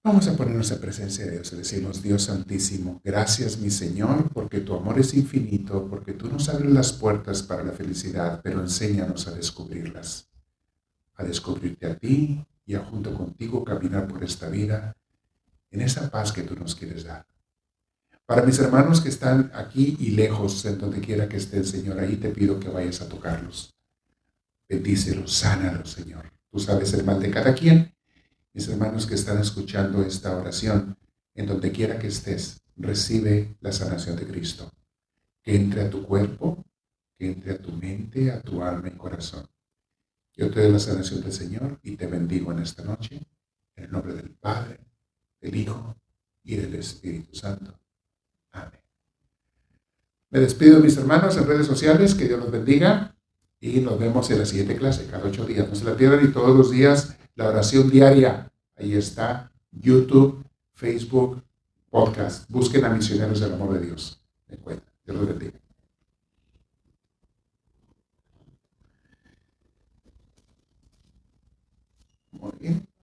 Vamos 0.03 0.27
a 0.27 0.35
ponernos 0.35 0.71
en 0.71 0.79
presencia 0.79 1.25
de 1.25 1.31
Dios 1.31 1.51
decimos, 1.51 2.01
Dios 2.01 2.23
Santísimo, 2.23 3.01
gracias 3.03 3.57
mi 3.57 3.69
Señor, 3.69 4.29
porque 4.33 4.61
tu 4.61 4.73
amor 4.73 4.97
es 4.97 5.13
infinito, 5.13 5.87
porque 5.89 6.13
tú 6.13 6.29
nos 6.29 6.49
abres 6.49 6.71
las 6.71 6.93
puertas 6.93 7.43
para 7.43 7.63
la 7.63 7.73
felicidad, 7.73 8.39
pero 8.41 8.61
enséñanos 8.61 9.27
a 9.27 9.31
descubrirlas, 9.31 10.29
a 11.15 11.23
descubrirte 11.23 11.85
a 11.85 11.95
ti, 11.95 12.43
y 12.69 12.75
a 12.75 12.85
junto 12.85 13.11
contigo 13.15 13.63
caminar 13.63 14.07
por 14.07 14.23
esta 14.23 14.47
vida 14.47 14.95
en 15.71 15.81
esa 15.81 16.11
paz 16.11 16.31
que 16.31 16.43
tú 16.43 16.55
nos 16.55 16.75
quieres 16.75 17.03
dar. 17.03 17.25
Para 18.29 18.43
mis 18.43 18.59
hermanos 18.59 19.01
que 19.01 19.09
están 19.09 19.49
aquí 19.55 19.97
y 19.99 20.11
lejos, 20.11 20.63
en 20.65 20.77
donde 20.77 21.01
quiera 21.01 21.27
que 21.27 21.37
estén, 21.37 21.65
Señor, 21.65 21.99
ahí 21.99 22.15
te 22.15 22.29
pido 22.29 22.59
que 22.59 22.69
vayas 22.69 23.01
a 23.01 23.09
tocarlos. 23.09 23.73
Bendícelos, 24.67 25.33
sánalos, 25.33 25.93
Señor. 25.93 26.31
Tú 26.51 26.59
sabes 26.59 26.93
el 26.93 27.03
mal 27.03 27.19
de 27.19 27.31
cada 27.31 27.55
quien. 27.55 27.91
Mis 28.53 28.67
hermanos 28.67 29.07
que 29.07 29.15
están 29.15 29.39
escuchando 29.39 30.03
esta 30.03 30.37
oración, 30.37 30.95
en 31.33 31.47
donde 31.47 31.71
quiera 31.71 31.97
que 31.97 32.05
estés, 32.05 32.61
recibe 32.75 33.57
la 33.61 33.71
sanación 33.71 34.15
de 34.15 34.27
Cristo. 34.27 34.71
Que 35.41 35.55
entre 35.55 35.81
a 35.81 35.89
tu 35.89 36.05
cuerpo, 36.05 36.63
que 37.17 37.31
entre 37.31 37.53
a 37.53 37.57
tu 37.59 37.71
mente, 37.71 38.31
a 38.31 38.43
tu 38.43 38.61
alma 38.61 38.89
y 38.89 38.91
corazón. 38.91 39.47
Yo 40.35 40.51
te 40.51 40.61
doy 40.61 40.71
la 40.71 40.77
sanación 40.77 41.21
del 41.21 41.33
Señor 41.33 41.79
y 41.81 41.95
te 41.95 42.05
bendigo 42.05 42.51
en 42.51 42.59
esta 42.59 42.83
noche, 42.83 43.25
en 43.75 43.85
el 43.85 43.91
nombre 43.91 44.13
del 44.13 44.29
Padre, 44.29 44.81
del 45.41 45.55
Hijo 45.55 45.95
y 46.43 46.57
del 46.57 46.75
Espíritu 46.75 47.33
Santo. 47.33 47.79
Amén. 48.51 48.79
Me 50.29 50.39
despido 50.39 50.77
de 50.77 50.83
mis 50.83 50.97
hermanos 50.97 51.37
en 51.37 51.47
redes 51.47 51.67
sociales, 51.67 52.15
que 52.15 52.27
Dios 52.27 52.39
los 52.39 52.51
bendiga 52.51 53.15
y 53.59 53.79
nos 53.81 53.99
vemos 53.99 54.29
en 54.31 54.39
la 54.39 54.45
siguiente 54.45 54.77
clase, 54.77 55.07
cada 55.07 55.25
ocho 55.25 55.45
días. 55.45 55.67
No 55.67 55.75
se 55.75 55.85
la 55.85 55.95
pierdan 55.95 56.23
y 56.23 56.31
todos 56.31 56.55
los 56.55 56.71
días 56.71 57.17
la 57.35 57.49
oración 57.49 57.89
diaria. 57.89 58.51
Ahí 58.75 58.95
está, 58.95 59.51
YouTube, 59.71 60.45
Facebook, 60.73 61.43
podcast. 61.89 62.49
Busquen 62.49 62.85
a 62.85 62.89
Misioneros 62.89 63.39
del 63.39 63.53
Amor 63.53 63.73
de 63.73 63.85
Dios. 63.87 64.21
Me 64.47 64.57
Dios 64.57 65.17
los 65.17 65.27
bendiga. 65.27 65.59
Muy 72.31 72.51
bien. 72.59 72.88